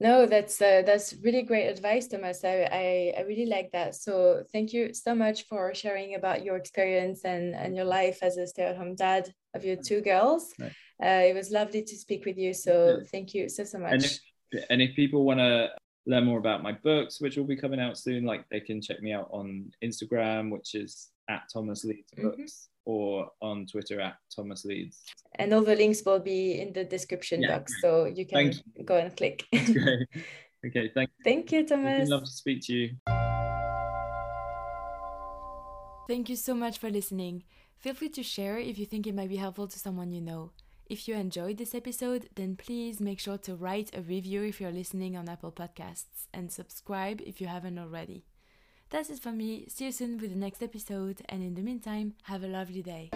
No, 0.00 0.26
that's 0.26 0.60
uh, 0.60 0.82
that's 0.84 1.14
really 1.22 1.42
great 1.42 1.68
advice, 1.68 2.08
Thomas. 2.08 2.44
I, 2.44 2.68
I 2.70 3.14
I 3.18 3.20
really 3.22 3.46
like 3.46 3.70
that. 3.72 3.94
So 3.94 4.44
thank 4.52 4.72
you 4.72 4.92
so 4.92 5.14
much 5.14 5.46
for 5.46 5.74
sharing 5.74 6.14
about 6.14 6.44
your 6.44 6.56
experience 6.56 7.24
and 7.24 7.54
and 7.54 7.74
your 7.76 7.86
life 7.86 8.18
as 8.22 8.36
a 8.36 8.46
stay-at-home 8.46 8.96
dad 8.96 9.32
of 9.54 9.64
your 9.64 9.76
two 9.76 10.00
girls. 10.00 10.52
Right. 10.58 10.72
Uh, 11.02 11.24
it 11.30 11.34
was 11.34 11.50
lovely 11.50 11.82
to 11.82 11.96
speak 11.96 12.24
with 12.26 12.36
you. 12.36 12.52
So 12.52 13.00
thank 13.10 13.32
you 13.34 13.48
so 13.48 13.64
so 13.64 13.78
and 13.78 14.02
much. 14.02 14.20
if, 14.52 14.64
and 14.70 14.82
if 14.82 14.94
people 14.94 15.24
want 15.24 15.40
to 15.40 15.70
learn 16.06 16.24
more 16.24 16.38
about 16.38 16.62
my 16.62 16.72
books 16.72 17.20
which 17.20 17.36
will 17.36 17.46
be 17.46 17.56
coming 17.56 17.78
out 17.78 17.96
soon 17.96 18.24
like 18.24 18.44
they 18.50 18.58
can 18.60 18.82
check 18.82 19.00
me 19.00 19.12
out 19.12 19.28
on 19.30 19.70
instagram 19.84 20.50
which 20.50 20.74
is 20.74 21.10
at 21.28 21.42
thomas 21.52 21.84
leeds 21.84 22.10
Mhm. 22.18 22.22
books 22.22 22.68
or 22.84 23.30
on 23.40 23.66
twitter 23.66 24.00
at 24.00 24.14
thomas 24.34 24.64
leeds 24.64 25.02
And 25.38 25.52
all 25.54 25.62
the 25.62 25.76
links 25.76 26.02
will 26.04 26.18
be 26.20 26.60
in 26.60 26.72
the 26.72 26.84
description 26.84 27.42
Yeah, 27.42 27.58
box, 27.58 27.72
so 27.80 28.04
you 28.04 28.26
can 28.26 28.52
Thank 28.52 28.86
go 28.86 28.96
and 28.96 29.16
click. 29.16 29.44
great 29.52 30.08
okay 30.66 30.90
thank 30.94 31.10
you. 31.10 31.22
Thank 31.24 31.52
you, 31.52 31.60
you 31.60 31.66
Thomas. 31.66 32.08
love 32.08 32.24
to 32.24 32.30
speak 32.30 32.60
to 32.66 32.72
you 32.72 32.90
Thank 36.08 36.28
you 36.28 36.36
so 36.36 36.54
much 36.54 36.78
for 36.78 36.90
listening. 36.90 37.44
Feel 37.78 37.94
free 37.94 38.08
to 38.10 38.22
share 38.22 38.58
if 38.58 38.78
you 38.78 38.86
think 38.86 39.06
it 39.06 39.14
might 39.14 39.28
be 39.28 39.36
helpful 39.36 39.68
to 39.68 39.78
someone 39.78 40.12
you 40.12 40.20
know. 40.20 40.50
If 40.86 41.08
you 41.08 41.14
enjoyed 41.14 41.56
this 41.58 41.74
episode, 41.74 42.28
then 42.34 42.56
please 42.56 43.00
make 43.00 43.18
sure 43.20 43.38
to 43.38 43.54
write 43.54 43.90
a 43.96 44.02
review 44.02 44.42
if 44.42 44.60
you're 44.60 44.72
listening 44.72 45.16
on 45.16 45.28
Apple 45.28 45.52
Podcasts 45.52 46.26
and 46.34 46.50
subscribe 46.52 47.22
if 47.24 47.40
you 47.40 47.46
haven't 47.46 47.78
already. 47.78 48.24
That's 48.92 49.08
it 49.08 49.20
for 49.20 49.32
me. 49.32 49.64
See 49.68 49.86
you 49.86 49.92
soon 49.92 50.18
with 50.18 50.30
the 50.30 50.38
next 50.38 50.62
episode, 50.62 51.22
and 51.30 51.42
in 51.42 51.54
the 51.54 51.62
meantime, 51.62 52.12
have 52.24 52.44
a 52.44 52.46
lovely 52.46 52.82
day. 52.82 53.08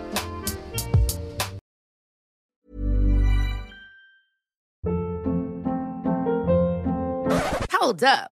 Hold 7.72 8.02
up. 8.02 8.35